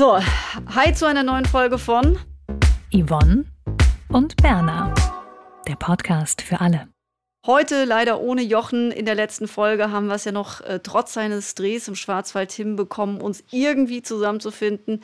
So, 0.00 0.18
hi 0.74 0.94
zu 0.94 1.04
einer 1.04 1.22
neuen 1.22 1.44
Folge 1.44 1.76
von 1.76 2.18
Yvonne 2.90 3.44
und 4.08 4.34
Berna. 4.38 4.94
Der 5.68 5.76
Podcast 5.76 6.40
für 6.40 6.62
alle. 6.62 6.88
Heute 7.46 7.84
leider 7.84 8.18
ohne 8.18 8.40
Jochen. 8.40 8.92
In 8.92 9.04
der 9.04 9.14
letzten 9.14 9.46
Folge 9.46 9.90
haben 9.90 10.06
wir 10.06 10.14
es 10.14 10.24
ja 10.24 10.32
noch 10.32 10.62
äh, 10.62 10.80
trotz 10.82 11.12
seines 11.12 11.54
Drehs 11.54 11.86
im 11.86 11.96
Schwarzwald 11.96 12.50
hinbekommen, 12.50 13.20
uns 13.20 13.44
irgendwie 13.50 14.00
zusammenzufinden. 14.00 15.02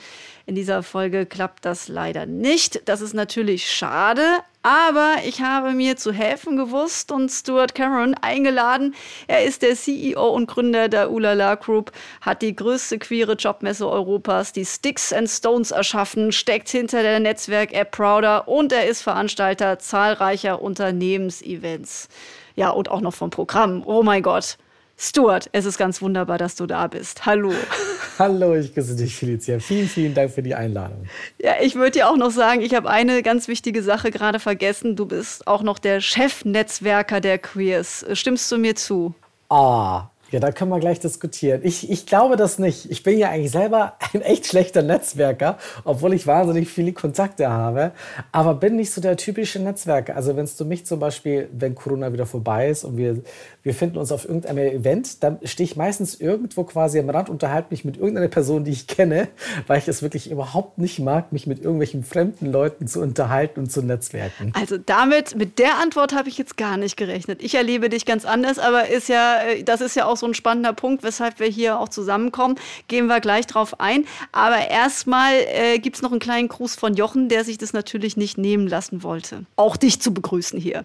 In 0.48 0.55
dieser 0.55 0.84
Folge 0.84 1.27
klappt 1.27 1.64
das 1.64 1.88
leider 1.88 2.24
nicht. 2.24 2.88
Das 2.88 3.00
ist 3.00 3.14
natürlich 3.14 3.68
schade, 3.68 4.23
aber 4.62 5.16
ich 5.27 5.41
habe 5.41 5.73
mir 5.73 5.96
zu 5.96 6.12
helfen 6.12 6.56
gewusst 6.56 7.10
und 7.10 7.30
Stuart 7.30 7.74
Cameron 7.74 8.14
eingeladen. 8.14 8.95
Er 9.26 9.45
ist 9.45 9.62
der 9.62 9.74
CEO 9.74 10.29
und 10.29 10.46
Gründer 10.46 10.88
der 10.88 11.10
Ulala 11.10 11.57
Group, 11.57 11.90
hat 12.20 12.43
die 12.43 12.54
größte 12.54 13.01
queere 13.01 13.32
Jobmesse 13.32 13.88
Europas, 13.88 14.52
die 14.52 14.65
Sticks 14.65 15.12
and 15.12 15.29
Stones 15.29 15.73
erschaffen, 15.73 16.30
steckt 16.30 16.68
hinter 16.68 17.02
der 17.02 17.18
Netzwerk-App 17.18 17.90
Prouder 17.90 18.46
und 18.46 18.70
er 18.73 18.87
ist 18.87 19.02
Veranstalter 19.02 19.80
zahlreicher 19.80 20.63
Unternehmensevents. 20.63 22.09
Ja, 22.54 22.70
und 22.70 22.88
auch 22.88 23.01
noch 23.01 23.15
vom 23.15 23.30
Programm. 23.30 23.82
Oh 23.85 24.04
mein 24.04 24.23
Gott. 24.23 24.59
Stuart, 24.96 25.51
es 25.51 25.65
ist 25.65 25.76
ganz 25.76 26.01
wunderbar, 26.01 26.38
dass 26.38 26.54
du 26.54 26.66
da 26.66 26.87
bist. 26.87 27.26
Hallo. 27.26 27.52
Hallo, 28.18 28.54
ich 28.54 28.72
grüße 28.72 28.96
dich, 28.96 29.14
Felicia. 29.14 29.59
Vielen, 29.59 29.88
vielen 29.88 30.14
Dank 30.14 30.30
für 30.30 30.42
die 30.42 30.54
Einladung. 30.54 31.04
Ja, 31.38 31.56
ich 31.60 31.74
würde 31.74 31.90
dir 31.92 32.09
auch 32.09 32.16
noch 32.16 32.30
sagen, 32.30 32.62
ich 32.62 32.74
habe 32.74 32.88
eine 32.88 33.23
ganz 33.23 33.46
wichtige 33.46 33.82
Sache 33.82 34.10
gerade 34.10 34.40
vergessen. 34.40 34.96
Du 34.96 35.04
bist 35.04 35.46
auch 35.46 35.62
noch 35.62 35.78
der 35.78 36.00
Chefnetzwerker 36.00 37.20
der 37.20 37.38
Queers. 37.38 38.06
Stimmst 38.14 38.50
du 38.50 38.56
mir 38.56 38.74
zu? 38.74 39.14
Ah, 39.50 40.08
ja, 40.32 40.40
da 40.40 40.50
können 40.50 40.70
wir 40.70 40.80
gleich 40.80 40.98
diskutieren. 40.98 41.60
Ich, 41.62 41.88
ich 41.88 42.04
glaube 42.04 42.36
das 42.36 42.58
nicht. 42.58 42.90
Ich 42.90 43.04
bin 43.04 43.16
ja 43.16 43.30
eigentlich 43.30 43.52
selber 43.52 43.95
ein 44.12 44.23
echt 44.23 44.46
schlechter 44.46 44.82
Netzwerker, 44.82 45.56
obwohl 45.84 46.14
ich 46.14 46.26
wahnsinnig 46.26 46.68
viele 46.68 46.92
Kontakte 46.92 47.48
habe. 47.48 47.92
Aber 48.32 48.54
bin 48.54 48.74
nicht 48.74 48.90
so 48.90 49.01
der 49.01 49.16
typische 49.16 49.60
Netzwerker. 49.60 50.16
Also 50.16 50.36
wenn 50.36 50.48
du 50.58 50.64
mich 50.64 50.84
zum 50.84 50.98
Beispiel, 50.98 51.48
wenn 51.52 51.76
Corona 51.76 52.12
wieder 52.12 52.26
vorbei 52.26 52.70
ist 52.70 52.82
und 52.82 52.96
wir, 52.96 53.23
wir 53.66 53.74
finden 53.74 53.98
uns 53.98 54.12
auf 54.12 54.24
irgendeinem 54.24 54.59
Event, 54.59 55.24
dann 55.24 55.38
stehe 55.42 55.64
ich 55.64 55.74
meistens 55.74 56.14
irgendwo 56.20 56.62
quasi 56.62 57.00
am 57.00 57.10
Rand, 57.10 57.28
unterhalte 57.28 57.68
mich 57.70 57.84
mit 57.84 57.96
irgendeiner 57.96 58.28
Person, 58.28 58.62
die 58.62 58.70
ich 58.70 58.86
kenne, 58.86 59.26
weil 59.66 59.78
ich 59.78 59.88
es 59.88 60.02
wirklich 60.02 60.30
überhaupt 60.30 60.78
nicht 60.78 61.00
mag, 61.00 61.32
mich 61.32 61.48
mit 61.48 61.58
irgendwelchen 61.58 62.04
fremden 62.04 62.46
Leuten 62.46 62.86
zu 62.86 63.00
unterhalten 63.00 63.58
und 63.58 63.73
zu 63.73 63.82
netzwerken. 63.82 64.53
Also 64.54 64.78
damit, 64.78 65.34
mit 65.34 65.58
der 65.58 65.78
Antwort 65.78 66.14
habe 66.14 66.28
ich 66.28 66.38
jetzt 66.38 66.56
gar 66.56 66.76
nicht 66.76 66.97
gerechnet. 66.97 67.42
Ich 67.42 67.56
erlebe 67.56 67.88
dich 67.88 68.06
ganz 68.06 68.25
anders, 68.25 68.60
aber 68.60 68.88
ist 68.88 69.08
ja, 69.08 69.41
äh, 69.42 69.64
das 69.64 69.80
ist 69.80 69.97
ja 69.97 70.06
auch 70.06 70.16
so 70.16 70.26
ein 70.26 70.34
spannender 70.34 70.72
Punkt, 70.72 71.03
weshalb 71.03 71.41
wir 71.41 71.48
hier 71.48 71.80
auch 71.80 71.88
zusammenkommen. 71.88 72.54
Gehen 72.86 73.08
wir 73.08 73.18
gleich 73.18 73.48
drauf 73.48 73.80
ein. 73.80 74.04
Aber 74.30 74.68
erstmal 74.70 75.32
äh, 75.34 75.80
gibt 75.80 75.96
es 75.96 76.02
noch 76.02 76.12
einen 76.12 76.20
kleinen 76.20 76.46
Gruß 76.46 76.76
von 76.76 76.94
Jochen, 76.94 77.28
der 77.28 77.42
sich 77.42 77.58
das 77.58 77.72
natürlich 77.72 78.16
nicht 78.16 78.38
nehmen 78.38 78.68
lassen 78.68 79.02
wollte. 79.02 79.44
Auch 79.56 79.76
dich 79.76 80.00
zu 80.00 80.14
begrüßen 80.14 80.60
hier. 80.60 80.84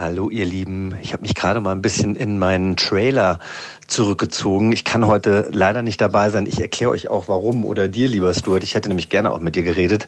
Hallo 0.00 0.30
ihr 0.30 0.44
Lieben, 0.44 0.94
ich 1.02 1.12
habe 1.12 1.22
mich 1.22 1.34
gerade 1.34 1.60
mal 1.60 1.72
ein 1.72 1.82
bisschen 1.82 2.14
in 2.14 2.38
meinen 2.38 2.76
Trailer 2.76 3.40
zurückgezogen. 3.88 4.70
Ich 4.70 4.84
kann 4.84 5.04
heute 5.08 5.48
leider 5.50 5.82
nicht 5.82 6.00
dabei 6.00 6.30
sein. 6.30 6.46
Ich 6.46 6.60
erkläre 6.60 6.92
euch 6.92 7.08
auch 7.08 7.26
warum 7.26 7.64
oder 7.64 7.88
dir, 7.88 8.06
lieber 8.06 8.32
Stuart. 8.32 8.62
Ich 8.62 8.76
hätte 8.76 8.88
nämlich 8.88 9.08
gerne 9.08 9.32
auch 9.32 9.40
mit 9.40 9.56
dir 9.56 9.64
geredet. 9.64 10.06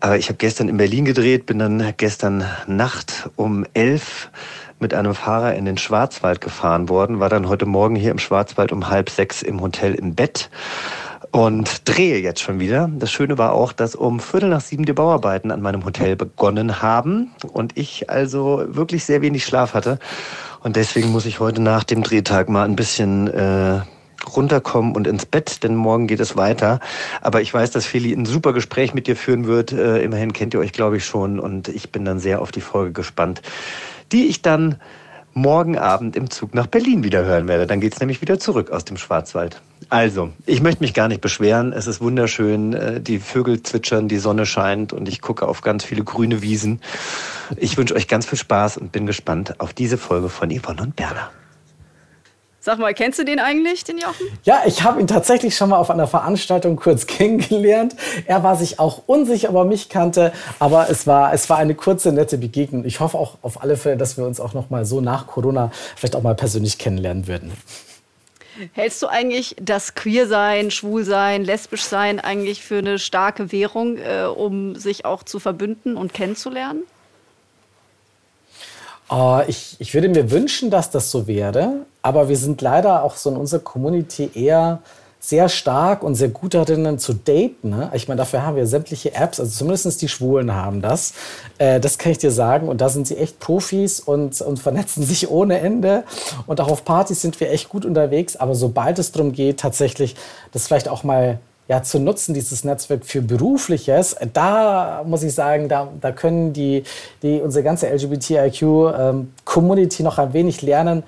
Aber 0.00 0.16
ich 0.16 0.30
habe 0.30 0.38
gestern 0.38 0.70
in 0.70 0.78
Berlin 0.78 1.04
gedreht, 1.04 1.44
bin 1.44 1.58
dann 1.58 1.92
gestern 1.98 2.42
Nacht 2.66 3.28
um 3.36 3.66
elf 3.74 4.30
mit 4.80 4.94
einem 4.94 5.14
Fahrer 5.14 5.54
in 5.56 5.66
den 5.66 5.76
Schwarzwald 5.76 6.40
gefahren 6.40 6.88
worden, 6.88 7.20
war 7.20 7.28
dann 7.28 7.50
heute 7.50 7.66
Morgen 7.66 7.96
hier 7.96 8.12
im 8.12 8.18
Schwarzwald 8.18 8.72
um 8.72 8.88
halb 8.88 9.10
sechs 9.10 9.42
im 9.42 9.60
Hotel 9.60 9.94
im 9.94 10.14
Bett 10.14 10.48
und 11.30 11.88
drehe 11.88 12.18
jetzt 12.18 12.40
schon 12.40 12.60
wieder. 12.60 12.90
Das 12.98 13.10
Schöne 13.10 13.38
war 13.38 13.52
auch, 13.52 13.72
dass 13.72 13.94
um 13.94 14.20
Viertel 14.20 14.48
nach 14.48 14.60
sieben 14.60 14.84
die 14.84 14.92
Bauarbeiten 14.92 15.50
an 15.50 15.60
meinem 15.60 15.84
Hotel 15.84 16.16
begonnen 16.16 16.82
haben 16.82 17.32
und 17.52 17.76
ich 17.76 18.10
also 18.10 18.64
wirklich 18.68 19.04
sehr 19.04 19.20
wenig 19.22 19.44
Schlaf 19.44 19.74
hatte. 19.74 19.98
Und 20.62 20.76
deswegen 20.76 21.10
muss 21.10 21.26
ich 21.26 21.40
heute 21.40 21.62
nach 21.62 21.84
dem 21.84 22.02
Drehtag 22.02 22.48
mal 22.48 22.64
ein 22.64 22.76
bisschen 22.76 23.28
äh, 23.28 23.80
runterkommen 24.26 24.94
und 24.94 25.06
ins 25.06 25.26
Bett, 25.26 25.62
denn 25.62 25.74
morgen 25.74 26.06
geht 26.06 26.20
es 26.20 26.36
weiter. 26.36 26.80
Aber 27.20 27.40
ich 27.40 27.52
weiß, 27.52 27.70
dass 27.70 27.86
Feli 27.86 28.12
ein 28.12 28.26
super 28.26 28.52
Gespräch 28.52 28.94
mit 28.94 29.06
dir 29.06 29.16
führen 29.16 29.46
wird. 29.46 29.72
Äh, 29.72 30.02
immerhin 30.02 30.32
kennt 30.32 30.54
ihr 30.54 30.60
euch, 30.60 30.72
glaube 30.72 30.96
ich, 30.96 31.04
schon. 31.04 31.38
Und 31.38 31.68
ich 31.68 31.92
bin 31.92 32.04
dann 32.04 32.18
sehr 32.18 32.42
auf 32.42 32.50
die 32.50 32.60
Folge 32.60 32.92
gespannt, 32.92 33.42
die 34.12 34.26
ich 34.26 34.42
dann 34.42 34.76
morgen 35.38 35.78
Abend 35.78 36.16
im 36.16 36.30
Zug 36.30 36.54
nach 36.54 36.66
Berlin 36.66 37.04
wieder 37.04 37.24
hören 37.24 37.48
werde. 37.48 37.66
Dann 37.66 37.80
geht 37.80 37.94
es 37.94 38.00
nämlich 38.00 38.20
wieder 38.20 38.38
zurück 38.38 38.70
aus 38.70 38.84
dem 38.84 38.96
Schwarzwald. 38.96 39.60
Also, 39.88 40.30
ich 40.44 40.60
möchte 40.60 40.82
mich 40.82 40.92
gar 40.92 41.08
nicht 41.08 41.20
beschweren. 41.20 41.72
Es 41.72 41.86
ist 41.86 42.00
wunderschön. 42.00 42.74
Äh, 42.74 43.00
die 43.00 43.18
Vögel 43.18 43.62
zwitschern, 43.62 44.08
die 44.08 44.18
Sonne 44.18 44.44
scheint 44.44 44.92
und 44.92 45.08
ich 45.08 45.20
gucke 45.20 45.46
auf 45.46 45.62
ganz 45.62 45.84
viele 45.84 46.04
grüne 46.04 46.42
Wiesen. 46.42 46.80
Ich 47.56 47.76
wünsche 47.78 47.94
euch 47.94 48.08
ganz 48.08 48.26
viel 48.26 48.38
Spaß 48.38 48.76
und 48.76 48.92
bin 48.92 49.06
gespannt 49.06 49.60
auf 49.60 49.72
diese 49.72 49.96
Folge 49.96 50.28
von 50.28 50.50
Yvonne 50.50 50.82
und 50.82 50.96
Berner. 50.96 51.30
Sag 52.60 52.80
mal, 52.80 52.92
kennst 52.92 53.20
du 53.20 53.24
den 53.24 53.38
eigentlich, 53.38 53.84
den 53.84 53.98
Jochen? 53.98 54.26
Ja, 54.42 54.62
ich 54.66 54.82
habe 54.82 55.00
ihn 55.00 55.06
tatsächlich 55.06 55.56
schon 55.56 55.70
mal 55.70 55.76
auf 55.76 55.90
einer 55.90 56.08
Veranstaltung 56.08 56.74
kurz 56.76 57.06
kennengelernt. 57.08 57.94
Er 58.26 58.42
war 58.42 58.56
sich 58.56 58.80
auch 58.80 59.02
unsicher, 59.06 59.50
ob 59.50 59.56
er 59.56 59.64
mich 59.64 59.88
kannte, 59.88 60.32
aber 60.58 60.90
es 60.90 61.06
war, 61.06 61.32
es 61.32 61.48
war 61.48 61.58
eine 61.58 61.76
kurze, 61.76 62.12
nette 62.12 62.36
Begegnung. 62.36 62.84
Ich 62.84 62.98
hoffe 62.98 63.16
auch 63.16 63.38
auf 63.42 63.62
alle 63.62 63.76
Fälle, 63.76 63.96
dass 63.96 64.16
wir 64.16 64.24
uns 64.24 64.40
auch 64.40 64.54
noch 64.54 64.70
mal 64.70 64.84
so 64.84 65.00
nach 65.00 65.28
Corona 65.28 65.70
vielleicht 65.94 66.16
auch 66.16 66.22
mal 66.22 66.34
persönlich 66.34 66.78
kennenlernen 66.78 67.28
würden. 67.28 67.52
Hältst 68.72 69.00
du 69.02 69.06
eigentlich 69.06 69.54
das 69.60 69.94
Queersein, 69.94 70.72
Schwulsein, 70.72 71.44
Lesbischsein 71.44 72.18
eigentlich 72.18 72.64
für 72.64 72.78
eine 72.78 72.98
starke 72.98 73.52
Währung, 73.52 73.98
äh, 73.98 74.24
um 74.24 74.74
sich 74.74 75.04
auch 75.04 75.22
zu 75.22 75.38
verbünden 75.38 75.96
und 75.96 76.12
kennenzulernen? 76.12 76.82
Uh, 79.10 79.40
ich, 79.46 79.76
ich 79.78 79.94
würde 79.94 80.08
mir 80.08 80.30
wünschen, 80.30 80.70
dass 80.70 80.90
das 80.90 81.10
so 81.10 81.26
wäre, 81.26 81.86
aber 82.08 82.30
wir 82.30 82.38
sind 82.38 82.62
leider 82.62 83.02
auch 83.02 83.16
so 83.16 83.28
in 83.28 83.36
unserer 83.36 83.60
Community 83.60 84.30
eher 84.32 84.80
sehr 85.20 85.50
stark 85.50 86.02
und 86.02 86.14
sehr 86.14 86.28
gut 86.28 86.54
darin 86.54 86.98
zu 86.98 87.12
daten. 87.12 87.68
Ne? 87.68 87.90
Ich 87.92 88.08
meine, 88.08 88.16
dafür 88.18 88.46
haben 88.46 88.56
wir 88.56 88.66
sämtliche 88.66 89.14
Apps, 89.14 89.38
also 89.38 89.52
zumindest 89.52 90.00
die 90.00 90.08
Schwulen 90.08 90.54
haben 90.54 90.80
das. 90.80 91.12
Äh, 91.58 91.80
das 91.80 91.98
kann 91.98 92.12
ich 92.12 92.18
dir 92.18 92.30
sagen. 92.30 92.66
Und 92.66 92.80
da 92.80 92.88
sind 92.88 93.06
sie 93.06 93.18
echt 93.18 93.38
Profis 93.38 94.00
und, 94.00 94.40
und 94.40 94.58
vernetzen 94.58 95.02
sich 95.04 95.28
ohne 95.28 95.58
Ende. 95.58 96.04
Und 96.46 96.62
auch 96.62 96.70
auf 96.70 96.84
Partys 96.86 97.20
sind 97.20 97.38
wir 97.40 97.50
echt 97.50 97.68
gut 97.68 97.84
unterwegs. 97.84 98.36
Aber 98.36 98.54
sobald 98.54 98.98
es 98.98 99.12
darum 99.12 99.32
geht, 99.32 99.60
tatsächlich 99.60 100.16
das 100.52 100.66
vielleicht 100.66 100.88
auch 100.88 101.04
mal 101.04 101.40
ja, 101.68 101.82
zu 101.82 102.00
nutzen, 102.00 102.32
dieses 102.32 102.64
Netzwerk 102.64 103.04
für 103.04 103.20
Berufliches, 103.20 104.16
da 104.32 105.04
muss 105.06 105.22
ich 105.22 105.34
sagen, 105.34 105.68
da, 105.68 105.92
da 106.00 106.12
können 106.12 106.54
die, 106.54 106.82
die, 107.22 107.42
unsere 107.42 107.62
ganze 107.62 107.88
LGBTIQ-Community 107.88 110.02
ähm, 110.02 110.04
noch 110.04 110.16
ein 110.18 110.32
wenig 110.32 110.62
lernen. 110.62 111.02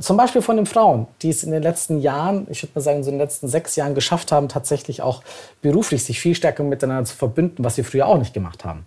Zum 0.00 0.16
Beispiel 0.16 0.40
von 0.40 0.56
den 0.56 0.64
Frauen, 0.64 1.06
die 1.20 1.28
es 1.28 1.44
in 1.44 1.52
den 1.52 1.62
letzten 1.62 2.00
Jahren, 2.00 2.46
ich 2.50 2.62
würde 2.62 2.72
mal 2.74 2.80
sagen, 2.80 3.04
so 3.04 3.10
in 3.10 3.16
den 3.16 3.24
letzten 3.24 3.48
sechs 3.48 3.76
Jahren 3.76 3.94
geschafft 3.94 4.32
haben, 4.32 4.48
tatsächlich 4.48 5.02
auch 5.02 5.22
beruflich 5.60 6.02
sich 6.02 6.20
viel 6.20 6.34
stärker 6.34 6.64
miteinander 6.64 7.04
zu 7.04 7.14
verbinden, 7.14 7.62
was 7.62 7.74
sie 7.74 7.84
früher 7.84 8.06
auch 8.06 8.16
nicht 8.16 8.32
gemacht 8.32 8.64
haben. 8.64 8.86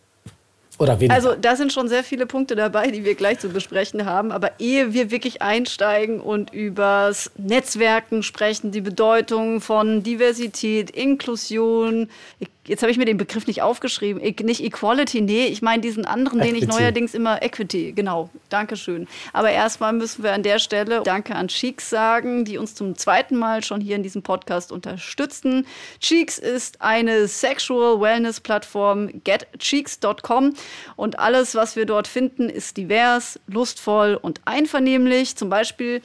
Oder 0.81 0.99
weniger. 0.99 1.13
Also 1.13 1.35
da 1.39 1.55
sind 1.55 1.71
schon 1.71 1.87
sehr 1.87 2.03
viele 2.03 2.25
Punkte 2.25 2.55
dabei, 2.55 2.89
die 2.89 3.05
wir 3.05 3.13
gleich 3.13 3.37
zu 3.37 3.49
besprechen 3.49 4.05
haben. 4.05 4.31
Aber 4.31 4.53
ehe 4.57 4.93
wir 4.93 5.11
wirklich 5.11 5.43
einsteigen 5.43 6.19
und 6.19 6.51
übers 6.51 7.29
Netzwerken 7.37 8.23
sprechen, 8.23 8.71
die 8.71 8.81
Bedeutung 8.81 9.61
von 9.61 10.01
Diversität, 10.01 10.89
Inklusion, 10.89 12.09
jetzt 12.71 12.83
habe 12.83 12.91
ich 12.91 12.97
mir 12.97 13.03
den 13.03 13.17
Begriff 13.17 13.47
nicht 13.47 13.61
aufgeschrieben, 13.61 14.23
e 14.23 14.33
nicht 14.43 14.63
Equality, 14.63 15.19
nee, 15.19 15.45
ich 15.47 15.61
meine 15.61 15.81
diesen 15.81 16.05
anderen, 16.05 16.39
Equity. 16.39 16.59
den 16.59 16.63
ich 16.63 16.73
neuerdings 16.73 17.13
immer 17.13 17.43
Equity, 17.43 17.91
genau, 17.91 18.29
Dankeschön. 18.47 19.09
Aber 19.33 19.51
erstmal 19.51 19.91
müssen 19.91 20.23
wir 20.23 20.31
an 20.31 20.41
der 20.41 20.57
Stelle 20.57 21.01
Danke 21.03 21.35
an 21.35 21.49
Cheeks 21.49 21.89
sagen, 21.89 22.45
die 22.45 22.57
uns 22.57 22.73
zum 22.73 22.95
zweiten 22.95 23.37
Mal 23.37 23.61
schon 23.61 23.81
hier 23.81 23.97
in 23.97 24.03
diesem 24.03 24.23
Podcast 24.23 24.71
unterstützen. 24.71 25.67
Cheeks 25.99 26.39
ist 26.39 26.81
eine 26.81 27.27
Sexual 27.27 27.99
Wellness 27.99 28.39
Plattform, 28.39 29.21
getcheeks.com 29.25 30.53
und 30.95 31.19
alles, 31.19 31.55
was 31.55 31.75
wir 31.75 31.85
dort 31.85 32.07
finden, 32.07 32.49
ist 32.49 32.77
divers, 32.77 33.37
lustvoll 33.47 34.17
und 34.19 34.39
einvernehmlich. 34.45 35.35
Zum 35.35 35.49
Beispiel 35.49 36.01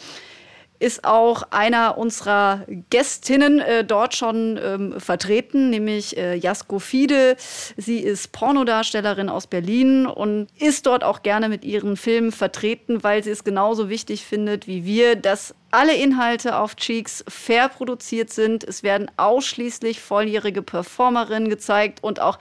ist 0.78 1.04
auch 1.04 1.44
einer 1.50 1.98
unserer 1.98 2.64
Gästinnen 2.90 3.60
äh, 3.60 3.84
dort 3.84 4.14
schon 4.14 4.58
ähm, 4.62 5.00
vertreten, 5.00 5.70
nämlich 5.70 6.16
äh, 6.16 6.34
Jasko 6.34 6.78
Fide. 6.78 7.36
Sie 7.76 7.98
ist 7.98 8.32
Pornodarstellerin 8.32 9.28
aus 9.28 9.46
Berlin 9.46 10.06
und 10.06 10.48
ist 10.58 10.86
dort 10.86 11.04
auch 11.04 11.22
gerne 11.22 11.48
mit 11.48 11.64
ihren 11.64 11.96
Filmen 11.96 12.32
vertreten, 12.32 13.02
weil 13.02 13.22
sie 13.22 13.30
es 13.30 13.44
genauso 13.44 13.88
wichtig 13.88 14.24
findet 14.24 14.66
wie 14.66 14.84
wir, 14.84 15.16
dass 15.16 15.54
alle 15.76 15.94
Inhalte 15.94 16.56
auf 16.56 16.74
Cheeks 16.74 17.22
fair 17.28 17.68
produziert 17.68 18.30
sind. 18.30 18.64
Es 18.64 18.82
werden 18.82 19.10
ausschließlich 19.18 20.00
volljährige 20.00 20.62
Performerinnen 20.62 21.50
gezeigt 21.50 22.02
und 22.02 22.18
auch 22.18 22.38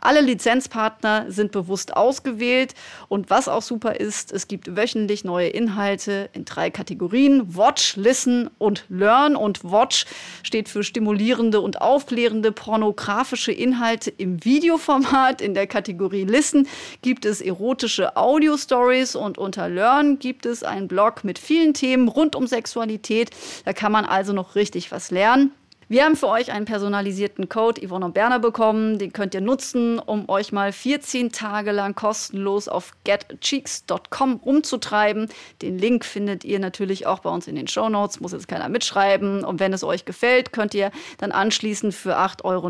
alle 0.00 0.22
Lizenzpartner 0.22 1.26
sind 1.28 1.52
bewusst 1.52 1.94
ausgewählt. 1.94 2.74
Und 3.08 3.28
was 3.28 3.48
auch 3.48 3.60
super 3.60 4.00
ist, 4.00 4.32
es 4.32 4.48
gibt 4.48 4.74
wöchentlich 4.74 5.24
neue 5.24 5.48
Inhalte 5.48 6.30
in 6.32 6.46
drei 6.46 6.70
Kategorien. 6.70 7.56
Watch, 7.56 7.96
Listen 7.96 8.48
und 8.56 8.84
Learn. 8.88 9.36
Und 9.36 9.64
Watch 9.64 10.06
steht 10.42 10.70
für 10.70 10.82
stimulierende 10.82 11.60
und 11.60 11.82
aufklärende 11.82 12.52
pornografische 12.52 13.52
Inhalte 13.52 14.10
im 14.10 14.42
Videoformat. 14.44 15.42
In 15.42 15.52
der 15.52 15.66
Kategorie 15.66 16.24
Listen 16.24 16.68
gibt 17.02 17.26
es 17.26 17.42
erotische 17.42 18.16
Audio-Stories 18.16 19.14
und 19.14 19.36
unter 19.36 19.68
Learn 19.68 20.20
gibt 20.20 20.46
es 20.46 20.62
einen 20.62 20.88
Blog 20.88 21.24
mit 21.24 21.38
vielen 21.38 21.74
Themen 21.74 22.08
rund 22.08 22.34
um 22.34 22.46
Sexualität 22.46 22.77
Sexualität. 22.78 23.30
Da 23.64 23.72
kann 23.72 23.92
man 23.92 24.04
also 24.04 24.32
noch 24.32 24.54
richtig 24.54 24.92
was 24.92 25.10
lernen. 25.10 25.52
Wir 25.90 26.04
haben 26.04 26.16
für 26.16 26.28
euch 26.28 26.52
einen 26.52 26.66
personalisierten 26.66 27.48
Code 27.48 27.80
Yvonne 27.80 28.04
und 28.04 28.12
Berner 28.12 28.38
bekommen. 28.38 28.98
Den 28.98 29.14
könnt 29.14 29.34
ihr 29.34 29.40
nutzen, 29.40 29.98
um 29.98 30.28
euch 30.28 30.52
mal 30.52 30.70
14 30.70 31.32
Tage 31.32 31.72
lang 31.72 31.94
kostenlos 31.94 32.68
auf 32.68 32.92
getcheeks.com 33.04 34.36
umzutreiben. 34.36 35.28
Den 35.62 35.78
Link 35.78 36.04
findet 36.04 36.44
ihr 36.44 36.58
natürlich 36.58 37.06
auch 37.06 37.20
bei 37.20 37.30
uns 37.30 37.48
in 37.48 37.56
den 37.56 37.68
Show 37.68 37.88
Notes. 37.88 38.20
Muss 38.20 38.32
jetzt 38.32 38.48
keiner 38.48 38.68
mitschreiben. 38.68 39.44
Und 39.44 39.60
wenn 39.60 39.72
es 39.72 39.82
euch 39.82 40.04
gefällt, 40.04 40.52
könnt 40.52 40.74
ihr 40.74 40.90
dann 41.16 41.32
anschließend 41.32 41.94
für 41.94 42.18
8,90 42.18 42.44
Euro 42.44 42.68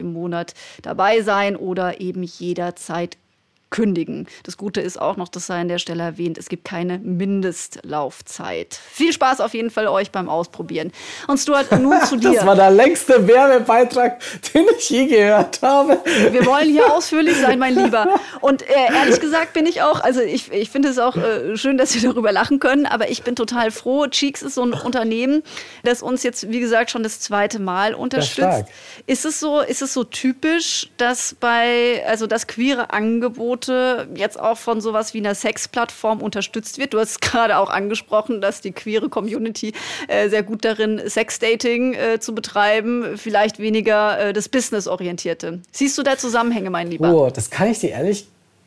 im 0.00 0.12
Monat 0.12 0.52
dabei 0.82 1.22
sein 1.22 1.56
oder 1.56 2.02
eben 2.02 2.22
jederzeit 2.22 3.16
kündigen. 3.70 4.26
Das 4.44 4.56
Gute 4.56 4.80
ist 4.80 5.00
auch 5.00 5.16
noch, 5.16 5.28
das 5.28 5.46
sei 5.46 5.60
an 5.60 5.68
der 5.68 5.78
Stelle 5.78 6.02
erwähnt, 6.02 6.38
es 6.38 6.48
gibt 6.48 6.64
keine 6.64 6.98
Mindestlaufzeit. 6.98 8.78
Viel 8.90 9.12
Spaß 9.12 9.40
auf 9.40 9.54
jeden 9.54 9.70
Fall 9.70 9.88
euch 9.88 10.10
beim 10.10 10.28
Ausprobieren. 10.28 10.92
Und 11.26 11.38
Stuart, 11.38 11.70
nun 11.72 12.00
zu 12.04 12.16
dir. 12.16 12.32
Das 12.32 12.46
war 12.46 12.56
der 12.56 12.70
längste 12.70 13.26
Werbebeitrag, 13.26 14.20
den 14.54 14.64
ich 14.78 14.88
je 14.90 15.06
gehört 15.06 15.60
habe. 15.62 16.00
Wir 16.30 16.46
wollen 16.46 16.70
hier 16.70 16.92
ausführlich 16.92 17.36
sein, 17.36 17.58
mein 17.58 17.74
Lieber. 17.82 18.18
Und 18.40 18.62
äh, 18.62 18.74
ehrlich 18.92 19.20
gesagt 19.20 19.52
bin 19.52 19.66
ich 19.66 19.82
auch, 19.82 20.00
also 20.00 20.20
ich, 20.20 20.50
ich 20.52 20.70
finde 20.70 20.88
es 20.88 20.98
auch 20.98 21.16
äh, 21.16 21.56
schön, 21.56 21.76
dass 21.76 21.94
wir 21.94 22.02
darüber 22.08 22.32
lachen 22.32 22.60
können, 22.60 22.86
aber 22.86 23.10
ich 23.10 23.22
bin 23.22 23.36
total 23.36 23.70
froh. 23.70 24.06
Cheeks 24.06 24.42
ist 24.42 24.54
so 24.54 24.62
ein 24.62 24.72
Unternehmen, 24.72 25.42
das 25.84 26.02
uns 26.02 26.22
jetzt, 26.22 26.50
wie 26.50 26.60
gesagt, 26.60 26.90
schon 26.90 27.02
das 27.02 27.20
zweite 27.20 27.58
Mal 27.58 27.94
unterstützt. 27.94 28.64
Ist 29.06 29.24
es 29.24 29.40
so, 29.40 29.60
ist 29.60 29.82
es 29.82 29.92
so 29.92 30.04
typisch, 30.04 30.90
dass 30.96 31.34
bei, 31.38 32.04
also 32.06 32.26
das 32.26 32.46
queere 32.46 32.92
Angebot 32.92 33.57
Quote 33.58 34.08
jetzt 34.14 34.38
auch 34.38 34.56
von 34.56 34.80
sowas 34.80 35.14
wie 35.14 35.18
einer 35.18 35.34
Sexplattform 35.34 36.22
unterstützt 36.22 36.78
wird. 36.78 36.94
Du 36.94 36.98
hast 36.98 37.20
gerade 37.20 37.58
auch 37.58 37.70
angesprochen, 37.70 38.40
dass 38.40 38.60
die 38.60 38.72
queere 38.72 39.08
Community 39.08 39.72
äh, 40.08 40.28
sehr 40.28 40.42
gut 40.42 40.64
darin 40.64 41.00
Sexdating 41.06 41.94
äh, 41.94 42.20
zu 42.20 42.34
betreiben, 42.34 43.16
vielleicht 43.16 43.58
weniger 43.58 44.18
äh, 44.18 44.32
das 44.32 44.48
Business-orientierte. 44.48 45.60
Siehst 45.72 45.98
du 45.98 46.02
da 46.02 46.16
Zusammenhänge, 46.16 46.70
mein 46.70 46.90
Lieber? 46.90 47.12
Oh, 47.12 47.30
das 47.30 47.50
kann 47.50 47.70
ich 47.70 47.80
dir 47.80 47.90
ehrlich 47.90 48.26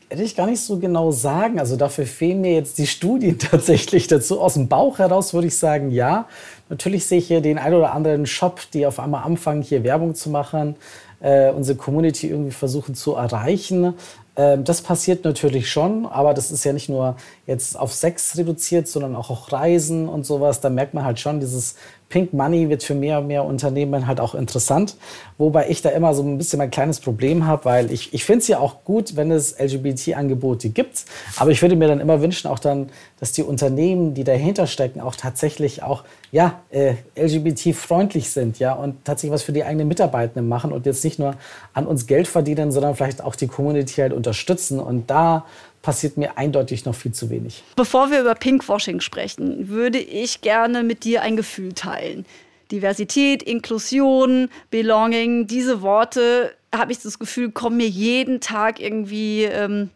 ehrlich 0.09 0.35
gar 0.35 0.45
nicht 0.45 0.59
so 0.59 0.77
genau 0.77 1.11
sagen. 1.11 1.57
Also 1.57 1.77
dafür 1.77 2.05
fehlen 2.05 2.41
mir 2.41 2.53
jetzt 2.53 2.77
die 2.77 2.87
Studien 2.87 3.39
tatsächlich 3.39 4.07
dazu. 4.07 4.41
Aus 4.41 4.55
dem 4.55 4.67
Bauch 4.67 4.99
heraus 4.99 5.33
würde 5.33 5.47
ich 5.47 5.57
sagen, 5.57 5.89
ja. 5.89 6.27
Natürlich 6.67 7.05
sehe 7.05 7.19
ich 7.19 7.27
hier 7.27 7.41
den 7.41 7.57
ein 7.57 7.73
oder 7.73 7.93
anderen 7.93 8.25
Shop, 8.25 8.59
die 8.73 8.85
auf 8.85 8.99
einmal 8.99 9.23
anfangen, 9.23 9.61
hier 9.61 9.83
Werbung 9.83 10.15
zu 10.15 10.29
machen, 10.29 10.75
äh, 11.21 11.51
unsere 11.51 11.77
Community 11.77 12.29
irgendwie 12.29 12.51
versuchen 12.51 12.95
zu 12.95 13.15
erreichen. 13.15 13.93
Ähm, 14.35 14.63
das 14.63 14.81
passiert 14.81 15.25
natürlich 15.25 15.69
schon, 15.69 16.05
aber 16.05 16.33
das 16.33 16.51
ist 16.51 16.63
ja 16.63 16.73
nicht 16.73 16.89
nur 16.89 17.15
jetzt 17.45 17.77
auf 17.77 17.93
Sex 17.93 18.37
reduziert, 18.37 18.87
sondern 18.87 19.15
auch 19.15 19.29
auf 19.29 19.51
Reisen 19.51 20.07
und 20.07 20.25
sowas. 20.25 20.61
Da 20.61 20.69
merkt 20.69 20.93
man 20.93 21.03
halt 21.03 21.19
schon, 21.19 21.39
dieses 21.39 21.75
Pink 22.11 22.33
Money 22.33 22.69
wird 22.69 22.83
für 22.83 22.93
mehr 22.93 23.19
und 23.19 23.27
mehr 23.27 23.43
Unternehmen 23.43 24.05
halt 24.05 24.19
auch 24.19 24.35
interessant. 24.35 24.95
Wobei 25.39 25.69
ich 25.69 25.81
da 25.81 25.89
immer 25.89 26.13
so 26.13 26.21
ein 26.21 26.37
bisschen 26.37 26.59
mein 26.59 26.69
kleines 26.69 26.99
Problem 26.99 27.47
habe, 27.47 27.65
weil 27.65 27.91
ich, 27.91 28.13
ich 28.13 28.23
finde 28.23 28.39
es 28.39 28.47
ja 28.47 28.59
auch 28.59 28.83
gut, 28.83 29.15
wenn 29.15 29.31
es 29.31 29.57
LGBT-Angebote 29.57 30.69
gibt. 30.69 31.05
Aber 31.37 31.49
ich 31.49 31.61
würde 31.63 31.75
mir 31.75 31.87
dann 31.87 31.99
immer 31.99 32.21
wünschen, 32.21 32.47
auch 32.47 32.59
dann, 32.59 32.89
dass 33.19 33.31
die 33.31 33.41
Unternehmen, 33.41 34.13
die 34.13 34.23
dahinter 34.23 34.67
stecken, 34.67 35.01
auch 35.01 35.15
tatsächlich 35.15 35.81
auch 35.81 36.03
ja, 36.31 36.61
äh, 36.69 36.95
LGBT-freundlich 37.15 38.29
sind 38.29 38.59
ja, 38.59 38.73
und 38.73 39.03
tatsächlich 39.03 39.33
was 39.33 39.43
für 39.43 39.51
die 39.51 39.63
eigenen 39.63 39.87
Mitarbeitenden 39.87 40.47
machen 40.47 40.71
und 40.71 40.85
jetzt 40.85 41.03
nicht 41.03 41.17
nur 41.17 41.35
an 41.73 41.87
uns 41.87 42.07
Geld 42.07 42.27
verdienen, 42.27 42.71
sondern 42.71 42.95
vielleicht 42.95 43.23
auch 43.23 43.35
die 43.35 43.47
Community 43.47 43.95
halt 44.01 44.13
unterstützen. 44.13 44.79
Und 44.79 45.09
da 45.09 45.45
passiert 45.81 46.17
mir 46.17 46.37
eindeutig 46.37 46.85
noch 46.85 46.95
viel 46.95 47.11
zu 47.11 47.29
wenig. 47.29 47.63
Bevor 47.75 48.11
wir 48.11 48.21
über 48.21 48.35
Pinkwashing 48.35 49.01
sprechen, 49.01 49.69
würde 49.69 49.99
ich 49.99 50.41
gerne 50.41 50.83
mit 50.83 51.03
dir 51.03 51.21
ein 51.21 51.35
Gefühl 51.35 51.73
teilen. 51.73 52.25
Diversität, 52.71 53.43
Inklusion, 53.43 54.49
Belonging, 54.69 55.47
diese 55.47 55.81
Worte, 55.81 56.53
habe 56.73 56.91
ich 56.91 56.99
das 56.99 57.19
Gefühl, 57.19 57.51
kommen 57.51 57.77
mir 57.77 57.89
jeden 57.89 58.39
Tag 58.39 58.79
irgendwie, 58.79 59.43
ähm, 59.43 59.89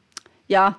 ja, 0.47 0.77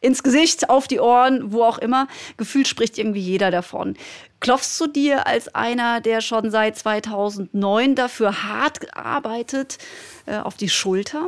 ins 0.00 0.22
Gesicht, 0.22 0.70
auf 0.70 0.86
die 0.86 1.00
Ohren, 1.00 1.52
wo 1.52 1.64
auch 1.64 1.78
immer. 1.78 2.06
Gefühlt 2.36 2.68
spricht 2.68 2.98
irgendwie 2.98 3.20
jeder 3.20 3.50
davon. 3.50 3.96
Klopfst 4.40 4.78
du 4.78 4.86
dir 4.86 5.26
als 5.26 5.54
einer, 5.54 6.00
der 6.00 6.20
schon 6.20 6.50
seit 6.52 6.78
2009 6.78 7.96
dafür 7.96 8.44
hart 8.44 8.96
arbeitet, 8.96 9.78
äh, 10.26 10.36
auf 10.36 10.56
die 10.56 10.68
Schulter? 10.68 11.26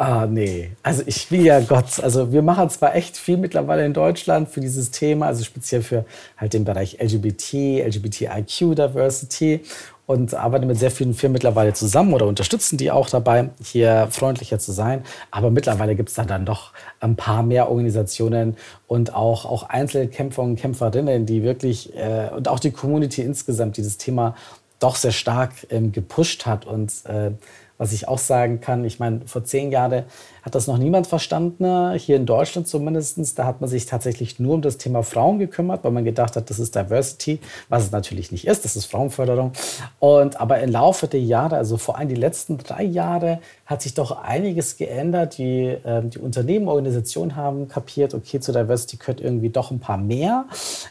Ah, 0.00 0.26
nee. 0.26 0.70
Also 0.82 1.02
ich 1.04 1.30
will 1.30 1.44
ja 1.44 1.60
Gott, 1.60 2.00
also 2.02 2.32
wir 2.32 2.40
machen 2.40 2.70
zwar 2.70 2.94
echt 2.94 3.18
viel 3.18 3.36
mittlerweile 3.36 3.84
in 3.84 3.92
Deutschland 3.92 4.48
für 4.48 4.60
dieses 4.60 4.90
Thema, 4.90 5.26
also 5.26 5.44
speziell 5.44 5.82
für 5.82 6.06
halt 6.38 6.54
den 6.54 6.64
Bereich 6.64 6.96
LGBT, 7.02 7.84
LGBTIQ 7.86 8.76
Diversity 8.76 9.60
und 10.06 10.32
arbeiten 10.32 10.66
mit 10.68 10.78
sehr 10.78 10.90
vielen 10.90 11.12
Firmen 11.12 11.34
mittlerweile 11.34 11.74
zusammen 11.74 12.14
oder 12.14 12.24
unterstützen 12.26 12.78
die 12.78 12.90
auch 12.90 13.10
dabei, 13.10 13.50
hier 13.62 14.08
freundlicher 14.10 14.58
zu 14.58 14.72
sein. 14.72 15.04
Aber 15.30 15.50
mittlerweile 15.50 15.94
gibt 15.94 16.08
es 16.08 16.14
da 16.14 16.24
dann 16.24 16.46
doch 16.46 16.72
ein 17.00 17.16
paar 17.16 17.42
mehr 17.42 17.68
Organisationen 17.68 18.56
und 18.86 19.14
auch, 19.14 19.44
auch 19.44 19.64
Einzelkämpfer 19.64 20.40
und 20.40 20.56
Kämpferinnen, 20.56 21.26
die 21.26 21.42
wirklich 21.42 21.94
äh, 21.94 22.30
und 22.34 22.48
auch 22.48 22.58
die 22.58 22.70
Community 22.70 23.20
insgesamt 23.20 23.76
dieses 23.76 23.98
Thema 23.98 24.34
doch 24.78 24.96
sehr 24.96 25.12
stark 25.12 25.52
ähm, 25.68 25.92
gepusht 25.92 26.46
hat 26.46 26.64
und 26.64 26.90
äh, 27.04 27.32
was 27.80 27.92
ich 27.94 28.08
auch 28.08 28.18
sagen 28.18 28.60
kann, 28.60 28.84
ich 28.84 28.98
meine, 28.98 29.22
vor 29.26 29.42
zehn 29.42 29.72
Jahren 29.72 30.04
hat 30.42 30.54
das 30.54 30.66
noch 30.66 30.78
niemand 30.78 31.06
verstanden, 31.06 31.92
hier 31.94 32.16
in 32.16 32.26
Deutschland 32.26 32.68
zumindest. 32.68 33.38
Da 33.38 33.44
hat 33.44 33.60
man 33.60 33.68
sich 33.68 33.86
tatsächlich 33.86 34.38
nur 34.38 34.54
um 34.54 34.62
das 34.62 34.78
Thema 34.78 35.02
Frauen 35.02 35.38
gekümmert, 35.38 35.84
weil 35.84 35.90
man 35.90 36.04
gedacht 36.04 36.36
hat, 36.36 36.50
das 36.50 36.58
ist 36.58 36.74
Diversity, 36.74 37.40
was 37.68 37.84
es 37.84 37.90
natürlich 37.92 38.32
nicht 38.32 38.46
ist, 38.46 38.64
das 38.64 38.76
ist 38.76 38.86
Frauenförderung. 38.86 39.52
Und 39.98 40.40
aber 40.40 40.60
im 40.60 40.70
Laufe 40.70 41.08
der 41.08 41.20
Jahre, 41.20 41.56
also 41.56 41.76
vor 41.76 41.98
allem 41.98 42.08
die 42.08 42.14
letzten 42.14 42.58
drei 42.58 42.82
Jahre, 42.84 43.40
hat 43.66 43.82
sich 43.82 43.94
doch 43.94 44.10
einiges 44.22 44.76
geändert. 44.76 45.38
Die, 45.38 45.66
äh, 45.66 46.02
die 46.02 46.18
Unternehmen, 46.18 46.68
Organisationen 46.68 47.36
haben 47.36 47.68
kapiert, 47.68 48.14
okay, 48.14 48.40
zu 48.40 48.52
Diversity 48.52 48.96
gehört 48.96 49.20
irgendwie 49.20 49.50
doch 49.50 49.70
ein 49.70 49.78
paar 49.78 49.96
mehr. 49.96 50.46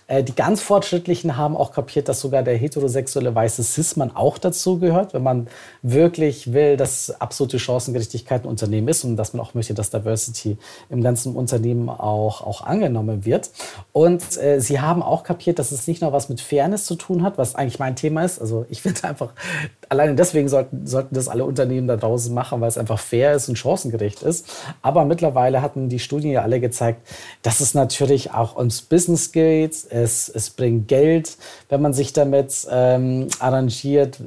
Äh, 0.08 0.24
die 0.24 0.34
ganz 0.34 0.62
Fortschrittlichen 0.62 1.36
haben 1.36 1.58
auch 1.58 1.72
kapiert, 1.72 2.08
dass 2.08 2.22
sogar 2.22 2.44
der 2.44 2.56
heterosexuelle 2.56 3.36
weiße 3.36 3.64
Cis-Mann 3.64 4.16
auch 4.16 4.38
dazu 4.38 4.80
gehört, 4.80 5.14
wenn 5.14 5.24
man 5.24 5.48
wirklich 5.82 6.54
will, 6.54 6.78
dass 6.78 7.10
absolute 7.20 7.60
Chancengerechtigkeit 7.60 8.44
ein 8.44 8.48
Unternehmen 8.48 8.88
ist 8.88 9.04
und 9.04 9.18
dass 9.18 9.34
man 9.34 9.39
auch 9.40 9.54
möchte, 9.54 9.74
dass 9.74 9.90
Diversity 9.90 10.58
im 10.90 11.02
ganzen 11.02 11.36
Unternehmen 11.36 11.90
auch, 11.90 12.42
auch 12.42 12.62
angenommen 12.62 13.26
wird. 13.26 13.52
Und 13.92 14.38
äh, 14.38 14.60
sie 14.60 14.80
haben 14.80 15.02
auch 15.02 15.24
kapiert, 15.24 15.60
dass 15.60 15.72
es 15.72 15.88
nicht 15.88 16.02
nur 16.02 16.14
was 16.14 16.30
mit 16.30 16.42
Fairness 16.42 16.86
zu 16.86 16.96
tun 16.96 17.24
hat, 17.24 17.38
was 17.38 17.56
eigentlich 17.56 17.80
mein 17.80 17.96
Thema 17.96 18.24
ist. 18.24 18.40
Also 18.40 18.66
ich 18.70 18.82
finde 18.82 19.04
einfach, 19.06 19.34
alleine 19.90 20.16
deswegen 20.16 20.48
sollten, 20.48 20.86
sollten 20.86 21.16
das 21.16 21.28
alle 21.28 21.44
Unternehmen 21.44 21.88
da 21.88 21.98
draußen 21.98 22.34
machen, 22.34 22.62
weil 22.62 22.70
es 22.70 22.78
einfach 22.78 23.00
fair 23.00 23.34
ist 23.34 23.50
und 23.50 23.58
chancengerecht 23.58 24.22
ist. 24.22 24.48
Aber 24.82 25.04
mittlerweile 25.04 25.62
hatten 25.62 25.90
die 25.90 26.00
Studien 26.00 26.32
ja 26.32 26.44
alle 26.44 26.60
gezeigt, 26.60 27.02
dass 27.42 27.60
es 27.60 27.74
natürlich 27.74 28.32
auch 28.32 28.56
ums 28.56 28.82
Business 28.82 29.32
geht. 29.32 29.76
Es, 29.90 30.30
es 30.30 30.52
bringt 30.52 30.88
Geld, 30.88 31.38
wenn 31.70 31.82
man 31.82 31.94
sich 31.94 32.14
damit 32.14 32.68
ähm, 32.70 33.28
arrangiert. 33.40 34.20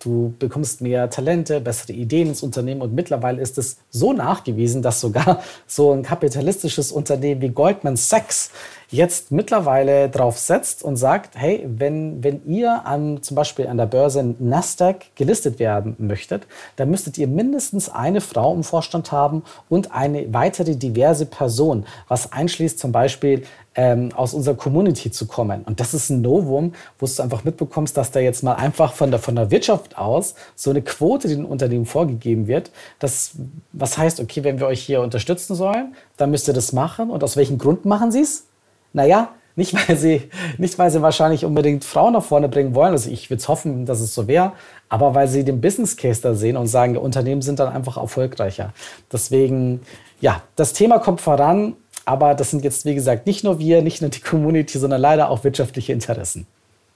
Du 0.00 0.34
bekommst 0.38 0.80
mehr 0.80 1.08
Talente, 1.08 1.60
bessere 1.60 1.92
Ideen 1.92 2.28
ins 2.28 2.42
Unternehmen. 2.42 2.82
Und 2.82 2.92
mittlerweile 2.92 3.40
ist 3.40 3.56
es 3.56 3.78
so 3.90 4.12
nachgewiesen, 4.12 4.82
dass 4.82 5.00
sogar 5.00 5.42
so 5.66 5.92
ein 5.92 6.02
kapitalistisches 6.02 6.90
Unternehmen 6.90 7.40
wie 7.40 7.50
Goldman 7.50 7.96
Sachs 7.96 8.50
jetzt 8.94 9.32
mittlerweile 9.32 10.08
drauf 10.08 10.38
setzt 10.38 10.82
und 10.82 10.96
sagt, 10.96 11.36
hey, 11.36 11.66
wenn, 11.68 12.22
wenn 12.22 12.44
ihr 12.46 12.86
an, 12.86 13.22
zum 13.22 13.34
Beispiel 13.34 13.66
an 13.66 13.76
der 13.76 13.86
Börse 13.86 14.34
Nasdaq 14.38 15.06
gelistet 15.16 15.58
werden 15.58 15.96
möchtet, 15.98 16.46
dann 16.76 16.90
müsstet 16.90 17.18
ihr 17.18 17.26
mindestens 17.26 17.88
eine 17.88 18.20
Frau 18.20 18.54
im 18.54 18.64
Vorstand 18.64 19.12
haben 19.12 19.42
und 19.68 19.92
eine 19.92 20.32
weitere 20.32 20.76
diverse 20.76 21.26
Person, 21.26 21.86
was 22.08 22.32
einschließt 22.32 22.78
zum 22.78 22.92
Beispiel 22.92 23.44
ähm, 23.74 24.12
aus 24.14 24.34
unserer 24.34 24.54
Community 24.54 25.10
zu 25.10 25.26
kommen. 25.26 25.62
Und 25.62 25.80
das 25.80 25.94
ist 25.94 26.10
ein 26.10 26.22
Novum, 26.22 26.74
wo 26.98 27.06
du 27.06 27.22
einfach 27.22 27.44
mitbekommst, 27.44 27.96
dass 27.96 28.10
da 28.10 28.20
jetzt 28.20 28.42
mal 28.42 28.54
einfach 28.54 28.92
von 28.92 29.10
der, 29.10 29.20
von 29.20 29.34
der 29.34 29.50
Wirtschaft 29.50 29.98
aus 29.98 30.34
so 30.54 30.70
eine 30.70 30.82
Quote 30.82 31.28
den 31.28 31.44
Unternehmen 31.44 31.86
vorgegeben 31.86 32.46
wird. 32.46 32.70
Das, 32.98 33.32
was 33.72 33.98
heißt, 33.98 34.20
okay, 34.20 34.44
wenn 34.44 34.60
wir 34.60 34.66
euch 34.66 34.80
hier 34.80 35.00
unterstützen 35.00 35.54
sollen, 35.54 35.94
dann 36.16 36.30
müsst 36.30 36.48
ihr 36.48 36.54
das 36.54 36.72
machen. 36.72 37.10
Und 37.10 37.24
aus 37.24 37.36
welchem 37.36 37.58
Grund 37.58 37.84
machen 37.84 38.12
sie 38.12 38.20
es? 38.20 38.44
Naja, 38.94 39.34
nicht 39.56 39.74
weil, 39.88 39.96
sie, 39.96 40.22
nicht 40.56 40.78
weil 40.78 40.90
sie 40.90 41.02
wahrscheinlich 41.02 41.44
unbedingt 41.44 41.84
Frauen 41.84 42.14
nach 42.14 42.24
vorne 42.24 42.48
bringen 42.48 42.74
wollen. 42.74 42.92
Also 42.92 43.10
ich 43.10 43.28
würde 43.28 43.40
es 43.40 43.48
hoffen, 43.48 43.84
dass 43.84 44.00
es 44.00 44.14
so 44.14 44.26
wäre. 44.26 44.52
Aber 44.88 45.14
weil 45.14 45.28
sie 45.28 45.44
den 45.44 45.60
Business 45.60 45.96
Case 45.96 46.22
da 46.22 46.34
sehen 46.34 46.56
und 46.56 46.68
sagen, 46.68 46.96
Unternehmen 46.96 47.42
sind 47.42 47.58
dann 47.58 47.72
einfach 47.72 47.96
erfolgreicher. 47.96 48.72
Deswegen, 49.12 49.82
ja, 50.20 50.42
das 50.56 50.72
Thema 50.72 50.98
kommt 50.98 51.20
voran. 51.20 51.76
Aber 52.06 52.34
das 52.34 52.50
sind 52.50 52.64
jetzt, 52.64 52.84
wie 52.84 52.94
gesagt, 52.94 53.26
nicht 53.26 53.44
nur 53.44 53.58
wir, 53.58 53.82
nicht 53.82 54.02
nur 54.02 54.10
die 54.10 54.20
Community, 54.20 54.78
sondern 54.78 55.00
leider 55.00 55.30
auch 55.30 55.42
wirtschaftliche 55.42 55.92
Interessen. 55.92 56.46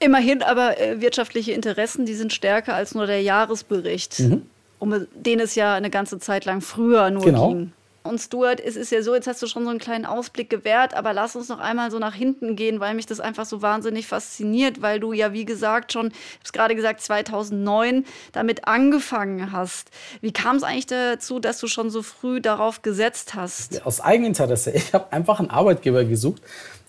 Immerhin 0.01 0.43
aber 0.43 0.79
äh, 0.79 1.01
wirtschaftliche 1.01 1.53
Interessen, 1.53 2.05
die 2.05 2.15
sind 2.15 2.33
stärker 2.33 2.75
als 2.75 2.95
nur 2.95 3.07
der 3.07 3.23
Jahresbericht, 3.23 4.21
mhm. 4.21 4.43
um 4.79 5.07
den 5.15 5.41
es 5.41 5.55
ja 5.55 5.75
eine 5.75 5.91
ganze 5.91 6.19
Zeit 6.19 6.45
lang 6.45 6.61
früher 6.61 7.11
nur 7.11 7.25
genau. 7.25 7.49
ging. 7.49 7.73
Und 8.09 8.19
Stuart, 8.19 8.61
es 8.61 8.77
ist 8.77 8.91
ja 8.91 9.03
so, 9.03 9.15
jetzt 9.15 9.27
hast 9.27 9.43
du 9.43 9.47
schon 9.47 9.65
so 9.65 9.71
einen 9.71 9.79
kleinen 9.79 10.07
Ausblick 10.07 10.49
gewährt, 10.49 10.95
aber 10.95 11.13
lass 11.13 11.37
uns 11.37 11.49
noch 11.49 11.61
einmal 11.61 11.91
so 11.91 11.99
nach 11.99 12.15
hinten 12.15 12.57
gehen, 12.57 12.81
weil 12.81 12.95
mich 12.95 13.07
das 13.07 13.21
einfach 13.21 13.45
so 13.45 13.61
wahnsinnig 13.61 14.07
fasziniert, 14.07 14.81
weil 14.81 14.99
du 14.99 15.13
ja, 15.13 15.33
wie 15.33 15.45
gesagt, 15.45 15.93
schon, 15.93 16.07
ich 16.09 16.15
habe 16.15 16.45
es 16.45 16.53
gerade 16.53 16.75
gesagt, 16.75 17.03
2009 17.03 18.05
damit 18.33 18.67
angefangen 18.67 19.53
hast. 19.53 19.91
Wie 20.21 20.33
kam 20.33 20.57
es 20.57 20.63
eigentlich 20.63 20.87
dazu, 20.87 21.39
dass 21.39 21.59
du 21.59 21.67
schon 21.69 21.91
so 21.91 22.03
früh 22.03 22.41
darauf 22.41 22.83
gesetzt 22.83 23.35
hast? 23.35 23.85
Aus 23.85 24.01
Eigeninteresse. 24.01 24.71
Ich 24.71 24.95
habe 24.95 25.13
einfach 25.13 25.39
einen 25.39 25.51
Arbeitgeber 25.51 26.05
gesucht, 26.05 26.43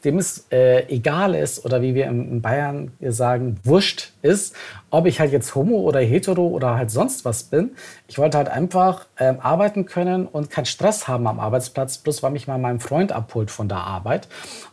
dem 0.06 0.18
es 0.18 0.46
äh, 0.52 0.86
egal 0.88 1.36
ist 1.36 1.66
oder 1.66 1.82
wie 1.82 1.96
wir 1.96 2.08
in 2.08 2.42
Bayern 2.42 2.92
sagen, 3.02 3.58
wurscht 3.64 4.14
ist, 4.22 4.56
ob 4.90 5.06
ich 5.06 5.20
halt 5.20 5.32
jetzt 5.32 5.54
homo 5.56 5.78
oder 5.78 6.00
hetero 6.00 6.48
oder 6.48 6.76
halt 6.76 6.92
sonst 6.92 7.26
was 7.26 7.44
bin. 7.44 7.72
Ich 8.08 8.18
wollte 8.18 8.38
halt 8.38 8.50
einfach 8.50 9.06
ähm, 9.18 9.38
arbeiten 9.40 9.86
können 9.86 10.26
und 10.26 10.50
keinen 10.50 10.66
Stress 10.66 11.08
haben 11.08 11.28
am 11.28 11.40
Arbeitsplatz, 11.40 12.00
bloß 12.00 12.24
weil 12.24 12.32
mich 12.32 12.48
mal 12.48 12.58
mein 12.58 12.80
Freund 12.80 13.12
abholt 13.12 13.52
von 13.52 13.68
der 13.68 13.80
Arbeit. 13.80 14.28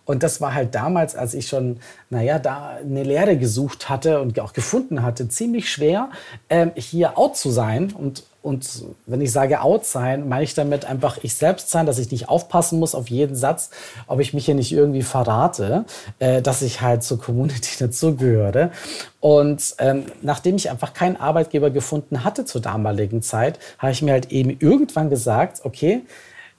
Und 0.04 0.23
das 0.23 0.40
war 0.40 0.54
halt 0.54 0.75
damals, 0.75 1.16
als 1.16 1.35
ich 1.35 1.49
schon, 1.49 1.80
naja, 2.11 2.38
da 2.38 2.78
eine 2.83 3.02
Lehre 3.02 3.37
gesucht 3.37 3.88
hatte 3.88 4.21
und 4.21 4.38
auch 4.40 4.52
gefunden 4.52 5.02
hatte, 5.02 5.28
ziemlich 5.28 5.71
schwer, 5.71 6.11
ähm, 6.49 6.73
hier 6.76 7.18
out 7.18 7.37
zu 7.37 7.50
sein 7.50 7.92
und 7.92 8.25
und 8.46 8.84
wenn 9.06 9.20
ich 9.20 9.32
sage 9.32 9.60
out 9.60 9.84
sein, 9.84 10.28
meine 10.28 10.44
ich 10.44 10.54
damit 10.54 10.84
einfach 10.84 11.18
ich 11.22 11.34
selbst 11.34 11.68
sein, 11.68 11.84
dass 11.84 11.98
ich 11.98 12.12
nicht 12.12 12.28
aufpassen 12.28 12.78
muss 12.78 12.94
auf 12.94 13.10
jeden 13.10 13.34
Satz, 13.34 13.70
ob 14.06 14.20
ich 14.20 14.34
mich 14.34 14.44
hier 14.44 14.54
nicht 14.54 14.70
irgendwie 14.70 15.02
verrate, 15.02 15.84
äh, 16.20 16.40
dass 16.42 16.62
ich 16.62 16.80
halt 16.80 17.02
zur 17.02 17.18
Community 17.18 17.76
dazugehöre. 17.80 18.70
Und 19.18 19.74
ähm, 19.78 20.04
nachdem 20.22 20.54
ich 20.54 20.70
einfach 20.70 20.94
keinen 20.94 21.16
Arbeitgeber 21.16 21.70
gefunden 21.70 22.22
hatte 22.22 22.44
zur 22.44 22.60
damaligen 22.60 23.20
Zeit, 23.20 23.58
habe 23.80 23.90
ich 23.90 24.00
mir 24.00 24.12
halt 24.12 24.30
eben 24.30 24.56
irgendwann 24.60 25.10
gesagt, 25.10 25.62
okay, 25.64 26.02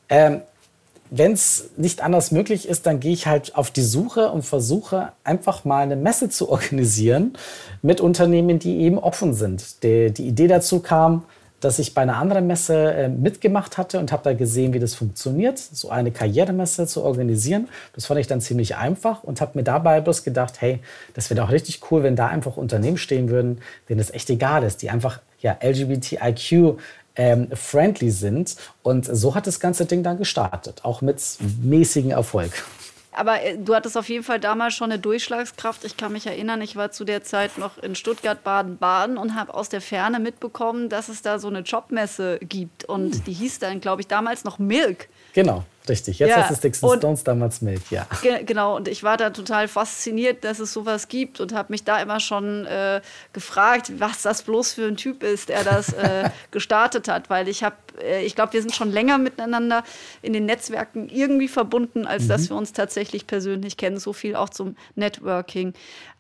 ähm, 0.10 0.42
wenn 1.10 1.32
es 1.32 1.70
nicht 1.78 2.02
anders 2.04 2.32
möglich 2.32 2.68
ist, 2.68 2.86
dann 2.86 3.00
gehe 3.00 3.14
ich 3.14 3.28
halt 3.28 3.56
auf 3.56 3.72
die 3.72 3.82
Suche 3.82 4.30
und 4.30 4.44
versuche 4.44 5.14
einfach 5.24 5.64
mal 5.64 5.84
eine 5.84 5.96
Messe 5.96 6.28
zu 6.28 6.50
organisieren 6.50 7.38
mit 7.82 8.02
Unternehmen, 8.02 8.60
die 8.60 8.80
eben 8.80 9.00
offen 9.00 9.34
sind. 9.34 9.84
Die, 9.84 10.12
die 10.12 10.28
Idee 10.28 10.48
dazu 10.48 10.82
kam, 10.82 11.24
dass 11.60 11.80
ich 11.80 11.94
bei 11.94 12.04
einer 12.04 12.18
anderen 12.18 12.48
Messe 12.48 12.94
äh, 12.94 13.10
mitgemacht 13.10 13.78
hatte 13.78 14.00
und 14.00 14.12
habe 14.12 14.24
da 14.24 14.34
gesehen, 14.34 14.74
wie 14.74 14.80
das 14.80 14.96
funktioniert, 14.96 15.58
so 15.58 15.90
eine 15.90 16.12
Karrieremesse 16.12 16.86
zu 16.88 17.04
organisieren. 17.04 17.68
Das 17.94 18.06
fand 18.06 18.20
ich 18.20 18.28
dann 18.28 18.42
ziemlich 18.42 18.76
einfach 18.76 19.24
und 19.24 19.42
habe 19.42 19.52
mir 19.56 19.64
dabei 19.64 20.02
bloß 20.02 20.24
gedacht, 20.24 20.62
hey, 20.62 20.80
das 21.14 21.30
wäre 21.30 21.42
doch 21.42 21.52
richtig 21.52 21.82
cool, 21.92 22.04
wenn 22.04 22.16
da 22.16 22.28
einfach 22.28 22.58
Unternehmen 22.58 22.98
stehen 22.98 23.30
würden, 23.30 23.60
denen 23.90 24.00
es 24.00 24.12
echt 24.12 24.30
egal 24.30 24.64
ist, 24.64 24.82
die 24.82 24.90
einfach 24.90 25.20
ja, 25.40 25.58
LGBTIQ 25.64 26.78
ähm, 27.16 27.48
friendly 27.54 28.12
sind. 28.12 28.56
Und 28.84 29.06
so 29.06 29.36
hat 29.36 29.48
das 29.48 29.60
ganze 29.60 29.86
Ding 29.86 30.04
dann 30.04 30.18
gestartet, 30.18 30.82
auch 30.84 31.02
mit 31.02 31.22
mäßigem 31.64 32.12
Erfolg. 32.12 32.52
Aber 33.18 33.42
äh, 33.42 33.58
du 33.58 33.76
hattest 33.76 33.98
auf 33.98 34.10
jeden 34.10 34.24
Fall 34.24 34.40
damals 34.40 34.76
schon 34.76 34.92
eine 34.92 35.00
Durchschlagskraft. 35.00 35.84
Ich 35.84 35.98
kann 35.98 36.14
mich 36.14 36.28
erinnern, 36.28 36.62
ich 36.62 36.76
war 36.76 36.92
zu 36.92 37.04
der 37.04 37.24
Zeit 37.24 37.58
noch 37.58 37.78
in 37.80 37.96
Stuttgart, 37.96 38.44
Baden-Baden 38.44 39.18
und 39.18 39.36
habe 39.36 39.54
aus 39.54 39.70
der 39.70 39.82
Ferne 39.82 40.20
mitbekommen, 40.20 40.90
dass 40.90 41.10
es 41.10 41.22
da 41.22 41.40
so 41.40 41.48
eine 41.48 41.60
Jobmesse 41.60 42.40
gibt. 42.42 42.86
Und 42.86 43.28
die 43.28 43.34
hieß 43.34 43.60
dann, 43.60 43.82
glaube 43.82 44.02
ich, 44.02 44.08
damals 44.08 44.44
noch 44.44 44.60
Milk. 44.60 45.10
Genau. 45.34 45.64
Richtig, 45.90 46.20
jetzt 46.20 46.30
ja, 46.30 46.38
heißt 46.38 46.52
es 46.52 46.60
Dixon 46.60 46.98
Stones, 46.98 47.24
damals 47.24 47.62
Milk, 47.62 47.92
ja. 47.92 48.06
Ge 48.22 48.44
genau, 48.44 48.76
und 48.76 48.88
ich 48.88 49.04
war 49.04 49.18
da 49.18 49.30
total 49.30 49.68
fasziniert, 49.68 50.44
dass 50.44 50.60
es 50.60 50.74
sowas 50.74 51.08
gibt 51.08 51.40
und 51.40 51.54
habe 51.54 51.72
mich 51.72 51.84
da 51.84 52.02
immer 52.02 52.20
schon 52.20 52.66
äh, 52.66 53.02
gefragt, 53.34 53.94
was 53.98 54.22
das 54.22 54.44
bloß 54.44 54.74
für 54.74 54.88
ein 54.88 54.98
Typ 54.98 55.24
ist, 55.24 55.50
der 55.50 55.64
das 55.64 55.94
äh, 55.94 56.30
gestartet 56.52 57.08
hat, 57.08 57.30
weil 57.30 57.48
ich 57.48 57.64
habe, 57.64 57.76
äh, 58.02 58.24
ich 58.24 58.36
glaube, 58.36 58.54
wir 58.54 58.62
sind 58.62 58.74
schon 58.74 58.92
länger 58.92 59.18
miteinander 59.18 59.84
in 60.22 60.34
den 60.34 60.46
Netzwerken 60.46 61.10
irgendwie 61.10 61.48
verbunden, 61.48 62.06
als 62.06 62.24
mhm. 62.24 62.28
dass 62.30 62.50
wir 62.50 62.58
uns 62.58 62.74
tatsächlich 62.74 63.28
persönlich 63.28 63.78
kennen, 63.78 63.98
so 63.98 64.14
viel 64.14 64.36
auch 64.36 64.50
zum 64.50 64.76
Networking. 64.96 65.74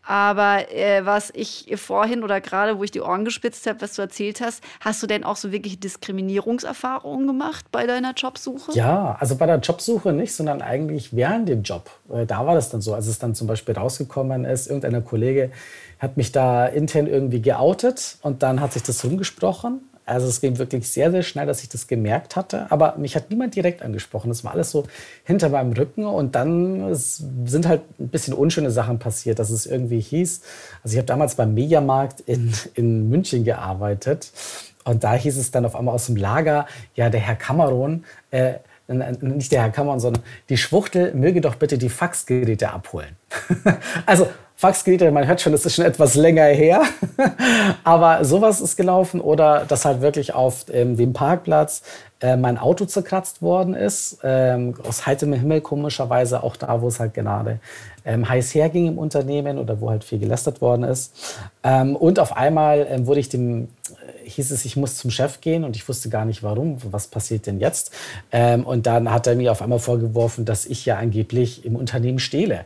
Aber 0.07 0.71
äh, 0.73 1.05
was 1.05 1.31
ich 1.35 1.67
vorhin 1.75 2.23
oder 2.23 2.39
gerade, 2.39 2.79
wo 2.79 2.83
ich 2.83 2.91
die 2.91 3.01
Ohren 3.01 3.25
gespitzt 3.25 3.67
habe, 3.67 3.81
was 3.81 3.95
du 3.95 4.01
erzählt 4.01 4.39
hast, 4.39 4.63
hast 4.79 5.03
du 5.03 5.07
denn 5.07 5.25
auch 5.25 5.35
so 5.35 5.51
wirklich 5.51 5.81
Diskriminierungserfahrungen 5.81 7.27
gemacht 7.27 7.65
bei 7.73 7.85
deiner 7.85 8.13
Jobsuche? 8.13 8.71
Ja, 8.71 9.17
also 9.19 9.35
bei 9.35 9.45
der 9.45 9.57
Jobsuche 9.57 10.13
nicht, 10.13 10.33
sondern 10.33 10.61
eigentlich 10.61 11.13
während 11.13 11.49
dem 11.49 11.63
Job. 11.63 11.89
Äh, 12.09 12.25
da 12.25 12.45
war 12.45 12.55
das 12.55 12.69
dann 12.69 12.79
so, 12.79 12.93
als 12.93 13.07
es 13.07 13.19
dann 13.19 13.35
zum 13.35 13.47
Beispiel 13.47 13.75
rausgekommen 13.75 14.45
ist, 14.45 14.67
irgendeiner 14.67 15.01
Kollege 15.01 15.51
hat 15.99 16.15
mich 16.15 16.31
da 16.31 16.67
intern 16.67 17.07
irgendwie 17.07 17.41
geoutet 17.41 18.17
und 18.21 18.43
dann 18.43 18.61
hat 18.61 18.73
sich 18.73 18.83
das 18.83 19.03
rumgesprochen. 19.03 19.81
Also 20.07 20.27
es 20.27 20.39
ging 20.39 20.57
wirklich 20.57 20.89
sehr, 20.89 21.11
sehr 21.11 21.21
schnell, 21.21 21.45
dass 21.45 21.61
ich 21.61 21.69
das 21.69 21.87
gemerkt 21.87 22.37
hatte. 22.37 22.65
Aber 22.69 22.95
mich 22.97 23.15
hat 23.15 23.29
niemand 23.29 23.55
direkt 23.55 23.81
angesprochen. 23.81 24.29
Das 24.29 24.43
war 24.43 24.53
alles 24.53 24.71
so 24.71 24.85
hinter 25.25 25.49
meinem 25.49 25.73
Rücken. 25.73 26.05
Und 26.05 26.33
dann 26.33 26.95
sind 26.95 27.67
halt 27.67 27.81
ein 27.99 28.07
bisschen 28.07 28.33
unschöne 28.33 28.71
Sachen 28.71 28.99
passiert, 28.99 29.37
dass 29.39 29.49
es 29.49 29.65
irgendwie 29.65 29.99
hieß. 29.99 30.41
Also 30.81 30.93
ich 30.93 30.97
habe 30.97 31.07
damals 31.07 31.35
beim 31.35 31.53
Mediamarkt 31.53 32.21
in, 32.21 32.53
in 32.73 33.09
München 33.09 33.43
gearbeitet. 33.43 34.31
Und 34.85 35.03
da 35.03 35.13
hieß 35.13 35.37
es 35.37 35.51
dann 35.51 35.65
auf 35.65 35.75
einmal 35.75 35.93
aus 35.93 36.05
dem 36.05 36.15
Lager, 36.15 36.65
ja, 36.95 37.09
der 37.09 37.19
Herr 37.19 37.35
Cameron, 37.35 38.05
äh, 38.31 38.53
nicht 38.87 39.51
der 39.51 39.63
Herr 39.63 39.71
Cameron, 39.71 39.99
sondern 39.99 40.23
die 40.47 40.55
Schwuchtel 40.55 41.13
möge 41.13 41.41
doch 41.41 41.55
bitte 41.55 41.77
die 41.77 41.89
Faxgeräte 41.89 42.71
abholen. 42.71 43.17
also 44.05 44.29
Faxgeräte, 44.59 45.11
man 45.11 45.27
hört 45.27 45.39
schon, 45.39 45.51
das 45.51 45.67
ist 45.67 45.75
schon 45.75 45.85
etwas 45.85 46.15
länger 46.15 46.45
her. 46.45 46.81
Aber 47.83 48.25
sowas 48.25 48.59
ist 48.59 48.75
gelaufen 48.75 49.21
oder 49.21 49.65
dass 49.67 49.85
halt 49.85 50.01
wirklich 50.01 50.33
auf 50.33 50.65
ähm, 50.71 50.97
dem 50.97 51.13
Parkplatz 51.13 51.83
äh, 52.21 52.35
mein 52.35 52.57
Auto 52.57 52.85
zerkratzt 52.85 53.43
worden 53.43 53.75
ist. 53.75 54.17
Ähm, 54.23 54.73
aus 54.83 55.05
heiterem 55.05 55.33
Himmel 55.33 55.61
komischerweise 55.61 56.41
auch 56.41 56.55
da, 56.55 56.81
wo 56.81 56.87
es 56.87 56.99
halt 56.99 57.13
gerade 57.13 57.59
ähm, 58.03 58.27
heiß 58.27 58.55
herging 58.55 58.87
im 58.87 58.97
Unternehmen 58.97 59.59
oder 59.59 59.79
wo 59.79 59.91
halt 59.91 60.03
viel 60.03 60.17
gelästert 60.17 60.59
worden 60.59 60.83
ist. 60.83 61.13
Ähm, 61.63 61.95
und 61.95 62.17
auf 62.19 62.35
einmal 62.35 62.87
ähm, 62.89 63.05
wurde 63.05 63.19
ich 63.19 63.29
dem 63.29 63.65
äh, 63.65 64.27
hieß 64.27 64.49
es, 64.49 64.65
ich 64.65 64.75
muss 64.75 64.97
zum 64.97 65.11
Chef 65.11 65.39
gehen 65.39 65.65
und 65.65 65.75
ich 65.75 65.87
wusste 65.87 66.09
gar 66.09 66.25
nicht 66.25 66.41
warum, 66.41 66.77
was 66.91 67.07
passiert 67.07 67.45
denn 67.45 67.59
jetzt. 67.59 67.91
Ähm, 68.31 68.65
und 68.65 68.87
dann 68.87 69.11
hat 69.11 69.27
er 69.27 69.35
mir 69.35 69.51
auf 69.51 69.61
einmal 69.61 69.77
vorgeworfen, 69.77 70.45
dass 70.45 70.65
ich 70.65 70.83
ja 70.85 70.97
angeblich 70.97 71.63
im 71.63 71.75
Unternehmen 71.75 72.17
stehle. 72.17 72.65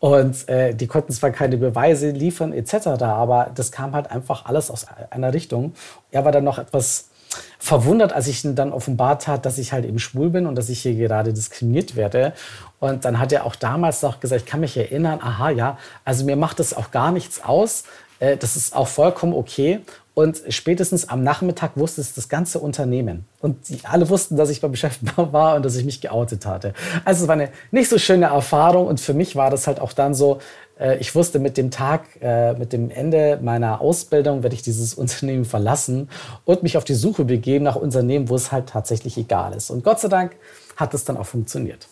Und 0.00 0.48
äh, 0.48 0.74
die 0.74 0.86
konnten 0.86 1.12
zwar 1.12 1.30
keine 1.30 1.58
Beweise 1.58 2.10
liefern 2.10 2.52
etc., 2.52 2.86
aber 3.02 3.50
das 3.54 3.70
kam 3.70 3.94
halt 3.94 4.10
einfach 4.10 4.46
alles 4.46 4.70
aus 4.70 4.86
einer 5.10 5.32
Richtung. 5.32 5.74
Er 6.10 6.24
war 6.24 6.32
dann 6.32 6.44
noch 6.44 6.58
etwas 6.58 7.10
verwundert, 7.58 8.12
als 8.12 8.26
ich 8.26 8.44
ihn 8.44 8.54
dann 8.54 8.72
offenbart 8.72 9.28
hat, 9.28 9.46
dass 9.46 9.58
ich 9.58 9.72
halt 9.72 9.84
eben 9.84 9.98
schwul 9.98 10.30
bin 10.30 10.46
und 10.46 10.56
dass 10.56 10.68
ich 10.68 10.80
hier 10.80 10.94
gerade 10.94 11.32
diskriminiert 11.32 11.94
werde. 11.96 12.32
Und 12.80 13.04
dann 13.04 13.18
hat 13.18 13.30
er 13.30 13.44
auch 13.44 13.54
damals 13.54 14.02
noch 14.02 14.20
gesagt, 14.20 14.42
ich 14.42 14.46
kann 14.46 14.60
mich 14.60 14.76
erinnern, 14.76 15.20
aha, 15.22 15.50
ja, 15.50 15.78
also 16.04 16.24
mir 16.24 16.36
macht 16.36 16.58
das 16.58 16.74
auch 16.74 16.90
gar 16.90 17.12
nichts 17.12 17.44
aus. 17.44 17.84
Äh, 18.20 18.36
das 18.38 18.56
ist 18.56 18.74
auch 18.74 18.88
vollkommen 18.88 19.34
okay. 19.34 19.80
Und 20.14 20.42
spätestens 20.48 21.08
am 21.08 21.22
Nachmittag 21.22 21.72
wusste 21.76 22.00
es 22.00 22.14
das 22.14 22.28
ganze 22.28 22.58
Unternehmen. 22.58 23.26
Und 23.40 23.68
die, 23.68 23.78
alle 23.84 24.08
wussten, 24.08 24.36
dass 24.36 24.50
ich 24.50 24.60
beim 24.60 24.72
Beschäftigten 24.72 25.12
war 25.32 25.56
und 25.56 25.64
dass 25.64 25.76
ich 25.76 25.84
mich 25.84 26.00
geoutet 26.00 26.46
hatte. 26.46 26.74
Also 27.04 27.22
es 27.22 27.28
war 27.28 27.34
eine 27.34 27.50
nicht 27.70 27.88
so 27.88 27.98
schöne 27.98 28.26
Erfahrung. 28.26 28.86
Und 28.86 29.00
für 29.00 29.14
mich 29.14 29.36
war 29.36 29.50
das 29.50 29.66
halt 29.66 29.80
auch 29.80 29.92
dann 29.92 30.14
so, 30.14 30.40
äh, 30.78 30.98
ich 30.98 31.14
wusste, 31.14 31.38
mit 31.38 31.56
dem 31.56 31.70
Tag, 31.70 32.04
äh, 32.20 32.54
mit 32.54 32.72
dem 32.72 32.90
Ende 32.90 33.38
meiner 33.40 33.80
Ausbildung 33.80 34.42
werde 34.42 34.54
ich 34.54 34.62
dieses 34.62 34.94
Unternehmen 35.00 35.44
verlassen 35.44 36.08
und 36.44 36.62
mich 36.62 36.76
auf 36.76 36.84
die 36.84 36.94
Suche 36.94 37.24
begeben 37.24 37.64
nach 37.64 37.76
Unternehmen, 37.76 38.28
wo 38.28 38.34
es 38.34 38.50
halt 38.50 38.68
tatsächlich 38.68 39.16
egal 39.16 39.54
ist. 39.54 39.70
Und 39.70 39.84
Gott 39.84 40.00
sei 40.00 40.08
Dank 40.08 40.36
hat 40.76 40.92
es 40.94 41.04
dann 41.04 41.16
auch 41.16 41.26
funktioniert. 41.26 41.88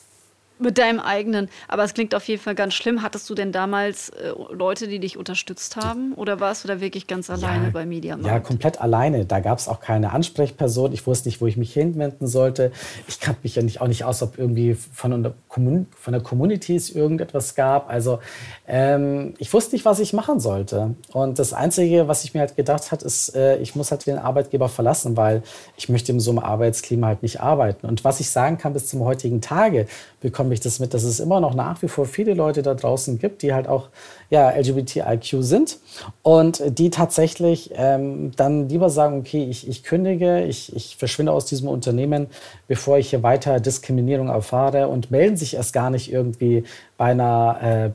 Mit 0.58 0.78
deinem 0.78 1.00
eigenen. 1.00 1.48
Aber 1.68 1.84
es 1.84 1.94
klingt 1.94 2.14
auf 2.14 2.26
jeden 2.26 2.42
Fall 2.42 2.54
ganz 2.54 2.74
schlimm. 2.74 3.02
Hattest 3.02 3.28
du 3.30 3.34
denn 3.34 3.52
damals 3.52 4.08
äh, 4.10 4.32
Leute, 4.52 4.88
die 4.88 4.98
dich 4.98 5.16
unterstützt 5.16 5.76
haben? 5.76 6.14
Oder 6.14 6.40
warst 6.40 6.64
du 6.64 6.68
da 6.68 6.80
wirklich 6.80 7.06
ganz 7.06 7.30
alleine 7.30 7.66
ja, 7.66 7.70
bei 7.70 7.86
Mediamarkt? 7.86 8.26
Ja, 8.26 8.40
komplett 8.40 8.80
alleine. 8.80 9.24
Da 9.24 9.40
gab 9.40 9.58
es 9.58 9.68
auch 9.68 9.80
keine 9.80 10.12
Ansprechperson. 10.12 10.92
Ich 10.92 11.06
wusste 11.06 11.28
nicht, 11.28 11.40
wo 11.40 11.46
ich 11.46 11.56
mich 11.56 11.72
hinwenden 11.72 12.26
sollte. 12.26 12.72
Ich 13.06 13.20
kannte 13.20 13.40
mich 13.42 13.54
ja 13.54 13.62
nicht, 13.62 13.80
auch 13.80 13.88
nicht 13.88 14.04
aus, 14.04 14.22
ob 14.22 14.38
irgendwie 14.38 14.74
von 14.74 15.22
der, 15.22 15.34
Commun 15.48 15.86
von 15.96 16.12
der 16.12 16.22
Community 16.22 16.76
es 16.76 16.90
irgendetwas 16.90 17.54
gab. 17.54 17.88
Also 17.88 18.18
ähm, 18.66 19.34
ich 19.38 19.52
wusste 19.52 19.74
nicht, 19.74 19.84
was 19.84 20.00
ich 20.00 20.12
machen 20.12 20.40
sollte. 20.40 20.94
Und 21.12 21.38
das 21.38 21.52
Einzige, 21.52 22.08
was 22.08 22.24
ich 22.24 22.34
mir 22.34 22.40
halt 22.40 22.56
gedacht 22.56 22.90
habe, 22.92 23.04
ist, 23.04 23.34
äh, 23.34 23.58
ich 23.58 23.76
muss 23.76 23.90
halt 23.90 24.06
den 24.06 24.18
Arbeitgeber 24.18 24.68
verlassen, 24.68 25.16
weil 25.16 25.42
ich 25.76 25.88
möchte 25.88 26.12
in 26.12 26.20
so 26.20 26.30
einem 26.30 26.40
Arbeitsklima 26.40 27.08
halt 27.08 27.22
nicht 27.22 27.40
arbeiten. 27.40 27.86
Und 27.86 28.04
was 28.04 28.20
ich 28.20 28.30
sagen 28.30 28.58
kann 28.58 28.72
bis 28.72 28.88
zum 28.88 29.04
heutigen 29.04 29.40
Tage, 29.40 29.86
bekomme 30.20 30.47
ich 30.54 30.60
das 30.60 30.80
mit, 30.80 30.94
dass 30.94 31.04
es 31.04 31.20
immer 31.20 31.40
noch 31.40 31.54
nach 31.54 31.82
wie 31.82 31.88
vor 31.88 32.06
viele 32.06 32.34
Leute 32.34 32.62
da 32.62 32.74
draußen 32.74 33.18
gibt, 33.18 33.42
die 33.42 33.54
halt 33.54 33.68
auch 33.68 33.88
ja, 34.30 34.50
LGBTIQ 34.50 35.36
sind 35.40 35.78
und 36.22 36.62
die 36.78 36.90
tatsächlich 36.90 37.70
ähm, 37.74 38.32
dann 38.36 38.68
lieber 38.68 38.90
sagen, 38.90 39.18
okay, 39.18 39.46
ich, 39.48 39.66
ich 39.68 39.84
kündige, 39.84 40.44
ich, 40.44 40.76
ich 40.76 40.96
verschwinde 40.96 41.32
aus 41.32 41.46
diesem 41.46 41.68
Unternehmen, 41.68 42.26
bevor 42.66 42.98
ich 42.98 43.10
hier 43.10 43.22
weiter 43.22 43.60
Diskriminierung 43.60 44.28
erfahre 44.28 44.88
und 44.88 45.10
melden 45.10 45.36
sich 45.36 45.54
erst 45.54 45.72
gar 45.72 45.90
nicht 45.90 46.12
irgendwie 46.12 46.64
bei 46.96 47.06
einer, 47.06 47.58
äh, 47.62 47.90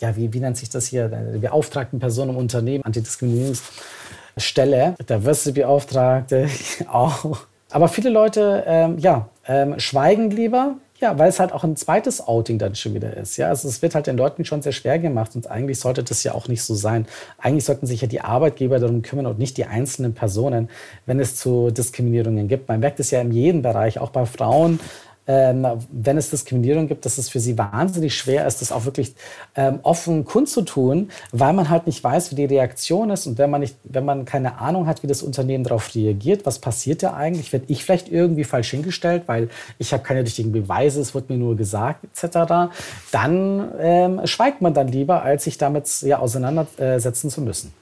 ja, 0.00 0.16
wie, 0.16 0.32
wie 0.32 0.40
nennt 0.40 0.56
sich 0.56 0.70
das 0.70 0.86
hier, 0.86 1.08
beauftragten 1.40 1.98
Person 1.98 2.30
im 2.30 2.36
Unternehmen, 2.36 2.84
Antidiskriminierungsstelle, 2.84 4.94
der 4.98 5.18
Diversity-Beauftragte 5.18 6.48
auch. 6.90 7.38
Aber 7.70 7.88
viele 7.88 8.10
Leute, 8.10 8.62
ähm, 8.66 8.98
ja, 8.98 9.28
ähm, 9.46 9.78
schweigen 9.80 10.30
lieber, 10.30 10.76
ja, 11.04 11.18
weil 11.18 11.28
es 11.28 11.38
halt 11.38 11.52
auch 11.52 11.64
ein 11.64 11.76
zweites 11.76 12.26
Outing 12.26 12.58
dann 12.58 12.74
schon 12.74 12.94
wieder 12.94 13.14
ist. 13.14 13.36
Ja, 13.36 13.48
also 13.48 13.68
es 13.68 13.82
wird 13.82 13.94
halt 13.94 14.06
den 14.06 14.16
Leuten 14.16 14.46
schon 14.46 14.62
sehr 14.62 14.72
schwer 14.72 14.98
gemacht 14.98 15.36
und 15.36 15.50
eigentlich 15.50 15.78
sollte 15.78 16.02
das 16.02 16.24
ja 16.24 16.32
auch 16.32 16.48
nicht 16.48 16.62
so 16.62 16.74
sein. 16.74 17.06
Eigentlich 17.36 17.66
sollten 17.66 17.86
sich 17.86 18.00
ja 18.00 18.08
die 18.08 18.22
Arbeitgeber 18.22 18.78
darum 18.78 19.02
kümmern 19.02 19.26
und 19.26 19.38
nicht 19.38 19.58
die 19.58 19.66
einzelnen 19.66 20.14
Personen, 20.14 20.70
wenn 21.04 21.20
es 21.20 21.36
zu 21.36 21.70
Diskriminierungen 21.70 22.48
gibt. 22.48 22.68
Man 22.68 22.80
merkt 22.80 23.00
es 23.00 23.10
ja 23.10 23.20
in 23.20 23.32
jedem 23.32 23.60
Bereich, 23.60 23.98
auch 23.98 24.08
bei 24.10 24.24
Frauen 24.24 24.80
ähm, 25.26 25.66
wenn 25.90 26.18
es 26.18 26.30
Diskriminierung 26.30 26.86
gibt, 26.86 27.06
dass 27.06 27.18
es 27.18 27.28
für 27.28 27.40
sie 27.40 27.56
wahnsinnig 27.56 28.16
schwer 28.16 28.46
ist, 28.46 28.60
das 28.60 28.72
auch 28.72 28.84
wirklich 28.84 29.14
ähm, 29.54 29.78
offen 29.82 30.24
kundzutun, 30.24 31.10
weil 31.32 31.52
man 31.52 31.70
halt 31.70 31.86
nicht 31.86 32.02
weiß, 32.02 32.30
wie 32.30 32.34
die 32.34 32.44
Reaktion 32.44 33.10
ist 33.10 33.26
und 33.26 33.38
wenn 33.38 33.50
man, 33.50 33.60
nicht, 33.60 33.76
wenn 33.84 34.04
man 34.04 34.24
keine 34.24 34.58
Ahnung 34.58 34.86
hat, 34.86 35.02
wie 35.02 35.06
das 35.06 35.22
Unternehmen 35.22 35.64
darauf 35.64 35.94
reagiert, 35.94 36.44
was 36.46 36.58
passiert 36.58 37.02
da 37.02 37.14
eigentlich, 37.14 37.52
werde 37.52 37.66
ich 37.68 37.84
vielleicht 37.84 38.10
irgendwie 38.10 38.44
falsch 38.44 38.70
hingestellt, 38.70 39.24
weil 39.26 39.48
ich 39.78 39.92
habe 39.92 40.02
keine 40.02 40.20
richtigen 40.20 40.52
Beweise, 40.52 41.00
es 41.00 41.14
wird 41.14 41.30
mir 41.30 41.36
nur 41.36 41.56
gesagt 41.56 42.04
etc., 42.04 42.74
dann 43.10 43.72
ähm, 43.78 44.20
schweigt 44.26 44.60
man 44.60 44.74
dann 44.74 44.88
lieber, 44.88 45.22
als 45.22 45.44
sich 45.44 45.58
damit 45.58 46.02
ja, 46.02 46.18
auseinandersetzen 46.18 47.30
zu 47.30 47.40
müssen. 47.40 47.72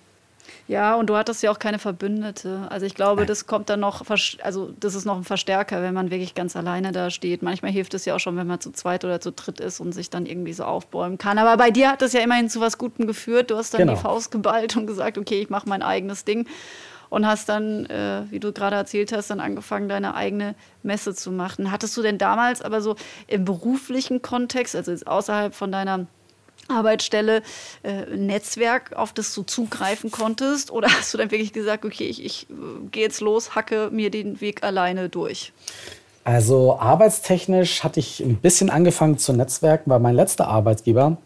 Ja, 0.73 0.95
und 0.95 1.11
du 1.11 1.17
hattest 1.17 1.43
ja 1.43 1.51
auch 1.51 1.59
keine 1.59 1.79
Verbündete. 1.79 2.67
Also 2.71 2.87
ich 2.87 2.95
glaube, 2.95 3.27
das 3.27 3.47
kommt 3.47 3.69
dann 3.69 3.81
noch, 3.81 4.03
also 4.43 4.73
das 4.81 4.95
ist 4.95 5.05
noch 5.05 5.19
ein 5.19 5.25
Verstärker, 5.25 5.83
wenn 5.83 5.93
man 5.93 6.11
wirklich 6.11 6.35
ganz 6.35 6.57
alleine 6.57 6.93
da 6.93 7.11
steht. 7.11 7.43
Manchmal 7.43 7.71
hilft 7.71 7.93
es 7.93 8.07
ja 8.07 8.15
auch 8.15 8.21
schon, 8.21 8.39
wenn 8.39 8.47
man 8.47 8.59
zu 8.59 8.73
zweit 8.73 9.05
oder 9.05 9.21
zu 9.21 9.33
dritt 9.33 9.61
ist 9.61 9.81
und 9.81 9.93
sich 9.93 10.09
dann 10.09 10.25
irgendwie 10.25 10.55
so 10.55 10.65
aufbäumen 10.65 11.19
kann. 11.19 11.37
Aber 11.37 11.59
bei 11.59 11.71
dir 11.71 11.91
hat 11.91 12.01
das 12.01 12.15
ja 12.15 12.23
immerhin 12.23 12.49
zu 12.49 12.63
was 12.63 12.79
Gutem 12.79 13.07
geführt. 13.07 13.51
Du 13.51 13.57
hast 13.59 13.75
dann 13.75 13.83
genau. 13.83 13.97
die 13.97 14.01
Faust 14.01 14.31
geballt 14.31 14.75
und 14.75 14.87
gesagt, 14.87 15.19
okay, 15.19 15.43
ich 15.43 15.51
mache 15.51 15.69
mein 15.69 15.83
eigenes 15.83 16.25
Ding. 16.25 16.49
Und 17.11 17.27
hast 17.27 17.51
dann, 17.51 17.85
äh, 17.91 18.23
wie 18.31 18.41
du 18.41 18.55
gerade 18.55 18.77
erzählt 18.77 19.13
hast, 19.13 19.29
dann 19.29 19.41
angefangen, 19.41 19.91
deine 19.91 20.15
eigene 20.15 20.55
Messe 20.83 21.15
zu 21.15 21.31
machen. 21.31 21.71
Hattest 21.71 21.95
du 21.99 22.01
denn 22.01 22.17
damals 22.17 22.63
aber 22.63 22.81
so 22.81 22.97
im 23.27 23.45
beruflichen 23.45 24.23
Kontext, 24.23 24.75
also 24.75 24.95
außerhalb 25.05 25.55
von 25.55 25.71
deiner 25.71 26.07
Arbeitsstelle, 26.69 27.43
äh, 27.83 28.05
Netzwerk, 28.17 28.93
auf 28.95 29.13
das 29.13 29.35
du 29.35 29.43
zugreifen 29.43 30.11
konntest? 30.11 30.71
Oder 30.71 30.89
hast 30.89 31.13
du 31.13 31.19
dann 31.19 31.31
wirklich 31.31 31.53
gesagt, 31.53 31.85
okay, 31.85 32.05
ich, 32.05 32.25
ich 32.25 32.47
äh, 32.51 32.55
gehe 32.91 33.03
jetzt 33.03 33.21
los, 33.21 33.55
hacke 33.55 33.91
mir 33.93 34.11
den 34.11 34.41
Weg 34.41 34.63
alleine 34.63 35.09
durch? 35.09 35.53
Also 36.25 36.79
arbeitstechnisch 36.79 37.83
hatte 37.83 37.99
ich 37.99 38.21
ein 38.21 38.37
bisschen 38.37 38.71
angefangen 38.71 39.19
zu 39.19 39.33
netzwerken, 39.33 39.91
weil 39.91 39.99
mein 39.99 40.15
letzter 40.15 40.47
Arbeitgeber, 40.47 41.17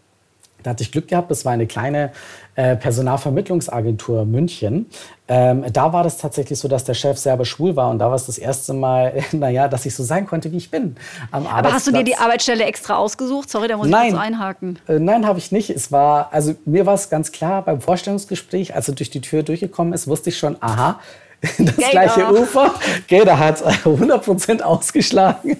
da 0.63 0.71
hatte 0.71 0.83
ich 0.83 0.91
Glück 0.91 1.07
gehabt, 1.07 1.31
das 1.31 1.45
war 1.45 1.53
eine 1.53 1.67
kleine 1.67 2.11
äh, 2.55 2.75
Personalvermittlungsagentur 2.75 4.25
München. 4.25 4.87
Ähm, 5.27 5.65
da 5.71 5.93
war 5.93 6.03
das 6.03 6.17
tatsächlich 6.17 6.57
so, 6.57 6.67
dass 6.67 6.83
der 6.85 6.93
Chef 6.93 7.17
selber 7.17 7.45
schwul 7.45 7.75
war 7.75 7.89
und 7.89 7.99
da 7.99 8.07
war 8.07 8.15
es 8.15 8.25
das 8.25 8.37
erste 8.37 8.73
Mal, 8.73 9.13
naja, 9.31 9.67
dass 9.67 9.85
ich 9.85 9.93
so 9.93 10.03
sein 10.03 10.25
konnte, 10.25 10.51
wie 10.51 10.57
ich 10.57 10.71
bin 10.71 10.95
am 11.31 11.45
Aber 11.47 11.71
hast 11.71 11.87
du 11.87 11.91
dir 11.91 12.03
die 12.03 12.15
Arbeitsstelle 12.15 12.63
extra 12.63 12.95
ausgesucht? 12.95 13.49
Sorry, 13.49 13.67
da 13.67 13.77
muss 13.77 13.87
nein, 13.87 14.07
ich 14.07 14.13
kurz 14.13 14.23
einhaken. 14.23 14.79
Äh, 14.87 14.99
nein, 14.99 15.27
habe 15.27 15.39
ich 15.39 15.51
nicht. 15.51 15.69
Es 15.69 15.91
war, 15.91 16.33
also 16.33 16.55
mir 16.65 16.85
war 16.85 16.95
es 16.95 17.09
ganz 17.09 17.31
klar 17.31 17.61
beim 17.61 17.81
Vorstellungsgespräch, 17.81 18.75
als 18.75 18.87
er 18.87 18.95
durch 18.95 19.09
die 19.09 19.21
Tür 19.21 19.43
durchgekommen 19.43 19.93
ist, 19.93 20.07
wusste 20.07 20.29
ich 20.29 20.37
schon, 20.37 20.57
aha, 20.61 20.99
das 21.41 21.77
Gator. 21.77 21.91
gleiche 21.91 22.33
Ufer. 22.33 22.73
Gator 23.07 23.39
hat 23.39 23.63
100% 23.63 24.61
ausgeschlagen. 24.61 25.57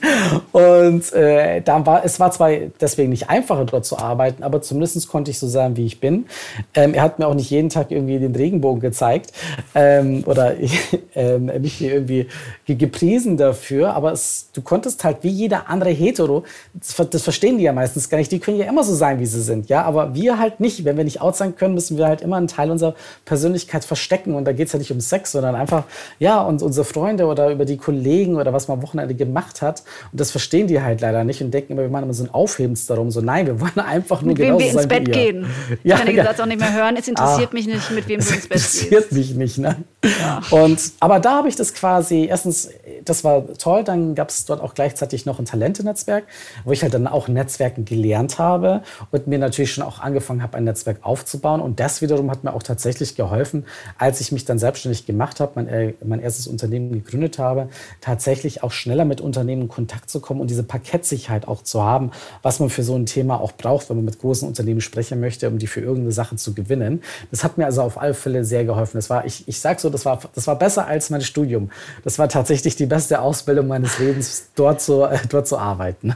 Und 0.52 1.13
äh, 1.13 1.62
dann 1.62 1.86
war, 1.86 2.04
es 2.04 2.20
war 2.20 2.32
zwar 2.32 2.50
deswegen 2.82 3.10
nicht 3.10 3.30
einfacher, 3.30 3.66
dort 3.66 3.86
zu 3.86 3.98
arbeiten, 3.98 4.44
aber 4.44 4.62
zumindest 4.62 5.08
konnte 5.08 5.32
ich 5.32 5.40
so 5.40 5.48
sein, 5.48 5.78
wie 5.78 5.86
ich 5.86 6.00
bin. 6.00 6.26
Ähm, 6.74 6.94
er 6.94 7.04
hat 7.04 7.20
mir 7.20 7.28
auch 7.28 7.36
nicht 7.36 7.50
jeden 7.50 7.70
Tag 7.70 7.92
irgendwie 7.92 8.18
den 8.20 8.36
Regenbogen 8.36 8.82
gezeigt 8.82 9.32
ähm, 9.76 10.24
oder 10.26 10.56
ähm, 11.16 11.46
mich 11.46 11.82
irgendwie 11.82 12.28
gepriesen 12.66 13.38
dafür, 13.38 13.94
aber 13.94 14.12
es, 14.12 14.50
du 14.54 14.62
konntest 14.62 15.04
halt 15.04 15.18
wie 15.22 15.30
jeder 15.30 15.70
andere 15.70 15.92
Hetero, 15.92 16.44
das, 16.74 16.96
das, 17.10 17.22
verstehen 17.22 17.58
die 17.58 17.63
ja 17.66 17.74
meistens 17.74 18.10
gar 18.10 18.18
nicht, 18.18 18.32
die 18.32 18.40
können 18.40 18.58
ja 18.58 18.66
immer 18.66 18.84
so 18.84 18.94
sein, 18.94 19.20
wie 19.20 19.26
sie 19.26 19.42
sind, 19.42 19.70
ja, 19.70 19.84
aber 19.84 20.16
wir 20.16 20.40
halt 20.40 20.60
nicht. 20.60 20.86
Wenn 20.86 20.98
wir 20.98 21.04
nicht 21.04 21.22
out 21.22 21.36
sein 21.36 21.56
können, 21.56 21.74
müssen 21.74 21.98
wir 21.98 22.08
halt 22.08 22.22
immer 22.22 22.38
einen 22.38 22.48
Teil 22.48 22.72
unserer 22.72 22.96
Persönlichkeit 23.26 23.86
verstecken 23.86 24.36
und 24.36 24.46
da 24.46 24.52
geht 24.52 24.68
es 24.68 24.74
ja 24.74 24.80
nicht 24.80 24.92
um 24.92 25.02
Sex, 25.02 25.32
sondern 25.32 25.56
einfach 25.56 25.66
einfach, 25.67 25.84
ja, 26.19 26.41
und 26.41 26.62
unsere 26.62 26.86
Freunde 26.86 27.25
oder 27.25 27.51
über 27.51 27.65
die 27.65 27.77
Kollegen 27.77 28.36
oder 28.36 28.53
was 28.53 28.67
man 28.67 28.77
am 28.77 28.84
Wochenende 28.84 29.13
gemacht 29.15 29.62
hat. 29.62 29.84
Und 30.12 30.19
das 30.19 30.32
verstehen 30.32 30.67
die 30.67 30.82
halt 30.82 31.01
leider 31.01 31.23
nicht 31.23 31.41
und 31.41 31.51
denken 31.51 31.73
immer, 31.73 31.82
wir 31.82 31.89
machen 31.89 32.06
immer 32.06 32.13
so 32.13 32.23
ein 32.23 32.34
Aufhebens 32.34 32.86
darum. 32.86 33.12
So, 33.12 33.21
nein, 33.21 33.45
wir 33.45 33.60
wollen 33.60 33.80
einfach 33.80 34.21
nur 34.21 34.30
mit 34.30 34.39
wem 34.39 34.58
wir 34.58 34.71
ins 34.71 34.88
Bett 34.88 35.12
gehen. 35.12 35.45
Ich 35.84 35.91
ja, 35.91 35.97
kann 35.97 36.08
den 36.08 36.15
ja. 36.15 36.23
Satz 36.23 36.39
auch 36.39 36.45
nicht 36.45 36.60
mehr 36.60 36.73
hören. 36.73 36.95
Es 36.97 37.08
interessiert 37.08 37.49
ah, 37.51 37.53
mich 37.53 37.67
nicht, 37.67 37.91
mit 37.91 38.08
wem 38.08 38.19
du 38.19 38.25
ins 38.25 38.47
Bett 38.47 38.49
gehst. 38.49 38.84
interessiert 38.84 39.12
mich 39.12 39.36
nicht, 39.36 39.58
ne? 39.58 39.75
Ja. 40.03 40.41
Und, 40.51 40.80
aber 40.99 41.19
da 41.19 41.38
habe 41.38 41.49
ich 41.49 41.56
das 41.56 41.73
quasi, 41.73 42.25
erstens, 42.30 42.69
das 43.03 43.23
war 43.23 43.53
toll, 43.58 43.84
dann 43.84 44.15
gab 44.15 44.30
es 44.30 44.45
dort 44.45 44.62
auch 44.62 44.73
gleichzeitig 44.73 45.25
noch 45.25 45.39
ein 45.39 45.45
Talentenetzwerk, 45.45 46.25
wo 46.63 46.71
ich 46.71 46.84
halt 46.84 46.93
dann 46.93 47.08
auch 47.08 47.27
Netzwerken 47.27 47.86
gelernt 47.86 48.39
habe 48.39 48.84
und 49.12 49.27
mir 49.27 49.39
natürlich 49.39 49.73
schon 49.73 49.84
auch 49.84 49.99
angefangen 49.99 50.41
habe, 50.41 50.58
ein 50.58 50.63
Netzwerk 50.63 50.99
aufzubauen. 51.01 51.62
Und 51.62 51.80
das 51.80 52.01
wiederum 52.01 52.32
hat 52.32 52.43
mir 52.43 52.53
auch 52.53 52.63
tatsächlich 52.63 53.15
geholfen, 53.15 53.65
als 53.97 54.21
ich 54.21 54.32
mich 54.32 54.45
dann 54.45 54.60
selbstständig 54.60 55.06
gemacht 55.06 55.39
habe, 55.39 55.53
mein, 55.58 55.67
äh, 55.67 55.93
mein 56.06 56.22
erstes 56.22 56.48
Unternehmen 56.48 56.91
gegründet 56.91 57.39
habe, 57.39 57.70
tatsächlich 58.00 58.63
auch 58.63 58.72
schneller 58.72 59.06
mit 59.06 59.20
Unternehmen 59.20 59.63
in 59.63 59.67
Kontakt 59.67 60.10
zu 60.10 60.22
kommen 60.22 60.39
und 60.39 60.50
diese 60.50 60.63
Parkettsicherheit 60.63 61.48
auch 61.48 61.63
zu 61.63 61.84
haben, 61.84 62.12
was 62.43 62.60
man 62.60 62.70
für 62.70 62.84
so 62.84 62.96
ein 62.96 63.06
Thema 63.06 63.41
auch 63.41 63.52
braucht, 63.52 63.89
wenn 63.89 63.98
man 63.98 64.06
mit 64.06 64.20
großen 64.20 64.48
Unternehmen 64.48 64.82
sprechen 64.82 65.20
möchte, 65.20 65.50
um 65.50 65.58
die 65.58 65.67
für 65.67 65.82
irgendeine 65.82 66.12
Sache 66.12 66.36
zu 66.36 66.54
gewinnen. 66.54 67.02
Das 67.32 67.43
hat 67.43 67.58
mir 67.58 67.65
also 67.65 67.82
auf 67.82 68.00
alle 68.00 68.13
Fälle 68.13 68.46
sehr 68.46 68.63
geholfen. 68.63 68.98
Das 68.98 69.10
war, 69.10 69.26
ich, 69.26 69.48
ich 69.48 69.60
sage 69.60 69.82
so, 69.82 69.89
das 69.89 70.06
war, 70.06 70.20
das 70.34 70.48
war 70.48 70.58
besser 70.58 70.88
als 70.88 71.10
mein 71.10 71.22
Studium. 71.22 71.72
Das 72.04 72.20
war 72.20 72.30
tatsächlich 72.30 72.76
die 72.76 72.86
beste 72.86 73.20
Ausbildung 73.20 73.67
meines 73.67 74.00
Lebens, 74.00 74.50
dort 74.56 74.80
zu, 74.80 75.04
äh, 75.04 75.17
dort 75.28 75.48
zu 75.48 75.58
arbeiten. 75.58 76.15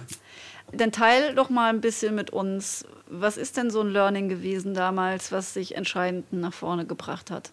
Dann 0.71 0.91
teil 0.91 1.35
doch 1.35 1.49
mal 1.49 1.69
ein 1.69 1.81
bisschen 1.81 2.15
mit 2.15 2.29
uns. 2.29 2.85
Was 3.09 3.35
ist 3.35 3.57
denn 3.57 3.71
so 3.71 3.81
ein 3.81 3.89
Learning 3.89 4.29
gewesen 4.29 4.73
damals, 4.73 5.31
was 5.31 5.53
sich 5.53 5.75
entscheidend 5.75 6.31
nach 6.31 6.53
vorne 6.53 6.85
gebracht 6.85 7.29
hat? 7.29 7.51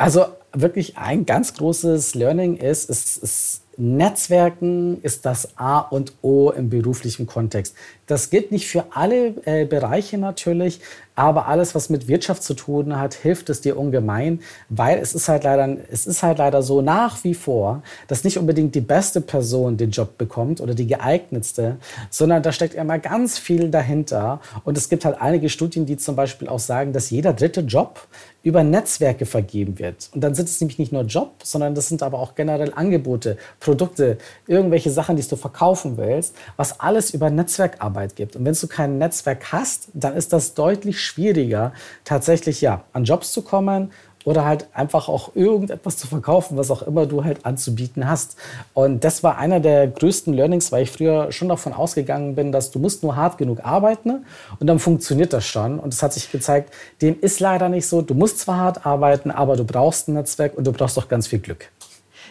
Also 0.00 0.24
wirklich 0.54 0.96
ein 0.96 1.26
ganz 1.26 1.52
großes 1.52 2.14
Learning 2.14 2.56
ist, 2.56 2.88
ist, 2.88 3.18
ist 3.18 3.64
Netzwerken 3.76 4.98
ist 5.02 5.26
das 5.26 5.58
A 5.58 5.80
und 5.80 6.14
O 6.22 6.48
im 6.52 6.70
beruflichen 6.70 7.26
Kontext. 7.26 7.74
Das 8.10 8.28
gilt 8.28 8.50
nicht 8.50 8.66
für 8.66 8.86
alle 8.90 9.34
äh, 9.44 9.64
Bereiche 9.64 10.18
natürlich, 10.18 10.80
Aber 11.20 11.48
alles, 11.48 11.74
was 11.74 11.90
mit 11.90 12.08
Wirtschaft 12.08 12.42
zu 12.42 12.54
tun 12.54 12.98
hat, 12.98 13.12
hilft 13.12 13.50
es 13.50 13.60
dir 13.60 13.78
ungemein, 13.78 14.40
weil 14.70 14.98
es 14.98 15.14
ist 15.14 15.28
halt 15.28 15.44
leider, 15.44 15.76
es 15.90 16.06
ist 16.06 16.22
halt 16.22 16.38
leider 16.38 16.62
so 16.62 16.80
nach 16.80 17.22
wie 17.24 17.34
vor, 17.34 17.82
dass 18.08 18.24
nicht 18.24 18.38
unbedingt 18.38 18.74
die 18.74 18.80
beste 18.80 19.20
Person 19.20 19.76
den 19.76 19.90
Job 19.90 20.16
bekommt 20.16 20.62
oder 20.62 20.74
die 20.74 20.86
geeignetste, 20.86 21.76
sondern 22.08 22.42
da 22.42 22.52
steckt 22.52 22.72
immer 22.72 22.98
ganz 22.98 23.38
viel 23.38 23.68
dahinter. 23.68 24.40
Und 24.64 24.78
es 24.78 24.88
gibt 24.88 25.04
halt 25.04 25.20
einige 25.20 25.50
Studien, 25.50 25.84
die 25.84 25.98
zum 25.98 26.16
Beispiel 26.16 26.48
auch 26.48 26.58
sagen, 26.58 26.94
dass 26.94 27.10
jeder 27.10 27.34
dritte 27.34 27.60
Job 27.60 28.08
über 28.42 28.64
Netzwerke 28.64 29.26
vergeben 29.26 29.78
wird. 29.78 30.08
Und 30.14 30.22
dann 30.22 30.34
sind 30.34 30.48
es 30.48 30.58
nämlich 30.62 30.78
nicht 30.78 30.92
nur 30.92 31.02
Job, 31.02 31.32
sondern 31.42 31.74
das 31.74 31.88
sind 31.88 32.02
aber 32.02 32.18
auch 32.18 32.34
generell 32.34 32.72
Angebote, 32.74 33.36
Produkte, 33.58 34.16
irgendwelche 34.46 34.90
Sachen, 34.90 35.16
die 35.16 35.22
du 35.28 35.36
verkaufen 35.36 35.98
willst, 35.98 36.34
was 36.56 36.80
alles 36.80 37.12
über 37.12 37.28
Netzwerkarbeit 37.28 37.99
gibt. 38.08 38.36
Und 38.36 38.44
wenn 38.44 38.54
du 38.54 38.66
kein 38.66 38.98
Netzwerk 38.98 39.52
hast, 39.52 39.88
dann 39.94 40.14
ist 40.14 40.32
das 40.32 40.54
deutlich 40.54 41.00
schwieriger, 41.00 41.72
tatsächlich 42.04 42.60
ja 42.60 42.84
an 42.92 43.04
Jobs 43.04 43.32
zu 43.32 43.42
kommen 43.42 43.90
oder 44.24 44.44
halt 44.44 44.66
einfach 44.74 45.08
auch 45.08 45.34
irgendetwas 45.34 45.96
zu 45.96 46.06
verkaufen, 46.06 46.56
was 46.56 46.70
auch 46.70 46.82
immer 46.82 47.06
du 47.06 47.24
halt 47.24 47.46
anzubieten 47.46 48.08
hast. 48.08 48.36
Und 48.74 49.04
das 49.04 49.22
war 49.22 49.38
einer 49.38 49.60
der 49.60 49.86
größten 49.86 50.34
Learnings, 50.34 50.72
weil 50.72 50.82
ich 50.82 50.90
früher 50.90 51.32
schon 51.32 51.48
davon 51.48 51.72
ausgegangen 51.72 52.34
bin, 52.34 52.52
dass 52.52 52.70
du 52.70 52.78
musst 52.78 53.02
nur 53.02 53.16
hart 53.16 53.38
genug 53.38 53.64
arbeiten 53.64 54.08
ne? 54.08 54.22
und 54.58 54.66
dann 54.66 54.78
funktioniert 54.78 55.32
das 55.32 55.46
schon. 55.46 55.78
Und 55.78 55.94
es 55.94 56.02
hat 56.02 56.12
sich 56.12 56.30
gezeigt, 56.30 56.72
dem 57.00 57.18
ist 57.20 57.40
leider 57.40 57.68
nicht 57.68 57.86
so. 57.86 58.02
Du 58.02 58.14
musst 58.14 58.40
zwar 58.40 58.56
hart 58.56 58.86
arbeiten, 58.86 59.30
aber 59.30 59.56
du 59.56 59.64
brauchst 59.64 60.08
ein 60.08 60.14
Netzwerk 60.14 60.56
und 60.56 60.66
du 60.66 60.72
brauchst 60.72 60.98
auch 60.98 61.08
ganz 61.08 61.26
viel 61.26 61.38
Glück. 61.38 61.70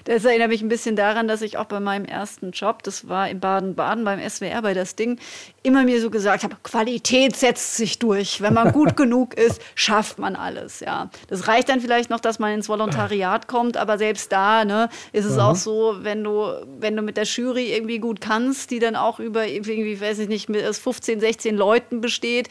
Das 0.05 0.25
erinnert 0.25 0.49
mich 0.49 0.61
ein 0.61 0.69
bisschen 0.69 0.95
daran, 0.95 1.27
dass 1.27 1.41
ich 1.41 1.57
auch 1.57 1.65
bei 1.65 1.79
meinem 1.79 2.05
ersten 2.05 2.51
Job, 2.51 2.83
das 2.83 3.07
war 3.07 3.29
in 3.29 3.39
Baden-Baden 3.39 4.03
beim 4.03 4.19
SWR 4.27 4.61
bei 4.61 4.73
das 4.73 4.95
Ding, 4.95 5.19
immer 5.63 5.83
mir 5.83 6.01
so 6.01 6.09
gesagt 6.09 6.43
habe, 6.43 6.55
Qualität 6.63 7.35
setzt 7.35 7.75
sich 7.75 7.99
durch. 7.99 8.41
Wenn 8.41 8.53
man 8.53 8.71
gut 8.71 8.95
genug 8.97 9.35
ist, 9.35 9.61
schafft 9.75 10.19
man 10.19 10.35
alles. 10.35 10.79
Ja, 10.79 11.09
das 11.27 11.47
reicht 11.47 11.69
dann 11.69 11.81
vielleicht 11.81 12.09
noch, 12.09 12.19
dass 12.19 12.39
man 12.39 12.53
ins 12.53 12.69
Volontariat 12.69 13.47
kommt, 13.47 13.77
aber 13.77 13.97
selbst 13.97 14.31
da 14.31 14.65
ne, 14.65 14.89
ist 15.11 15.25
es 15.25 15.35
mhm. 15.35 15.41
auch 15.41 15.55
so, 15.55 15.97
wenn 16.01 16.23
du, 16.23 16.65
wenn 16.79 16.95
du 16.95 17.01
mit 17.01 17.17
der 17.17 17.25
Jury 17.25 17.73
irgendwie 17.73 17.99
gut 17.99 18.21
kannst, 18.21 18.71
die 18.71 18.79
dann 18.79 18.95
auch 18.95 19.19
über 19.19 19.47
irgendwie, 19.47 19.99
weiß 19.99 20.19
ich 20.19 20.27
nicht, 20.27 20.49
mit 20.49 20.63
15, 20.63 21.19
16 21.19 21.55
Leuten 21.55 22.01
besteht, 22.01 22.49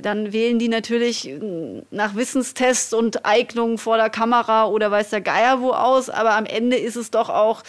dann 0.00 0.32
wählen 0.32 0.58
die 0.58 0.68
natürlich 0.68 1.30
nach 1.90 2.16
Wissenstests 2.16 2.94
und 2.94 3.26
Eignungen 3.26 3.76
vor 3.76 3.96
der 3.98 4.08
Kamera 4.08 4.66
oder 4.66 4.90
weiß 4.90 5.10
der 5.10 5.20
Geier 5.20 5.60
wo 5.60 5.72
aus, 5.72 6.08
aber 6.08 6.36
am 6.36 6.46
Ende 6.46 6.76
ist 6.76 6.96
es 6.96 7.10
doch 7.10 7.28
auch 7.28 7.62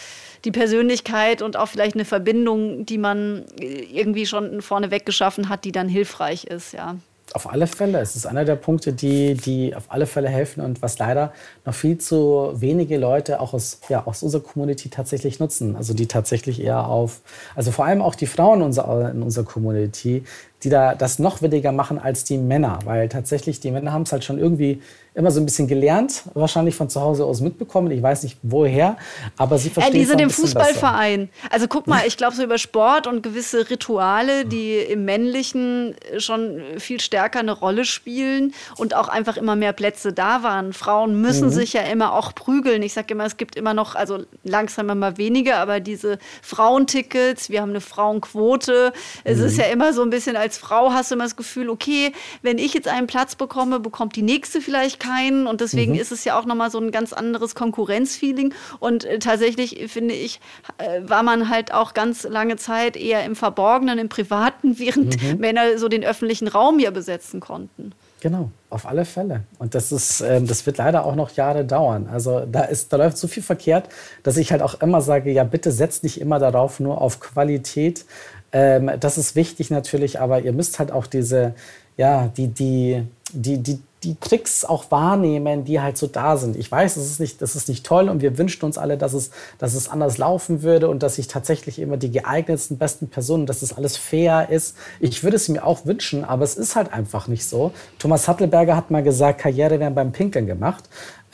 die 0.44 0.52
Persönlichkeit 0.52 1.42
und 1.42 1.56
auch 1.56 1.68
vielleicht 1.68 1.94
eine 1.94 2.04
Verbindung, 2.04 2.86
die 2.86 2.98
man 2.98 3.44
irgendwie 3.58 4.26
schon 4.26 4.62
vorneweg 4.62 5.06
geschaffen 5.06 5.48
hat, 5.48 5.64
die 5.64 5.72
dann 5.72 5.88
hilfreich 5.88 6.44
ist, 6.44 6.72
ja. 6.72 6.96
Auf 7.32 7.50
alle 7.50 7.66
Fälle. 7.66 7.98
Es 8.00 8.14
ist 8.14 8.26
einer 8.26 8.44
der 8.44 8.54
Punkte, 8.54 8.92
die, 8.92 9.34
die 9.34 9.74
auf 9.74 9.84
alle 9.88 10.06
Fälle 10.06 10.28
helfen 10.28 10.60
und 10.60 10.82
was 10.82 10.98
leider 10.98 11.32
noch 11.64 11.74
viel 11.74 11.98
zu 11.98 12.52
wenige 12.54 12.98
Leute 12.98 13.40
auch 13.40 13.54
aus, 13.54 13.80
ja, 13.88 14.06
aus 14.06 14.22
unserer 14.22 14.42
Community 14.42 14.90
tatsächlich 14.90 15.40
nutzen. 15.40 15.74
Also 15.74 15.94
die 15.94 16.06
tatsächlich 16.06 16.62
eher 16.62 16.86
auf, 16.86 17.22
also 17.56 17.72
vor 17.72 17.86
allem 17.86 18.02
auch 18.02 18.14
die 18.14 18.26
Frauen 18.26 18.60
in 18.60 18.66
unserer, 18.66 19.10
in 19.10 19.22
unserer 19.22 19.46
Community, 19.46 20.22
die 20.64 20.70
da 20.70 20.94
das 20.94 21.18
noch 21.18 21.42
weniger 21.42 21.72
machen 21.72 21.98
als 21.98 22.24
die 22.24 22.38
Männer, 22.38 22.78
weil 22.84 23.08
tatsächlich 23.08 23.60
die 23.60 23.70
Männer 23.70 23.92
haben 23.92 24.02
es 24.02 24.12
halt 24.12 24.24
schon 24.24 24.38
irgendwie 24.38 24.80
immer 25.14 25.30
so 25.30 25.40
ein 25.40 25.44
bisschen 25.44 25.68
gelernt, 25.68 26.24
wahrscheinlich 26.34 26.74
von 26.74 26.88
zu 26.88 27.00
Hause 27.00 27.24
aus 27.24 27.40
mitbekommen. 27.40 27.88
Ich 27.92 28.02
weiß 28.02 28.24
nicht 28.24 28.36
woher, 28.42 28.96
aber 29.36 29.58
sie 29.58 29.70
verstehen. 29.70 29.94
Ja, 29.94 30.00
die 30.00 30.06
sind 30.06 30.20
im 30.20 30.30
Fußballverein. 30.30 31.28
Besser. 31.28 31.52
Also 31.52 31.68
guck 31.68 31.86
mal, 31.86 32.02
ich 32.06 32.16
glaube 32.16 32.34
so 32.34 32.42
über 32.42 32.58
Sport 32.58 33.06
und 33.06 33.22
gewisse 33.22 33.70
Rituale, 33.70 34.44
die 34.44 34.76
im 34.76 35.04
Männlichen 35.04 35.94
schon 36.18 36.60
viel 36.78 37.00
stärker 37.00 37.38
eine 37.38 37.52
Rolle 37.52 37.84
spielen 37.84 38.54
und 38.76 38.96
auch 38.96 39.06
einfach 39.06 39.36
immer 39.36 39.54
mehr 39.54 39.72
Plätze 39.72 40.12
da 40.12 40.42
waren. 40.42 40.72
Frauen 40.72 41.20
müssen 41.20 41.46
mhm. 41.46 41.52
sich 41.52 41.74
ja 41.74 41.82
immer 41.82 42.14
auch 42.14 42.34
prügeln. 42.34 42.82
Ich 42.82 42.94
sage 42.94 43.14
immer, 43.14 43.24
es 43.24 43.36
gibt 43.36 43.54
immer 43.54 43.72
noch, 43.72 43.94
also 43.94 44.24
langsam 44.42 44.90
immer 44.90 45.16
weniger, 45.16 45.58
aber 45.58 45.78
diese 45.78 46.18
Frauentickets, 46.42 47.50
wir 47.50 47.62
haben 47.62 47.70
eine 47.70 47.80
Frauenquote. 47.80 48.92
Es 49.22 49.38
mhm. 49.38 49.44
ist 49.44 49.58
ja 49.58 49.66
immer 49.66 49.92
so 49.92 50.02
ein 50.02 50.10
bisschen 50.10 50.34
als 50.34 50.53
Frau 50.58 50.92
hast 50.92 51.10
du 51.10 51.14
immer 51.14 51.24
das 51.24 51.36
Gefühl, 51.36 51.70
okay, 51.70 52.12
wenn 52.42 52.58
ich 52.58 52.74
jetzt 52.74 52.88
einen 52.88 53.06
Platz 53.06 53.34
bekomme, 53.34 53.80
bekommt 53.80 54.16
die 54.16 54.22
nächste 54.22 54.60
vielleicht 54.60 55.00
keinen. 55.00 55.46
Und 55.46 55.60
deswegen 55.60 55.92
mhm. 55.92 55.98
ist 55.98 56.12
es 56.12 56.24
ja 56.24 56.38
auch 56.38 56.44
nochmal 56.44 56.70
so 56.70 56.78
ein 56.78 56.90
ganz 56.90 57.12
anderes 57.12 57.54
Konkurrenzfeeling. 57.54 58.54
Und 58.80 59.04
äh, 59.04 59.18
tatsächlich, 59.18 59.90
finde 59.90 60.14
ich, 60.14 60.40
äh, 60.78 61.00
war 61.08 61.22
man 61.22 61.48
halt 61.48 61.72
auch 61.72 61.94
ganz 61.94 62.24
lange 62.24 62.56
Zeit 62.56 62.96
eher 62.96 63.24
im 63.24 63.36
Verborgenen, 63.36 63.98
im 63.98 64.08
Privaten, 64.08 64.78
während 64.78 65.22
mhm. 65.22 65.38
Männer 65.38 65.78
so 65.78 65.88
den 65.88 66.04
öffentlichen 66.04 66.48
Raum 66.48 66.78
ja 66.78 66.90
besetzen 66.90 67.40
konnten. 67.40 67.92
Genau, 68.24 68.50
auf 68.70 68.86
alle 68.86 69.04
Fälle. 69.04 69.42
Und 69.58 69.74
das 69.74 69.92
ist, 69.92 70.22
äh, 70.22 70.40
das 70.40 70.64
wird 70.64 70.78
leider 70.78 71.04
auch 71.04 71.14
noch 71.14 71.32
Jahre 71.32 71.62
dauern. 71.62 72.08
Also 72.10 72.46
da 72.50 72.62
ist, 72.62 72.90
da 72.90 72.96
läuft 72.96 73.18
so 73.18 73.28
viel 73.28 73.42
verkehrt, 73.42 73.90
dass 74.22 74.38
ich 74.38 74.50
halt 74.50 74.62
auch 74.62 74.80
immer 74.80 75.02
sage, 75.02 75.30
ja 75.30 75.44
bitte 75.44 75.70
setzt 75.70 76.04
nicht 76.04 76.22
immer 76.22 76.38
darauf 76.38 76.80
nur 76.80 77.02
auf 77.02 77.20
Qualität. 77.20 78.06
Ähm, 78.54 78.90
das 79.00 79.18
ist 79.18 79.34
wichtig 79.34 79.70
natürlich, 79.70 80.20
aber 80.20 80.40
ihr 80.40 80.52
müsst 80.52 80.78
halt 80.78 80.92
auch 80.92 81.06
diese, 81.06 81.54
ja, 81.96 82.28
die, 82.36 82.46
die, 82.46 83.04
die, 83.32 83.58
die, 83.58 83.80
die 84.04 84.14
Tricks 84.20 84.64
auch 84.64 84.92
wahrnehmen, 84.92 85.64
die 85.64 85.80
halt 85.80 85.98
so 85.98 86.06
da 86.06 86.36
sind. 86.36 86.56
Ich 86.56 86.70
weiß, 86.70 86.94
das 86.94 87.04
ist 87.04 87.18
nicht, 87.18 87.42
das 87.42 87.56
ist 87.56 87.68
nicht 87.68 87.84
toll 87.84 88.08
und 88.08 88.22
wir 88.22 88.38
wünschen 88.38 88.64
uns 88.64 88.78
alle, 88.78 88.96
dass 88.96 89.12
es, 89.12 89.30
dass 89.58 89.74
es 89.74 89.88
anders 89.88 90.18
laufen 90.18 90.62
würde 90.62 90.88
und 90.88 91.02
dass 91.02 91.16
sich 91.16 91.26
tatsächlich 91.26 91.80
immer 91.80 91.96
die 91.96 92.12
geeignetsten, 92.12 92.78
besten 92.78 93.08
Personen, 93.08 93.46
dass 93.46 93.60
das 93.60 93.76
alles 93.76 93.96
fair 93.96 94.50
ist. 94.50 94.76
Ich 95.00 95.24
würde 95.24 95.36
es 95.36 95.48
mir 95.48 95.66
auch 95.66 95.84
wünschen, 95.84 96.22
aber 96.24 96.44
es 96.44 96.54
ist 96.54 96.76
halt 96.76 96.92
einfach 96.92 97.26
nicht 97.26 97.46
so. 97.46 97.72
Thomas 97.98 98.28
Hattelberger 98.28 98.76
hat 98.76 98.92
mal 98.92 99.02
gesagt, 99.02 99.40
Karriere 99.40 99.80
werden 99.80 99.96
beim 99.96 100.12
Pinkeln 100.12 100.46
gemacht. 100.46 100.84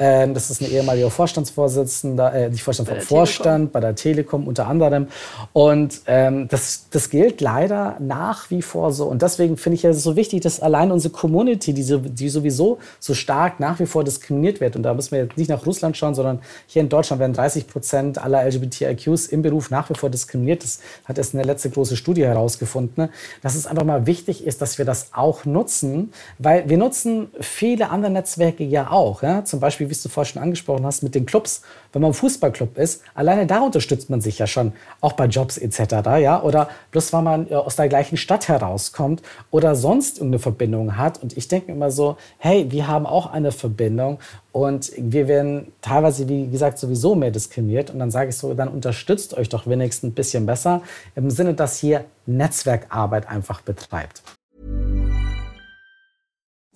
Ähm, 0.01 0.33
das 0.33 0.51
ist 0.51 0.63
ein 0.63 0.71
ehemaliger 0.71 1.11
Vorstandsvorsitzender, 1.11 2.33
äh, 2.33 2.49
nicht 2.49 2.63
Vorstand, 2.63 2.89
bei 2.89 3.01
Vorstand 3.01 3.71
bei 3.71 3.81
der 3.81 3.95
Telekom 3.95 4.49
unter 4.49 4.67
anderem. 4.67 5.09
Und 5.53 6.01
ähm, 6.07 6.49
das, 6.49 6.87
das 6.91 7.11
gilt 7.11 7.43
leider 7.43 7.97
nach 8.01 8.51
wie 8.51 8.63
vor 8.63 8.93
so. 8.95 9.05
Und 9.05 9.21
deswegen 9.21 9.59
finde 9.59 9.77
ich 9.77 9.85
es 9.85 10.03
so 10.03 10.17
wichtig, 10.17 10.41
dass 10.41 10.59
allein 10.61 10.91
unsere 10.91 11.13
Community, 11.13 11.75
die, 11.75 11.85
die 11.85 12.29
sowieso 12.31 12.79
so 12.99 13.13
stark 13.13 13.61
nach 13.61 13.79
wie 13.79 13.85
vor 13.85 14.03
diskriminiert 14.03 14.63
wird, 14.63 14.75
und 14.75 14.85
da 14.85 14.95
müssen 14.95 15.13
wir 15.13 15.25
jetzt 15.25 15.37
nicht 15.37 15.51
nach 15.51 15.67
Russland 15.67 15.99
schauen, 15.99 16.15
sondern 16.15 16.41
hier 16.67 16.81
in 16.81 16.89
Deutschland 16.89 17.21
werden 17.21 17.35
30 17.35 17.67
Prozent 17.67 18.17
aller 18.17 18.43
LGBTIQs 18.43 19.27
im 19.27 19.43
Beruf 19.43 19.71
nach 19.71 19.91
wie 19.91 19.95
vor 19.95 20.09
diskriminiert. 20.09 20.65
Das 20.65 20.81
hat 21.05 21.19
erst 21.19 21.35
eine 21.35 21.43
letzte 21.43 21.69
große 21.69 21.99
Studie 21.99 22.25
herausgefunden, 22.25 23.11
dass 23.43 23.55
es 23.55 23.67
einfach 23.67 23.85
mal 23.85 24.07
wichtig 24.07 24.47
ist, 24.47 24.63
dass 24.63 24.79
wir 24.79 24.87
das 24.87 25.11
auch 25.13 25.45
nutzen, 25.45 26.15
weil 26.39 26.67
wir 26.71 26.79
nutzen 26.79 27.29
viele 27.39 27.91
andere 27.91 28.11
Netzwerke 28.11 28.65
ja 28.65 28.91
auch. 28.91 29.23
Ja? 29.23 29.45
Zum 29.45 29.61
Beispiel 29.61 29.90
wie 29.91 30.03
du 30.03 30.09
vorher 30.09 30.33
schon 30.33 30.43
angesprochen 30.43 30.87
hast, 30.87 31.03
mit 31.03 31.15
den 31.15 31.27
Clubs. 31.27 31.63
Wenn 31.93 32.03
man 32.03 32.15
Fußballclub 32.15 32.79
ist, 32.79 33.03
alleine 33.15 33.47
da 33.47 33.61
unterstützt 33.61 34.09
man 34.09 34.21
sich 34.21 34.39
ja 34.39 34.47
schon, 34.47 34.73
auch 35.01 35.13
bei 35.13 35.27
Jobs 35.27 35.59
etc. 35.59 35.81
Ja? 36.21 36.43
Oder 36.43 36.69
bloß 36.93 37.13
weil 37.13 37.23
man 37.23 37.53
aus 37.53 37.77
der 37.77 37.89
gleichen 37.89 38.17
Stadt 38.17 38.49
herauskommt 38.49 39.23
oder 39.51 39.75
sonst 39.75 40.19
irgendeine 40.19 40.39
Verbindung 40.39 40.97
hat. 40.97 41.23
Und 41.23 41.37
ich 41.37 41.49
denke 41.49 41.73
immer 41.73 41.91
so, 41.91 42.17
hey, 42.39 42.71
wir 42.71 42.87
haben 42.87 43.07
auch 43.07 43.33
eine 43.33 43.53
Verbindung 43.53 44.19
und 44.53 44.93
wir 44.97 45.29
werden 45.29 45.73
teilweise, 45.81 46.29
wie 46.29 46.49
gesagt, 46.49 46.79
sowieso 46.79 47.15
mehr 47.15 47.31
diskriminiert. 47.31 47.91
Und 47.91 47.99
dann 47.99 48.11
sage 48.11 48.31
ich 48.31 48.37
so, 48.37 48.55
dann 48.55 48.69
unterstützt 48.69 49.35
euch 49.35 49.49
doch 49.49 49.67
wenigstens 49.67 50.11
ein 50.11 50.15
bisschen 50.15 50.47
besser, 50.47 50.83
im 51.15 51.31
Sinne, 51.31 51.55
dass 51.55 51.79
hier 51.79 52.05
Netzwerkarbeit 52.27 53.29
einfach 53.29 53.61
betreibt. 53.61 54.23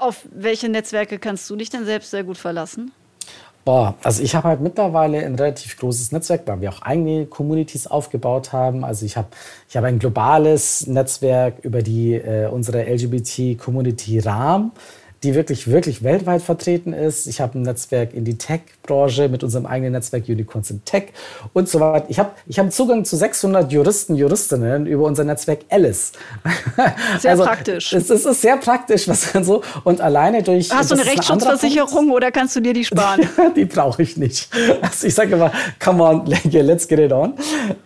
Auf 0.00 0.26
welche 0.32 0.70
Netzwerke 0.70 1.18
kannst 1.18 1.48
du 1.50 1.56
dich 1.56 1.68
denn 1.68 1.84
selbst 1.84 2.10
sehr 2.10 2.24
gut 2.24 2.38
verlassen? 2.38 2.90
Boah, 3.66 3.94
also 4.02 4.22
ich 4.22 4.34
habe 4.34 4.48
halt 4.48 4.62
mittlerweile 4.62 5.18
ein 5.18 5.34
relativ 5.34 5.76
großes 5.76 6.12
Netzwerk, 6.12 6.42
weil 6.46 6.62
wir 6.62 6.70
auch 6.70 6.80
eigene 6.80 7.26
Communities 7.26 7.86
aufgebaut 7.86 8.54
haben. 8.54 8.82
Also 8.82 9.04
ich 9.04 9.18
habe 9.18 9.28
ich 9.68 9.76
hab 9.76 9.84
ein 9.84 9.98
globales 9.98 10.86
Netzwerk 10.86 11.58
über 11.62 11.82
die 11.82 12.14
äh, 12.14 12.48
unsere 12.48 12.82
LGBT-Community 12.82 14.20
RAM 14.20 14.72
die 15.22 15.34
wirklich, 15.34 15.70
wirklich 15.70 16.02
weltweit 16.02 16.40
vertreten 16.40 16.94
ist. 16.94 17.26
Ich 17.26 17.40
habe 17.42 17.58
ein 17.58 17.62
Netzwerk 17.62 18.14
in 18.14 18.24
die 18.24 18.38
Tech-Branche 18.38 19.28
mit 19.28 19.44
unserem 19.44 19.66
eigenen 19.66 19.92
Netzwerk 19.92 20.26
Unicorns 20.28 20.70
in 20.70 20.82
Tech 20.84 21.08
und 21.52 21.68
so 21.68 21.78
weiter. 21.78 22.06
Ich 22.08 22.18
habe 22.18 22.30
ich 22.46 22.58
hab 22.58 22.72
Zugang 22.72 23.04
zu 23.04 23.16
600 23.16 23.70
Juristen, 23.70 24.16
Juristinnen 24.16 24.86
über 24.86 25.04
unser 25.04 25.24
Netzwerk 25.24 25.60
Alice. 25.68 26.12
Sehr 27.18 27.32
also, 27.32 27.44
praktisch. 27.44 27.92
Es, 27.92 28.08
es, 28.08 28.24
ist 28.24 28.40
sehr 28.40 28.56
praktisch, 28.56 29.08
was 29.08 29.32
dann 29.32 29.44
so. 29.44 29.62
Und 29.84 30.00
alleine 30.00 30.42
durch. 30.42 30.72
Hast 30.72 30.90
du 30.90 30.94
eine 30.94 31.04
Rechtsschutzversicherung 31.04 32.10
oder 32.10 32.30
kannst 32.30 32.56
du 32.56 32.60
dir 32.60 32.72
die 32.72 32.84
sparen? 32.84 33.28
die 33.56 33.66
brauche 33.66 34.02
ich 34.02 34.16
nicht. 34.16 34.48
Also 34.80 35.06
ich 35.06 35.14
sage 35.14 35.34
immer, 35.34 35.52
come 35.84 36.02
on, 36.02 36.26
let's 36.50 36.88
get 36.88 36.98
it 36.98 37.12
on. 37.12 37.34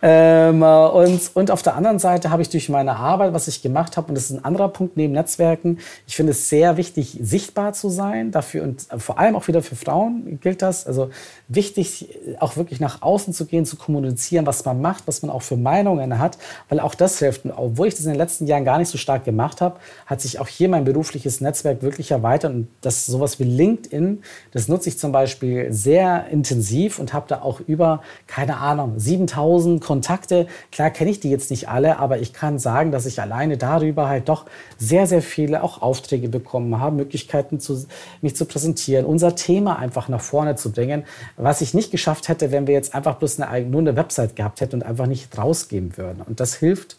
Ähm, 0.02 0.62
und, 0.62 1.30
und 1.34 1.50
auf 1.50 1.62
der 1.62 1.74
anderen 1.74 1.98
Seite 1.98 2.30
habe 2.30 2.42
ich 2.42 2.48
durch 2.48 2.68
meine 2.68 2.94
Arbeit, 2.94 3.32
was 3.34 3.48
ich 3.48 3.60
gemacht 3.60 3.96
habe, 3.96 4.08
und 4.08 4.14
das 4.14 4.30
ist 4.30 4.36
ein 4.36 4.44
anderer 4.44 4.68
Punkt 4.68 4.96
neben 4.96 5.14
Netzwerken, 5.14 5.78
ich 6.06 6.14
finde 6.14 6.30
es 6.30 6.48
sehr 6.48 6.76
wichtig, 6.76 7.18
sichtbar 7.24 7.72
zu 7.72 7.88
sein. 7.88 8.30
Dafür 8.30 8.62
und 8.62 8.86
vor 8.98 9.18
allem 9.18 9.36
auch 9.36 9.48
wieder 9.48 9.62
für 9.62 9.76
Frauen 9.76 10.38
gilt 10.40 10.62
das. 10.62 10.86
Also 10.86 11.10
wichtig, 11.48 12.18
auch 12.38 12.56
wirklich 12.56 12.80
nach 12.80 13.02
außen 13.02 13.32
zu 13.32 13.46
gehen, 13.46 13.64
zu 13.64 13.76
kommunizieren, 13.76 14.46
was 14.46 14.64
man 14.64 14.80
macht, 14.80 15.06
was 15.06 15.22
man 15.22 15.30
auch 15.30 15.42
für 15.42 15.56
Meinungen 15.56 16.18
hat, 16.18 16.38
weil 16.68 16.80
auch 16.80 16.94
das 16.94 17.18
hilft. 17.18 17.44
Und 17.44 17.52
obwohl 17.52 17.88
ich 17.88 17.94
das 17.94 18.04
in 18.04 18.12
den 18.12 18.18
letzten 18.18 18.46
Jahren 18.46 18.64
gar 18.64 18.78
nicht 18.78 18.88
so 18.88 18.98
stark 18.98 19.24
gemacht 19.24 19.60
habe, 19.60 19.78
hat 20.06 20.20
sich 20.20 20.38
auch 20.38 20.48
hier 20.48 20.68
mein 20.68 20.84
berufliches 20.84 21.40
Netzwerk 21.40 21.82
wirklich 21.82 22.10
erweitert. 22.10 22.52
Und 22.52 22.68
das 22.80 23.06
sowas 23.06 23.38
wie 23.40 23.44
LinkedIn, 23.44 24.22
das 24.52 24.68
nutze 24.68 24.88
ich 24.88 24.98
zum 24.98 25.12
Beispiel 25.12 25.72
sehr 25.72 26.26
intensiv 26.30 26.98
und 26.98 27.12
habe 27.12 27.26
da 27.28 27.42
auch 27.42 27.60
über, 27.60 28.02
keine 28.26 28.58
Ahnung, 28.58 28.98
7000 28.98 29.82
Kontakte. 29.82 30.46
Klar 30.70 30.90
kenne 30.90 31.10
ich 31.10 31.20
die 31.20 31.30
jetzt 31.30 31.50
nicht 31.50 31.68
alle, 31.68 31.98
aber 31.98 32.18
ich 32.18 32.32
kann 32.32 32.58
sagen, 32.58 32.92
dass 32.92 33.06
ich 33.06 33.20
alleine 33.20 33.56
darüber 33.56 34.08
halt 34.08 34.28
doch 34.28 34.46
sehr, 34.78 35.06
sehr 35.06 35.22
viele 35.22 35.62
auch 35.62 35.80
Aufträge 35.82 36.28
bekommen 36.28 36.80
habe, 36.80 37.06
Möglichkeiten, 37.14 37.60
zu, 37.60 37.86
mich 38.22 38.34
zu 38.34 38.44
präsentieren, 38.44 39.06
unser 39.06 39.36
Thema 39.36 39.78
einfach 39.78 40.08
nach 40.08 40.20
vorne 40.20 40.56
zu 40.56 40.72
bringen, 40.72 41.04
was 41.36 41.60
ich 41.60 41.72
nicht 41.72 41.92
geschafft 41.92 42.28
hätte, 42.28 42.50
wenn 42.50 42.66
wir 42.66 42.74
jetzt 42.74 42.92
einfach 42.92 43.16
bloß 43.16 43.40
eine, 43.40 43.66
nur 43.66 43.80
eine 43.80 43.94
Website 43.94 44.34
gehabt 44.34 44.60
hätten 44.60 44.76
und 44.76 44.82
einfach 44.82 45.06
nicht 45.06 45.38
rausgeben 45.38 45.96
würden. 45.96 46.22
Und 46.22 46.40
das 46.40 46.54
hilft 46.54 46.96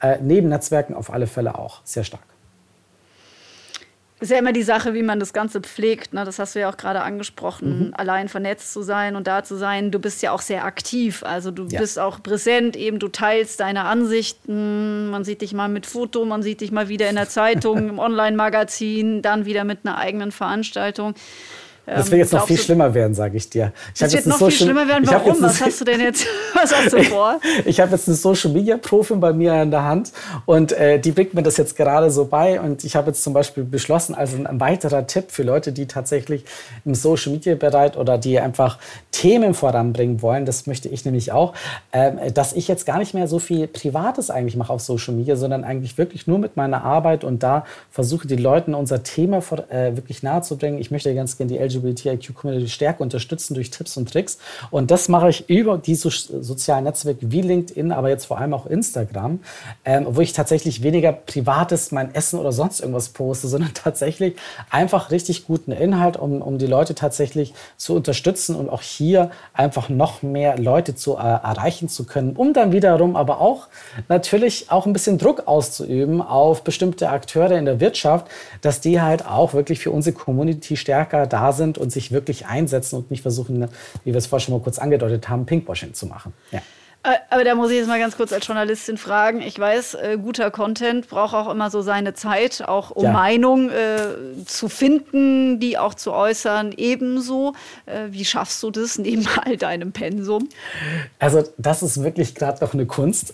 äh, 0.00 0.18
neben 0.22 0.48
Netzwerken 0.48 0.94
auf 0.94 1.12
alle 1.12 1.26
Fälle 1.26 1.58
auch 1.58 1.80
sehr 1.82 2.04
stark. 2.04 2.22
Ist 4.20 4.32
ja 4.32 4.38
immer 4.38 4.52
die 4.52 4.64
Sache, 4.64 4.94
wie 4.94 5.02
man 5.02 5.20
das 5.20 5.32
Ganze 5.32 5.60
pflegt. 5.60 6.12
Ne? 6.12 6.24
Das 6.24 6.40
hast 6.40 6.56
du 6.56 6.60
ja 6.60 6.68
auch 6.68 6.76
gerade 6.76 7.02
angesprochen. 7.02 7.86
Mhm. 7.86 7.94
Allein 7.96 8.28
vernetzt 8.28 8.72
zu 8.72 8.82
sein 8.82 9.14
und 9.14 9.28
da 9.28 9.44
zu 9.44 9.56
sein. 9.56 9.92
Du 9.92 10.00
bist 10.00 10.22
ja 10.22 10.32
auch 10.32 10.40
sehr 10.40 10.64
aktiv. 10.64 11.22
Also 11.22 11.52
du 11.52 11.66
ja. 11.66 11.80
bist 11.80 11.98
auch 12.00 12.20
präsent. 12.22 12.74
Eben 12.74 12.98
du 12.98 13.08
teilst 13.08 13.60
deine 13.60 13.84
Ansichten. 13.84 15.10
Man 15.10 15.22
sieht 15.22 15.40
dich 15.42 15.52
mal 15.54 15.68
mit 15.68 15.86
Foto, 15.86 16.24
man 16.24 16.42
sieht 16.42 16.60
dich 16.60 16.72
mal 16.72 16.88
wieder 16.88 17.08
in 17.08 17.14
der 17.14 17.28
Zeitung, 17.28 17.88
im 17.88 17.98
Online-Magazin, 18.00 19.22
dann 19.22 19.46
wieder 19.46 19.62
mit 19.62 19.80
einer 19.84 19.98
eigenen 19.98 20.32
Veranstaltung. 20.32 21.14
Das 21.96 22.10
wird 22.10 22.20
jetzt 22.20 22.32
noch 22.32 22.46
viel 22.46 22.58
schlimmer 22.58 22.92
werden, 22.94 23.14
sage 23.14 23.36
ich 23.36 23.48
dir. 23.48 23.72
Ich 23.94 24.00
das 24.00 24.12
wird 24.12 24.26
noch 24.26 24.38
viel 24.38 24.50
schlimmer 24.50 24.86
werden. 24.86 25.06
Warum? 25.06 25.40
Was 25.40 25.60
hast 25.60 25.80
du 25.80 25.84
denn 25.84 26.00
jetzt? 26.00 26.26
Was 26.54 26.74
hast 26.74 26.92
du 26.92 27.02
vor? 27.04 27.40
ich 27.64 27.80
habe 27.80 27.92
jetzt 27.92 28.08
eine 28.08 28.16
Social 28.16 28.50
Media 28.50 28.76
Profin 28.76 29.20
bei 29.20 29.32
mir 29.32 29.62
in 29.62 29.70
der 29.70 29.84
Hand 29.84 30.12
und 30.46 30.72
äh, 30.72 30.98
die 30.98 31.12
bringt 31.12 31.34
mir 31.34 31.42
das 31.42 31.56
jetzt 31.56 31.76
gerade 31.76 32.10
so 32.10 32.24
bei. 32.24 32.60
Und 32.60 32.84
ich 32.84 32.96
habe 32.96 33.08
jetzt 33.08 33.22
zum 33.22 33.32
Beispiel 33.32 33.64
beschlossen, 33.64 34.14
also 34.14 34.36
ein 34.36 34.60
weiterer 34.60 35.06
Tipp 35.06 35.26
für 35.30 35.42
Leute, 35.42 35.72
die 35.72 35.86
tatsächlich 35.86 36.44
im 36.84 36.94
Social 36.94 37.32
Media 37.32 37.54
Bereich 37.54 37.96
oder 37.96 38.18
die 38.18 38.38
einfach 38.38 38.78
Themen 39.10 39.54
voranbringen 39.54 40.22
wollen, 40.22 40.46
das 40.46 40.66
möchte 40.66 40.88
ich 40.88 41.04
nämlich 41.04 41.32
auch, 41.32 41.54
äh, 41.92 42.30
dass 42.32 42.52
ich 42.52 42.68
jetzt 42.68 42.86
gar 42.86 42.98
nicht 42.98 43.14
mehr 43.14 43.28
so 43.28 43.38
viel 43.38 43.66
Privates 43.66 44.30
eigentlich 44.30 44.56
mache 44.56 44.72
auf 44.72 44.80
Social 44.80 45.14
Media, 45.14 45.36
sondern 45.36 45.64
eigentlich 45.64 45.98
wirklich 45.98 46.26
nur 46.26 46.38
mit 46.38 46.56
meiner 46.56 46.84
Arbeit 46.84 47.24
und 47.24 47.42
da 47.42 47.64
versuche 47.90 48.26
die 48.26 48.36
Leuten 48.36 48.74
unser 48.74 49.02
Thema 49.02 49.40
vor, 49.40 49.70
äh, 49.70 49.96
wirklich 49.96 50.22
nahe 50.22 50.42
zu 50.42 50.56
bringen. 50.56 50.78
Ich 50.78 50.90
möchte 50.90 51.14
ganz 51.14 51.36
gerne 51.36 51.52
die 51.52 51.58
LGBT 51.58 51.77
LGBTIQ-Community 51.78 52.68
stärker 52.68 53.00
unterstützen 53.00 53.54
durch 53.54 53.70
Tipps 53.70 53.96
und 53.96 54.12
Tricks. 54.12 54.38
Und 54.70 54.90
das 54.90 55.08
mache 55.08 55.30
ich 55.30 55.48
über 55.48 55.78
diese 55.78 56.10
sozialen 56.10 56.84
Netzwerke 56.84 57.30
wie 57.30 57.40
LinkedIn, 57.40 57.92
aber 57.92 58.08
jetzt 58.08 58.26
vor 58.26 58.38
allem 58.38 58.54
auch 58.54 58.66
Instagram, 58.66 59.40
ähm, 59.84 60.06
wo 60.08 60.20
ich 60.20 60.32
tatsächlich 60.32 60.82
weniger 60.82 61.12
Privates, 61.12 61.92
mein 61.92 62.14
Essen 62.14 62.38
oder 62.38 62.52
sonst 62.52 62.80
irgendwas 62.80 63.10
poste, 63.10 63.48
sondern 63.48 63.74
tatsächlich 63.74 64.36
einfach 64.70 65.10
richtig 65.10 65.46
guten 65.46 65.72
Inhalt, 65.72 66.16
um, 66.16 66.42
um 66.42 66.58
die 66.58 66.66
Leute 66.66 66.94
tatsächlich 66.94 67.54
zu 67.76 67.94
unterstützen 67.94 68.54
und 68.56 68.68
auch 68.68 68.82
hier 68.82 69.30
einfach 69.52 69.88
noch 69.88 70.22
mehr 70.22 70.58
Leute 70.58 70.94
zu 70.94 71.16
äh, 71.16 71.20
erreichen 71.20 71.88
zu 71.88 72.04
können, 72.04 72.36
um 72.36 72.52
dann 72.52 72.72
wiederum 72.72 73.16
aber 73.16 73.40
auch 73.40 73.68
natürlich 74.08 74.70
auch 74.70 74.86
ein 74.86 74.92
bisschen 74.92 75.18
Druck 75.18 75.46
auszuüben 75.46 76.22
auf 76.22 76.62
bestimmte 76.62 77.10
Akteure 77.10 77.52
in 77.52 77.64
der 77.64 77.80
Wirtschaft, 77.80 78.26
dass 78.60 78.80
die 78.80 79.00
halt 79.00 79.26
auch 79.26 79.54
wirklich 79.54 79.80
für 79.80 79.90
unsere 79.90 80.14
Community 80.14 80.76
stärker 80.76 81.26
da 81.26 81.52
sind 81.52 81.67
und 81.76 81.92
sich 81.92 82.12
wirklich 82.12 82.46
einsetzen 82.46 82.96
und 82.96 83.10
nicht 83.10 83.20
versuchen, 83.20 83.68
wie 84.04 84.12
wir 84.12 84.16
es 84.16 84.26
vorhin 84.26 84.46
schon 84.46 84.54
mal 84.54 84.62
kurz 84.62 84.78
angedeutet 84.78 85.28
haben, 85.28 85.44
Pinkwashing 85.44 85.92
zu 85.92 86.06
machen. 86.06 86.32
Ja. 86.52 86.62
Äh, 87.04 87.10
aber 87.30 87.44
da 87.44 87.54
muss 87.54 87.70
ich 87.70 87.76
jetzt 87.76 87.86
mal 87.86 88.00
ganz 88.00 88.16
kurz 88.16 88.32
als 88.32 88.46
Journalistin 88.46 88.96
fragen. 88.96 89.40
Ich 89.40 89.58
weiß, 89.58 89.94
äh, 89.94 90.18
guter 90.20 90.50
Content 90.50 91.08
braucht 91.08 91.32
auch 91.34 91.48
immer 91.48 91.70
so 91.70 91.80
seine 91.80 92.14
Zeit, 92.14 92.64
auch 92.66 92.90
um 92.90 93.04
ja. 93.04 93.12
Meinung 93.12 93.70
äh, 93.70 94.44
zu 94.44 94.68
finden, 94.68 95.60
die 95.60 95.78
auch 95.78 95.94
zu 95.94 96.12
äußern. 96.12 96.74
Ebenso. 96.76 97.54
Äh, 97.86 98.08
wie 98.10 98.24
schaffst 98.24 98.62
du 98.64 98.70
das 98.70 98.98
neben 98.98 99.26
all 99.44 99.56
deinem 99.56 99.92
Pensum? 99.92 100.48
Also, 101.20 101.44
das 101.56 101.82
ist 101.82 102.02
wirklich 102.02 102.34
gerade 102.34 102.64
noch 102.64 102.74
eine 102.74 102.86
Kunst. 102.86 103.32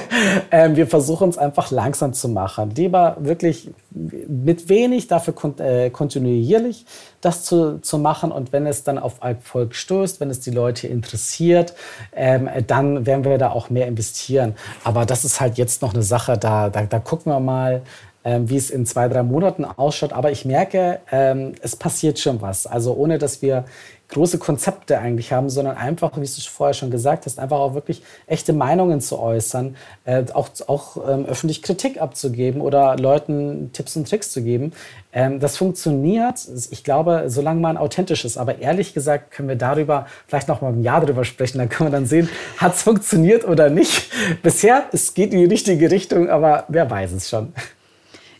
ähm, 0.50 0.74
wir 0.74 0.88
versuchen 0.88 1.28
es 1.30 1.38
einfach 1.38 1.70
langsam 1.70 2.14
zu 2.14 2.28
machen. 2.28 2.74
Lieber 2.74 3.16
wirklich 3.20 3.70
mit 3.94 4.68
wenig, 4.68 5.06
dafür 5.06 5.34
kont 5.34 5.60
äh, 5.60 5.90
kontinuierlich 5.90 6.84
das 7.20 7.44
zu, 7.44 7.78
zu 7.80 7.98
machen. 7.98 8.32
Und 8.32 8.52
wenn 8.52 8.66
es 8.66 8.82
dann 8.82 8.98
auf 8.98 9.22
Erfolg 9.22 9.74
stößt, 9.74 10.20
wenn 10.20 10.30
es 10.30 10.40
die 10.40 10.50
Leute 10.50 10.88
interessiert, 10.88 11.74
ähm, 12.14 12.48
dann 12.66 13.06
werden 13.06 13.24
wir 13.24 13.38
da 13.38 13.50
auch 13.50 13.70
mehr 13.70 13.86
investieren. 13.86 14.54
Aber 14.82 15.06
das 15.06 15.24
ist 15.24 15.40
halt 15.40 15.56
jetzt 15.56 15.82
noch 15.82 15.94
eine 15.94 16.02
Sache, 16.02 16.36
da, 16.36 16.70
da, 16.70 16.82
da 16.82 16.98
gucken 16.98 17.32
wir 17.32 17.40
mal, 17.40 17.82
ähm, 18.24 18.48
wie 18.48 18.56
es 18.56 18.70
in 18.70 18.86
zwei, 18.86 19.08
drei 19.08 19.22
Monaten 19.22 19.64
ausschaut. 19.64 20.12
Aber 20.12 20.30
ich 20.30 20.44
merke, 20.44 21.00
ähm, 21.12 21.52
es 21.60 21.76
passiert 21.76 22.18
schon 22.18 22.40
was. 22.40 22.66
Also 22.66 22.94
ohne, 22.94 23.18
dass 23.18 23.42
wir 23.42 23.64
große 24.08 24.38
Konzepte 24.38 24.98
eigentlich 24.98 25.32
haben, 25.32 25.50
sondern 25.50 25.76
einfach, 25.76 26.12
wie 26.16 26.26
du 26.26 26.40
vorher 26.48 26.74
schon 26.74 26.90
gesagt 26.90 27.26
hast, 27.26 27.38
einfach 27.38 27.58
auch 27.58 27.74
wirklich 27.74 28.02
echte 28.26 28.52
Meinungen 28.52 29.00
zu 29.00 29.18
äußern, 29.18 29.76
äh, 30.04 30.24
auch, 30.34 30.48
auch 30.66 30.96
ähm, 31.08 31.24
öffentlich 31.24 31.62
Kritik 31.62 32.00
abzugeben 32.00 32.60
oder 32.60 32.96
Leuten 32.96 33.70
Tipps 33.72 33.96
und 33.96 34.08
Tricks 34.08 34.30
zu 34.30 34.42
geben. 34.42 34.72
Ähm, 35.12 35.40
das 35.40 35.56
funktioniert, 35.56 36.46
ich 36.70 36.84
glaube, 36.84 37.24
solange 37.26 37.60
man 37.60 37.76
authentisch 37.76 38.24
ist. 38.24 38.36
Aber 38.36 38.58
ehrlich 38.58 38.94
gesagt 38.94 39.32
können 39.32 39.48
wir 39.48 39.56
darüber 39.56 40.06
vielleicht 40.26 40.48
noch 40.48 40.60
mal 40.60 40.72
ein 40.72 40.82
Jahr 40.82 41.04
drüber 41.04 41.24
sprechen. 41.24 41.58
Dann 41.58 41.68
können 41.68 41.90
wir 41.90 41.96
dann 41.98 42.06
sehen, 42.06 42.28
hat 42.58 42.74
es 42.74 42.82
funktioniert 42.82 43.44
oder 43.46 43.70
nicht. 43.70 44.10
Bisher, 44.42 44.84
es 44.92 45.14
geht 45.14 45.32
in 45.32 45.40
die 45.40 45.46
richtige 45.46 45.90
Richtung, 45.90 46.28
aber 46.28 46.64
wer 46.68 46.88
weiß 46.90 47.12
es 47.12 47.28
schon. 47.28 47.52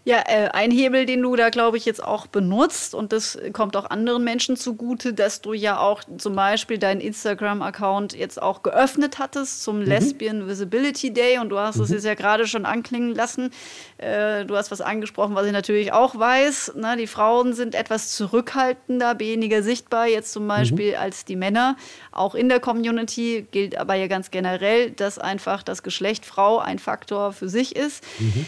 Ja, 0.07 0.23
äh, 0.27 0.51
ein 0.53 0.71
Hebel, 0.71 1.07
den 1.07 1.23
du 1.23 1.35
da, 1.35 1.49
glaube 1.49 1.79
ich, 1.79 1.87
jetzt 1.87 2.05
auch 2.05 2.27
benutzt, 2.27 2.95
und 2.95 3.11
das 3.13 3.39
kommt 3.55 3.75
auch 3.75 3.89
anderen 3.89 4.23
Menschen 4.23 4.55
zugute, 4.57 5.15
dass 5.15 5.41
du 5.41 5.55
ja 5.55 5.79
auch 5.79 6.03
zum 6.19 6.37
Beispiel 6.37 6.77
deinen 6.77 7.01
Instagram-Account 7.01 8.15
jetzt 8.15 8.41
auch 8.41 8.63
geöffnet 8.63 9.19
hattest 9.19 9.63
zum 9.63 9.79
mhm. 9.79 9.87
Lesbian 9.87 10.47
Visibility 10.47 11.11
Day. 11.11 11.39
Und 11.39 11.49
du 11.49 11.59
hast 11.59 11.77
es 11.77 11.89
mhm. 11.89 11.95
jetzt 11.95 12.05
ja 12.05 12.15
gerade 12.15 12.47
schon 12.47 12.67
anklingen 12.67 13.15
lassen. 13.15 13.51
Äh, 13.97 14.45
du 14.45 14.57
hast 14.57 14.71
was 14.71 14.83
angesprochen, 14.83 15.35
was 15.35 15.47
ich 15.47 15.53
natürlich 15.53 15.95
auch 15.95 16.19
weiß. 16.19 16.75
Ne? 16.77 16.97
Die 16.99 17.07
Frauen 17.07 17.55
sind 17.55 17.75
etwas 17.75 18.15
zurückhaltender, 18.15 19.19
weniger 19.19 19.63
sichtbar, 19.63 20.07
jetzt 20.07 20.33
zum 20.33 20.47
Beispiel 20.47 20.91
mhm. 20.91 20.99
als 20.99 21.25
die 21.25 21.37
Männer. 21.37 21.77
Auch 22.13 22.35
in 22.35 22.51
der 22.51 22.61
Community 22.61 23.47
gilt 23.51 23.79
aber 23.79 23.95
ja 23.95 24.07
ganz 24.09 24.31
generell, 24.31 24.91
dass 24.91 25.19
einfach 25.19 25.63
das 25.63 25.83
Geschlecht 25.83 26.27
Frau 26.27 26.59
ein 26.59 26.79
Faktor 26.79 27.33
für 27.33 27.49
sich 27.49 27.75
ist. 27.75 28.05
Mhm. 28.19 28.45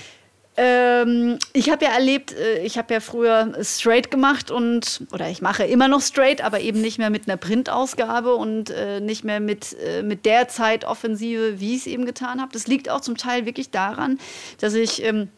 Ähm, 0.58 1.38
ich 1.52 1.70
habe 1.70 1.84
ja 1.84 1.92
erlebt, 1.92 2.32
äh, 2.32 2.64
ich 2.64 2.78
habe 2.78 2.94
ja 2.94 3.00
früher 3.00 3.52
straight 3.62 4.10
gemacht 4.10 4.50
und, 4.50 5.02
oder 5.12 5.28
ich 5.28 5.42
mache 5.42 5.64
immer 5.64 5.86
noch 5.88 6.00
straight, 6.00 6.42
aber 6.42 6.60
eben 6.60 6.80
nicht 6.80 6.98
mehr 6.98 7.10
mit 7.10 7.28
einer 7.28 7.36
Printausgabe 7.36 8.34
und 8.34 8.70
äh, 8.70 9.00
nicht 9.00 9.22
mehr 9.22 9.40
mit, 9.40 9.76
äh, 9.84 10.02
mit 10.02 10.24
der 10.24 10.48
Zeitoffensive, 10.48 11.60
wie 11.60 11.74
ich 11.74 11.80
es 11.80 11.86
eben 11.86 12.06
getan 12.06 12.40
habe. 12.40 12.52
Das 12.52 12.66
liegt 12.66 12.88
auch 12.88 13.02
zum 13.02 13.16
Teil 13.16 13.44
wirklich 13.46 13.70
daran, 13.70 14.18
dass 14.60 14.74
ich. 14.74 15.02
Ähm, 15.02 15.28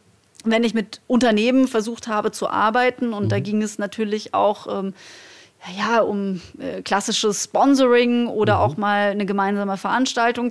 wenn 0.44 0.62
ich 0.62 0.72
mit 0.72 1.00
Unternehmen 1.08 1.66
versucht 1.66 2.06
habe 2.06 2.30
zu 2.30 2.48
arbeiten, 2.48 3.12
und 3.12 3.24
mhm. 3.24 3.28
da 3.28 3.40
ging 3.40 3.60
es 3.60 3.76
natürlich 3.78 4.34
auch 4.34 4.68
ähm, 4.78 4.94
ja, 5.76 6.00
um 6.00 6.40
äh, 6.58 6.82
klassisches 6.82 7.44
Sponsoring 7.44 8.28
oder 8.28 8.56
mhm. 8.56 8.60
auch 8.60 8.76
mal 8.76 9.10
eine 9.10 9.26
gemeinsame 9.26 9.76
Veranstaltung. 9.76 10.50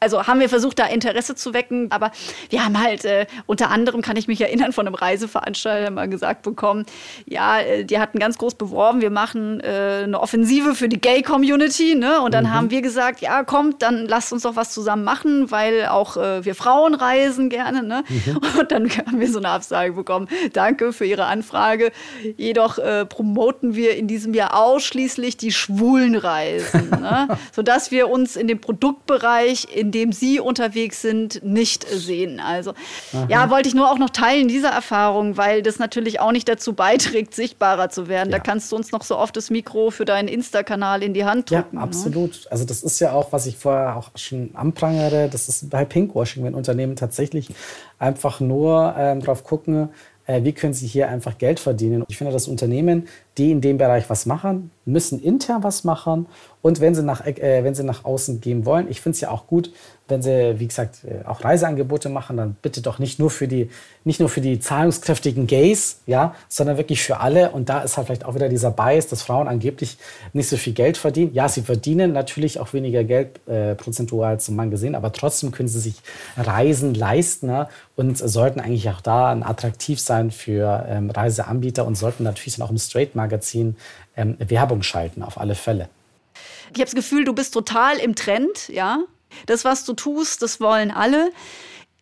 also 0.00 0.26
haben 0.26 0.40
wir 0.40 0.48
versucht, 0.48 0.78
da 0.78 0.86
Interesse 0.86 1.34
zu 1.34 1.52
wecken. 1.52 1.90
Aber 1.90 2.12
wir 2.48 2.64
haben 2.64 2.80
halt 2.80 3.04
äh, 3.04 3.26
unter 3.46 3.70
anderem, 3.70 4.02
kann 4.02 4.16
ich 4.16 4.28
mich 4.28 4.40
erinnern, 4.40 4.72
von 4.72 4.86
einem 4.86 4.94
Reiseveranstalter 4.94 5.90
mal 5.90 6.08
gesagt 6.08 6.42
bekommen, 6.42 6.86
ja, 7.26 7.60
äh, 7.60 7.84
die 7.84 7.98
hatten 7.98 8.18
ganz 8.18 8.38
groß 8.38 8.54
beworben, 8.54 9.00
wir 9.00 9.10
machen 9.10 9.60
äh, 9.60 10.02
eine 10.04 10.20
Offensive 10.20 10.74
für 10.74 10.88
die 10.88 11.00
Gay-Community. 11.00 11.96
Ne? 11.96 12.20
Und 12.20 12.32
dann 12.32 12.44
mhm. 12.44 12.54
haben 12.54 12.70
wir 12.70 12.82
gesagt, 12.82 13.20
ja, 13.20 13.42
kommt, 13.42 13.82
dann 13.82 14.06
lasst 14.06 14.32
uns 14.32 14.42
doch 14.42 14.56
was 14.56 14.72
zusammen 14.72 15.04
machen, 15.04 15.50
weil 15.50 15.86
auch 15.86 16.16
äh, 16.16 16.44
wir 16.44 16.54
Frauen 16.54 16.94
reisen 16.94 17.50
gerne. 17.50 17.82
Ne? 17.82 18.04
Mhm. 18.08 18.36
Und 18.60 18.70
dann 18.70 18.88
haben 18.88 19.20
wir 19.20 19.30
so 19.30 19.38
eine 19.38 19.48
Absage 19.48 19.92
bekommen. 19.92 20.28
Danke 20.52 20.92
für 20.92 21.04
Ihre 21.04 21.26
Anfrage. 21.26 21.90
Jedoch 22.36 22.78
äh, 22.78 23.04
promoten 23.04 23.74
wir 23.74 23.95
in 23.96 24.06
diesem 24.06 24.34
Jahr 24.34 24.54
ausschließlich 24.54 25.36
die 25.36 25.52
schwulen 25.52 26.14
Reisen, 26.14 26.90
ne? 27.00 27.28
sodass 27.52 27.90
wir 27.90 28.08
uns 28.08 28.36
in 28.36 28.48
dem 28.48 28.60
Produktbereich, 28.60 29.68
in 29.74 29.90
dem 29.90 30.12
Sie 30.12 30.40
unterwegs 30.40 31.02
sind, 31.02 31.42
nicht 31.44 31.86
sehen. 31.88 32.40
Also 32.40 32.74
Aha. 33.12 33.26
ja, 33.28 33.50
wollte 33.50 33.68
ich 33.68 33.74
nur 33.74 33.90
auch 33.90 33.98
noch 33.98 34.10
teilen, 34.10 34.48
diese 34.48 34.68
Erfahrung, 34.68 35.36
weil 35.36 35.62
das 35.62 35.78
natürlich 35.78 36.20
auch 36.20 36.32
nicht 36.32 36.48
dazu 36.48 36.74
beiträgt, 36.74 37.34
sichtbarer 37.34 37.90
zu 37.90 38.08
werden. 38.08 38.30
Ja. 38.30 38.38
Da 38.38 38.44
kannst 38.44 38.70
du 38.70 38.76
uns 38.76 38.92
noch 38.92 39.02
so 39.02 39.16
oft 39.16 39.36
das 39.36 39.50
Mikro 39.50 39.90
für 39.90 40.04
deinen 40.04 40.28
Insta-Kanal 40.28 41.02
in 41.02 41.14
die 41.14 41.24
Hand 41.24 41.50
drücken. 41.50 41.76
Ja, 41.76 41.78
ne? 41.78 41.82
absolut. 41.82 42.32
Ne? 42.32 42.50
Also 42.50 42.64
das 42.64 42.82
ist 42.82 43.00
ja 43.00 43.12
auch, 43.12 43.32
was 43.32 43.46
ich 43.46 43.56
vorher 43.56 43.96
auch 43.96 44.10
schon 44.14 44.50
anprangere, 44.54 45.28
das 45.30 45.48
ist 45.48 45.70
bei 45.70 45.84
Pinkwashing, 45.84 46.44
wenn 46.44 46.54
Unternehmen 46.54 46.96
tatsächlich 46.96 47.48
einfach 47.98 48.40
nur 48.40 48.94
ähm, 48.96 49.20
drauf 49.20 49.44
gucken, 49.44 49.88
wie 50.26 50.52
können 50.52 50.74
sie 50.74 50.86
hier 50.86 51.08
einfach 51.08 51.38
Geld 51.38 51.60
verdienen. 51.60 52.04
Ich 52.08 52.16
finde, 52.16 52.32
dass 52.32 52.48
Unternehmen, 52.48 53.08
die 53.38 53.50
in 53.50 53.60
dem 53.60 53.78
Bereich 53.78 54.10
was 54.10 54.26
machen, 54.26 54.70
müssen 54.84 55.20
intern 55.20 55.62
was 55.62 55.84
machen 55.84 56.26
und 56.62 56.80
wenn 56.80 56.94
sie 56.94 57.02
nach, 57.02 57.24
äh, 57.24 57.62
wenn 57.62 57.74
sie 57.74 57.84
nach 57.84 58.04
außen 58.04 58.40
gehen 58.40 58.64
wollen. 58.64 58.90
Ich 58.90 59.00
finde 59.00 59.14
es 59.14 59.20
ja 59.20 59.30
auch 59.30 59.46
gut, 59.46 59.72
wenn 60.08 60.22
sie, 60.22 60.58
wie 60.58 60.66
gesagt, 60.68 61.00
äh, 61.04 61.26
auch 61.26 61.42
Reiseangebote 61.42 62.08
machen, 62.08 62.36
dann 62.36 62.56
bitte 62.62 62.80
doch 62.80 62.98
nicht 62.98 63.18
nur 63.18 63.30
für 63.30 63.48
die, 63.48 63.70
nicht 64.04 64.20
nur 64.20 64.28
für 64.28 64.40
die 64.40 64.60
zahlungskräftigen 64.60 65.46
Gays, 65.46 66.00
ja, 66.06 66.34
sondern 66.48 66.76
wirklich 66.76 67.02
für 67.02 67.20
alle. 67.20 67.50
Und 67.50 67.68
da 67.68 67.80
ist 67.80 67.96
halt 67.96 68.06
vielleicht 68.06 68.24
auch 68.24 68.34
wieder 68.34 68.48
dieser 68.48 68.70
Bias, 68.70 69.08
dass 69.08 69.22
Frauen 69.22 69.48
angeblich 69.48 69.98
nicht 70.32 70.48
so 70.48 70.56
viel 70.56 70.74
Geld 70.74 70.96
verdienen. 70.96 71.34
Ja, 71.34 71.48
sie 71.48 71.62
verdienen 71.62 72.12
natürlich 72.12 72.60
auch 72.60 72.72
weniger 72.72 73.04
Geld 73.04 73.40
äh, 73.48 73.74
prozentual 73.74 74.38
zum 74.38 74.56
Mann 74.56 74.70
gesehen, 74.70 74.94
aber 74.94 75.12
trotzdem 75.12 75.50
können 75.50 75.68
sie 75.68 75.80
sich 75.80 75.96
Reisen 76.36 76.94
leisten 76.94 77.48
ja, 77.48 77.68
und 77.96 78.16
sollten 78.18 78.60
eigentlich 78.60 78.88
auch 78.90 79.00
da 79.00 79.32
attraktiv 79.32 80.00
sein 80.00 80.30
für 80.30 80.86
ähm, 80.88 81.10
Reiseanbieter 81.10 81.86
und 81.86 81.96
sollten 81.96 82.22
natürlich 82.22 82.56
dann 82.56 82.66
auch 82.66 82.70
im 82.70 82.78
Straight-Magazin 82.78 83.76
ähm, 84.16 84.36
Werbung 84.38 84.82
schalten, 84.82 85.22
auf 85.22 85.38
alle 85.38 85.54
Fälle. 85.54 85.88
Ich 86.72 86.80
habe 86.80 86.84
das 86.84 86.94
Gefühl, 86.94 87.24
du 87.24 87.32
bist 87.32 87.54
total 87.54 87.96
im 87.98 88.14
Trend, 88.14 88.68
ja. 88.68 88.98
Das, 89.46 89.64
was 89.64 89.84
du 89.84 89.92
tust, 89.92 90.42
das 90.42 90.60
wollen 90.60 90.90
alle. 90.90 91.30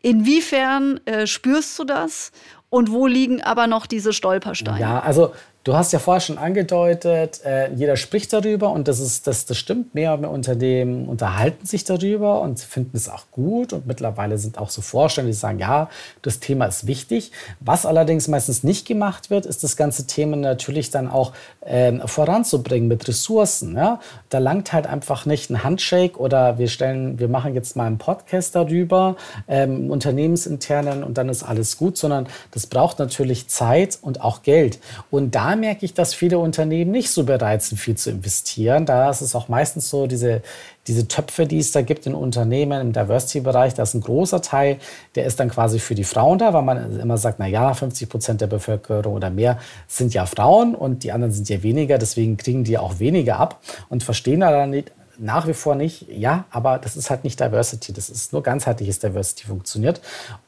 Inwiefern 0.02 1.00
äh, 1.06 1.26
spürst 1.26 1.78
du 1.78 1.84
das? 1.84 2.30
Und 2.70 2.90
wo 2.90 3.06
liegen 3.06 3.40
aber 3.42 3.66
noch 3.66 3.86
diese 3.86 4.12
Stolpersteine? 4.12 4.80
Ja, 4.80 5.00
also 5.00 5.32
Du 5.64 5.74
hast 5.74 5.94
ja 5.94 5.98
vorher 5.98 6.20
schon 6.20 6.36
angedeutet, 6.36 7.40
äh, 7.42 7.72
jeder 7.72 7.96
spricht 7.96 8.34
darüber 8.34 8.70
und 8.70 8.86
das, 8.86 9.00
ist, 9.00 9.26
das, 9.26 9.46
das 9.46 9.56
stimmt. 9.56 9.94
Mehr 9.94 10.12
und 10.12 10.20
mehr 10.20 10.30
Unternehmen 10.30 11.08
unterhalten 11.08 11.64
sich 11.64 11.84
darüber 11.84 12.42
und 12.42 12.60
finden 12.60 12.98
es 12.98 13.08
auch 13.08 13.24
gut. 13.30 13.72
Und 13.72 13.86
mittlerweile 13.86 14.36
sind 14.36 14.58
auch 14.58 14.68
so 14.68 14.82
Vorstände, 14.82 15.30
die 15.30 15.36
sagen, 15.36 15.58
ja, 15.58 15.88
das 16.20 16.38
Thema 16.38 16.66
ist 16.66 16.86
wichtig. 16.86 17.32
Was 17.60 17.86
allerdings 17.86 18.28
meistens 18.28 18.62
nicht 18.62 18.86
gemacht 18.86 19.30
wird, 19.30 19.46
ist 19.46 19.64
das 19.64 19.78
ganze 19.78 20.06
Thema 20.06 20.36
natürlich 20.36 20.90
dann 20.90 21.08
auch 21.08 21.32
äh, 21.62 21.92
voranzubringen 22.06 22.86
mit 22.86 23.08
Ressourcen. 23.08 23.74
Ja? 23.74 24.00
Da 24.28 24.40
langt 24.40 24.74
halt 24.74 24.86
einfach 24.86 25.24
nicht 25.24 25.48
ein 25.48 25.64
Handshake 25.64 26.18
oder 26.18 26.58
wir 26.58 26.68
stellen, 26.68 27.18
wir 27.18 27.28
machen 27.28 27.54
jetzt 27.54 27.74
mal 27.74 27.86
einen 27.86 27.96
Podcast 27.96 28.54
darüber, 28.54 29.16
ähm, 29.48 29.90
unternehmensinternen 29.90 31.02
und 31.02 31.16
dann 31.16 31.30
ist 31.30 31.42
alles 31.42 31.78
gut, 31.78 31.96
sondern 31.96 32.26
das 32.50 32.66
braucht 32.66 32.98
natürlich 32.98 33.48
Zeit 33.48 33.98
und 34.02 34.20
auch 34.20 34.42
Geld. 34.42 34.78
Und 35.10 35.34
da 35.34 35.53
merke 35.56 35.84
ich, 35.84 35.94
dass 35.94 36.14
viele 36.14 36.38
Unternehmen 36.38 36.90
nicht 36.90 37.10
so 37.10 37.24
bereit 37.24 37.62
sind, 37.62 37.78
viel 37.78 37.96
zu 37.96 38.10
investieren. 38.10 38.86
Da 38.86 39.10
ist 39.10 39.20
es 39.20 39.34
auch 39.34 39.48
meistens 39.48 39.90
so, 39.90 40.06
diese, 40.06 40.42
diese 40.86 41.08
Töpfe, 41.08 41.46
die 41.46 41.58
es 41.58 41.72
da 41.72 41.82
gibt 41.82 42.06
in 42.06 42.14
Unternehmen 42.14 42.80
im 42.80 42.92
Diversity-Bereich, 42.92 43.74
da 43.74 43.82
ist 43.82 43.94
ein 43.94 44.00
großer 44.00 44.42
Teil, 44.42 44.78
der 45.14 45.26
ist 45.26 45.40
dann 45.40 45.50
quasi 45.50 45.78
für 45.78 45.94
die 45.94 46.04
Frauen 46.04 46.38
da, 46.38 46.52
weil 46.52 46.62
man 46.62 47.00
immer 47.00 47.18
sagt, 47.18 47.38
na 47.38 47.46
ja, 47.46 47.74
50 47.74 48.08
Prozent 48.08 48.40
der 48.40 48.46
Bevölkerung 48.46 49.14
oder 49.14 49.30
mehr 49.30 49.58
sind 49.86 50.14
ja 50.14 50.26
Frauen 50.26 50.74
und 50.74 51.04
die 51.04 51.12
anderen 51.12 51.32
sind 51.32 51.48
ja 51.48 51.62
weniger, 51.62 51.98
deswegen 51.98 52.36
kriegen 52.36 52.64
die 52.64 52.78
auch 52.78 52.98
weniger 52.98 53.38
ab 53.38 53.60
und 53.88 54.02
verstehen 54.02 54.40
da 54.40 54.66
nicht, 54.66 54.92
nach 55.18 55.46
wie 55.46 55.54
vor 55.54 55.74
nicht, 55.74 56.06
ja, 56.08 56.44
aber 56.50 56.78
das 56.78 56.96
ist 56.96 57.10
halt 57.10 57.24
nicht 57.24 57.40
Diversity, 57.40 57.92
das 57.92 58.10
ist 58.10 58.32
nur 58.32 58.42
ganzheitliches 58.42 58.98
Diversity 58.98 59.46
funktioniert. 59.46 60.00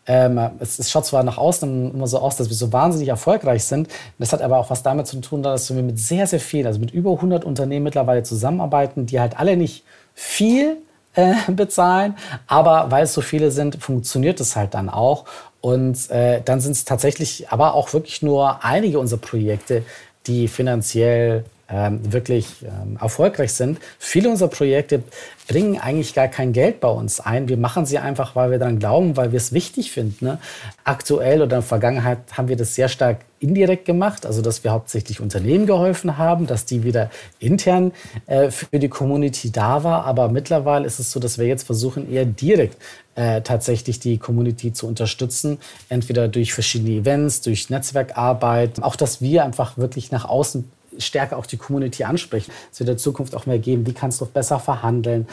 Ähm, 0.07 0.39
es, 0.59 0.79
es, 0.79 0.91
schaut 0.91 1.07
zwar 1.07 1.23
nach 1.23 1.39
außen 1.39 1.95
immer 1.95 2.07
so 2.07 2.19
aus, 2.19 2.37
dass 2.37 2.49
wir 2.49 2.57
so 2.57 2.73
wahnsinnig 2.73 3.09
erfolgreich 3.09 3.65
sind, 3.65 3.89
das 4.19 4.33
hat 4.33 4.43
aber 4.43 4.59
auch 4.59 4.71
was 4.71 4.83
damit 4.83 5.07
zu 5.07 5.21
tun, 5.21 5.43
dass 5.43 5.75
wir 5.75 5.83
mit 5.83 5.99
sehr, 5.99 6.27
sehr 6.27 6.41
vielen, 6.41 6.67
also 6.67 6.81
mit 6.81 6.91
über 6.91 7.13
100 7.13 7.45
Unternehmen 7.45 7.85
mittlerweile 7.85 8.23
zusammenarbeiten, 8.23 9.07
die 9.07 9.21
halt 9.21 9.39
alle 9.39 9.57
nicht 9.57 9.85
viel 10.15 10.79
äh, 11.15 11.35
bezahlen, 11.49 12.17
aber 12.47 12.91
weil 12.91 13.05
es 13.05 13.15
so 13.15 13.21
viele 13.21 13.51
sind, 13.51 13.83
funktioniert 13.83 14.41
es 14.41 14.57
halt 14.57 14.75
dann 14.75 14.89
auch. 14.89 15.25
Und 15.61 16.11
äh, 16.11 16.43
dann 16.45 16.61
sind 16.61 16.73
es 16.73 16.85
tatsächlich 16.85 17.49
aber 17.51 17.75
auch 17.75 17.93
wirklich 17.93 18.23
nur 18.23 18.65
einige 18.65 19.01
unserer 19.01 19.21
Projekte, 19.21 19.83
die 20.27 20.47
finanziell 20.47 21.45
ähm, 21.69 22.13
wirklich 22.13 22.47
ähm, 22.63 22.97
erfolgreich 23.01 23.53
sind. 23.53 23.79
Viele 23.99 24.29
unserer 24.31 24.49
Projekte 24.49 25.03
bringen 25.49 25.79
eigentlich 25.79 26.15
gar 26.15 26.29
kein 26.29 26.53
Geld 26.53 26.81
bei 26.81 26.89
uns 26.89 27.21
ein. 27.21 27.49
Wir 27.49 27.57
machen 27.57 27.87
sie 27.87 27.99
einfach, 27.99 28.37
weil 28.37 28.51
wir 28.51 28.59
daran 28.59 28.79
glauben, 28.79 29.17
weil 29.17 29.33
wir 29.33 29.37
es 29.37 29.53
wichtig 29.53 29.93
finden. 29.93 30.25
Ne? 30.25 30.39
Aktuell 30.85 31.37
oder 31.37 31.45
in 31.45 31.51
der 31.51 31.63
Vergangenheit 31.63 32.19
haben 32.33 32.49
wir 32.49 32.57
das 32.57 32.75
sehr 32.75 32.89
stark 32.89 33.19
indirekt 33.39 33.85
gemacht, 33.85 34.25
also 34.25 34.43
dass 34.43 34.65
wir 34.65 34.71
hauptsächlich 34.71 35.21
Unternehmen 35.21 35.67
geholfen 35.67 36.17
haben, 36.17 36.47
dass 36.47 36.65
die 36.65 36.85
wieder 36.85 37.11
intern 37.39 37.93
äh, 38.27 38.51
für 38.51 38.79
die 38.79 38.89
Community 38.89 39.53
da 39.53 39.85
war. 39.85 40.05
Aber 40.05 40.29
mittlerweile 40.29 40.87
ist 40.87 40.99
es 40.99 41.11
so, 41.11 41.21
dass 41.21 41.39
wir 41.39 41.47
jetzt 41.47 41.65
versuchen, 41.65 42.11
eher 42.11 42.25
direkt 42.25 42.79
äh, 43.15 43.43
tatsächlich 43.43 44.01
die 44.01 44.19
Community 44.19 44.73
zu 44.73 44.87
unterstützen, 44.87 45.59
entweder 45.89 46.29
durch 46.29 46.55
verschiedene 46.55 46.93
Events, 46.93 47.41
durch 47.41 47.71
Netzwerkarbeit, 47.71 48.83
auch 48.83 48.97
dass 48.97 49.21
wir 49.21 49.45
einfach 49.45 49.77
wirklich 49.77 50.11
nach 50.11 50.25
außen 50.25 50.71
stärker 50.99 51.37
auch 51.37 51.47
die 51.47 51.57
Community 51.57 52.05
ansprechen. 52.05 52.53
Es 52.73 52.81
wird 52.81 52.89
in 52.89 52.95
der 52.95 52.99
Zukunft 52.99 53.35
auch 53.35 53.47
mehr 53.47 53.59
geben, 53.59 53.87
wie 53.87 53.93
kannst 53.93 54.21
du 54.21 54.27
besser 54.27 54.61
verhandeln, 54.61 55.27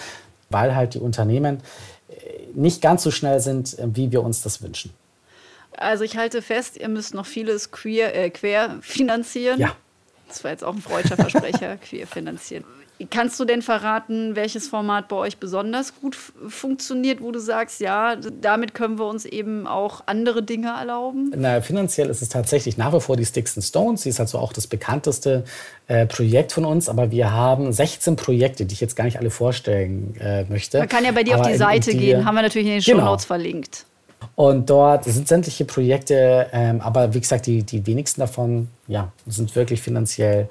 weil 0.49 0.75
halt 0.75 0.93
die 0.93 0.99
Unternehmen 0.99 1.61
äh, 2.09 2.13
nicht 2.53 2.81
ganz 2.81 3.03
so 3.03 3.11
schnell 3.11 3.39
sind, 3.39 3.77
äh, 3.79 3.87
wie 3.93 4.11
wir 4.11 4.23
uns 4.23 4.41
das 4.41 4.61
wünschen. 4.61 4.93
Also 5.77 6.03
ich 6.03 6.17
halte 6.17 6.41
fest, 6.41 6.77
ihr 6.77 6.89
müsst 6.89 7.13
noch 7.13 7.25
vieles 7.25 7.71
queer, 7.71 8.15
äh, 8.15 8.29
quer 8.29 8.77
finanzieren. 8.81 9.59
Ja. 9.59 9.75
Das 10.27 10.43
war 10.43 10.51
jetzt 10.51 10.63
auch 10.63 10.73
ein 10.73 10.81
freudscher 10.81 11.15
Versprecher, 11.15 11.77
queer 11.89 12.07
finanzieren. 12.07 12.63
Kannst 13.09 13.39
du 13.39 13.45
denn 13.45 13.61
verraten, 13.61 14.35
welches 14.35 14.67
Format 14.67 15.07
bei 15.07 15.15
euch 15.15 15.37
besonders 15.37 15.99
gut 15.99 16.15
funktioniert, 16.15 17.21
wo 17.21 17.31
du 17.31 17.39
sagst, 17.39 17.81
ja, 17.81 18.15
damit 18.15 18.73
können 18.73 18.99
wir 18.99 19.07
uns 19.07 19.25
eben 19.25 19.67
auch 19.67 20.03
andere 20.05 20.43
Dinge 20.43 20.69
erlauben? 20.69 21.31
Na, 21.35 21.59
finanziell 21.61 22.09
ist 22.09 22.21
es 22.21 22.29
tatsächlich 22.29 22.77
nach 22.77 22.93
wie 22.93 23.01
vor 23.01 23.17
die 23.17 23.25
Sticks 23.25 23.57
and 23.57 23.65
Stones. 23.65 24.03
Sie 24.03 24.09
ist 24.09 24.19
also 24.19 24.37
auch 24.37 24.53
das 24.53 24.67
bekannteste 24.67 25.43
äh, 25.87 26.05
Projekt 26.05 26.51
von 26.51 26.65
uns, 26.65 26.87
aber 26.87 27.11
wir 27.11 27.31
haben 27.31 27.73
16 27.73 28.15
Projekte, 28.15 28.65
die 28.65 28.73
ich 28.73 28.81
jetzt 28.81 28.95
gar 28.95 29.05
nicht 29.05 29.17
alle 29.17 29.31
vorstellen 29.31 30.15
äh, 30.19 30.45
möchte. 30.45 30.77
Man 30.79 30.87
kann 30.87 31.03
ja 31.03 31.11
bei 31.11 31.23
dir 31.23 31.33
aber 31.33 31.45
auf 31.45 31.51
die 31.51 31.57
Seite 31.57 31.91
die, 31.91 31.97
gehen, 31.97 32.25
haben 32.25 32.35
wir 32.35 32.43
natürlich 32.43 32.67
in 32.67 32.73
den 32.73 32.83
genau. 32.83 32.99
Show 32.99 33.05
Notes 33.05 33.25
verlinkt. 33.25 33.85
Und 34.35 34.69
dort 34.69 35.03
sind 35.03 35.27
sämtliche 35.27 35.65
Projekte, 35.65 36.47
ähm, 36.53 36.81
aber 36.81 37.13
wie 37.13 37.19
gesagt, 37.19 37.45
die, 37.45 37.63
die 37.63 37.85
wenigsten 37.85 38.21
davon 38.21 38.69
ja, 38.87 39.11
sind 39.27 39.55
wirklich 39.55 39.81
finanziell 39.81 40.47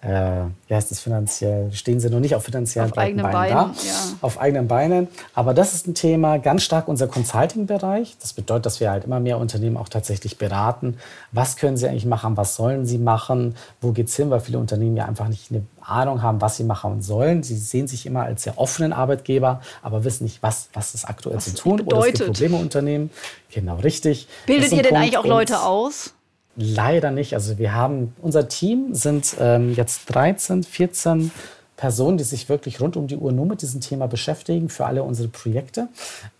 äh, 0.00 0.44
wie 0.68 0.74
heißt 0.74 0.92
das 0.92 1.00
finanziell, 1.00 1.72
stehen 1.72 1.98
sie 1.98 2.08
noch 2.08 2.20
nicht 2.20 2.36
auf 2.36 2.44
finanziellen 2.44 2.92
auf 2.92 2.96
eigenen 2.96 3.24
Beinen, 3.24 3.54
Beinen 3.54 3.74
da, 3.74 3.82
ja. 3.84 3.94
auf 4.20 4.38
eigenen 4.38 4.68
Beinen. 4.68 5.08
Aber 5.34 5.54
das 5.54 5.74
ist 5.74 5.88
ein 5.88 5.94
Thema, 5.94 6.38
ganz 6.38 6.62
stark 6.62 6.86
unser 6.86 7.08
Consulting-Bereich. 7.08 8.16
Das 8.20 8.32
bedeutet, 8.32 8.66
dass 8.66 8.78
wir 8.78 8.92
halt 8.92 9.04
immer 9.04 9.18
mehr 9.18 9.38
Unternehmen 9.38 9.76
auch 9.76 9.88
tatsächlich 9.88 10.38
beraten. 10.38 10.98
Was 11.32 11.56
können 11.56 11.76
sie 11.76 11.88
eigentlich 11.88 12.06
machen? 12.06 12.36
Was 12.36 12.54
sollen 12.54 12.86
sie 12.86 12.98
machen? 12.98 13.56
Wo 13.80 13.90
geht's 13.90 14.14
hin? 14.14 14.30
Weil 14.30 14.38
viele 14.38 14.58
Unternehmen 14.58 14.96
ja 14.96 15.04
einfach 15.04 15.26
nicht 15.26 15.50
eine 15.50 15.64
Ahnung 15.80 16.22
haben, 16.22 16.40
was 16.40 16.56
sie 16.56 16.64
machen 16.64 17.02
sollen. 17.02 17.42
Sie 17.42 17.56
sehen 17.56 17.88
sich 17.88 18.06
immer 18.06 18.22
als 18.22 18.44
sehr 18.44 18.56
offenen 18.56 18.92
Arbeitgeber, 18.92 19.62
aber 19.82 20.04
wissen 20.04 20.24
nicht, 20.24 20.44
was, 20.44 20.68
was 20.74 20.94
ist 20.94 21.08
aktuell 21.08 21.38
was 21.38 21.46
zu 21.46 21.54
tun 21.54 21.76
bedeutet. 21.78 21.96
oder 21.96 22.06
es 22.06 22.14
gibt 22.14 22.26
Probleme 22.26 22.56
Unternehmen. 22.56 23.10
Genau, 23.50 23.76
richtig. 23.76 24.28
Bildet 24.46 24.70
ihr 24.70 24.82
denn 24.82 24.90
Punkt. 24.90 24.96
eigentlich 24.96 25.18
auch 25.18 25.24
Leute 25.24 25.60
aus? 25.62 26.14
Leider 26.60 27.12
nicht. 27.12 27.34
Also 27.34 27.58
wir 27.58 27.72
haben, 27.72 28.14
unser 28.20 28.48
Team 28.48 28.92
sind 28.92 29.36
ähm, 29.38 29.74
jetzt 29.74 30.06
13, 30.06 30.64
14 30.64 31.30
Personen, 31.76 32.18
die 32.18 32.24
sich 32.24 32.48
wirklich 32.48 32.80
rund 32.80 32.96
um 32.96 33.06
die 33.06 33.16
Uhr 33.16 33.30
nur 33.30 33.46
mit 33.46 33.62
diesem 33.62 33.80
Thema 33.80 34.08
beschäftigen 34.08 34.68
für 34.68 34.84
alle 34.84 35.04
unsere 35.04 35.28
Projekte. 35.28 35.86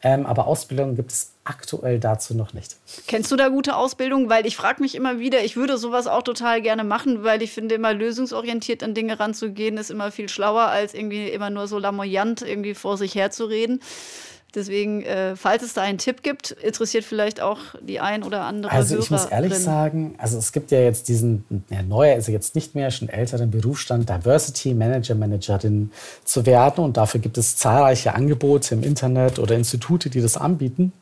Ähm, 0.02 0.26
aber 0.26 0.48
Ausbildungen 0.48 0.96
gibt 0.96 1.12
es 1.12 1.30
aktuell 1.44 2.00
dazu 2.00 2.34
noch 2.34 2.52
nicht. 2.52 2.74
Kennst 3.06 3.30
du 3.30 3.36
da 3.36 3.48
gute 3.48 3.76
Ausbildung? 3.76 4.28
Weil 4.28 4.44
ich 4.44 4.56
frage 4.56 4.82
mich 4.82 4.96
immer 4.96 5.20
wieder, 5.20 5.44
ich 5.44 5.56
würde 5.56 5.78
sowas 5.78 6.08
auch 6.08 6.24
total 6.24 6.62
gerne 6.62 6.82
machen, 6.82 7.22
weil 7.22 7.40
ich 7.40 7.52
finde, 7.52 7.76
immer 7.76 7.94
lösungsorientiert 7.94 8.82
an 8.82 8.94
Dinge 8.94 9.20
ranzugehen, 9.20 9.78
ist 9.78 9.92
immer 9.92 10.10
viel 10.10 10.28
schlauer, 10.28 10.62
als 10.62 10.94
irgendwie 10.94 11.28
immer 11.28 11.50
nur 11.50 11.68
so 11.68 11.78
lamoyant 11.78 12.42
irgendwie 12.42 12.74
vor 12.74 12.96
sich 12.96 13.14
herzureden. 13.14 13.80
Deswegen, 14.54 15.02
äh, 15.02 15.36
falls 15.36 15.62
es 15.62 15.74
da 15.74 15.82
einen 15.82 15.98
Tipp 15.98 16.22
gibt, 16.22 16.52
interessiert 16.52 17.04
vielleicht 17.04 17.40
auch 17.40 17.58
die 17.82 18.00
ein 18.00 18.22
oder 18.22 18.42
andere. 18.42 18.72
Also 18.72 18.98
ich 18.98 19.10
Hörerin. 19.10 19.24
muss 19.24 19.30
ehrlich 19.30 19.54
sagen, 19.54 20.14
also 20.16 20.38
es 20.38 20.52
gibt 20.52 20.70
ja 20.70 20.80
jetzt 20.80 21.08
diesen, 21.08 21.44
ja, 21.68 21.82
neuer 21.82 22.16
ist 22.16 22.28
er 22.28 22.34
jetzt 22.34 22.54
nicht 22.54 22.74
mehr, 22.74 22.90
schon 22.90 23.10
älteren 23.10 23.50
Berufsstand, 23.50 24.08
Diversity 24.08 24.72
Manager, 24.72 25.14
Managerin 25.14 25.90
zu 26.24 26.46
werden. 26.46 26.82
Und 26.82 26.96
dafür 26.96 27.20
gibt 27.20 27.36
es 27.36 27.56
zahlreiche 27.56 28.14
Angebote 28.14 28.74
im 28.74 28.82
Internet 28.82 29.38
oder 29.38 29.54
Institute, 29.54 30.08
die 30.08 30.22
das 30.22 30.38
anbieten. 30.38 30.92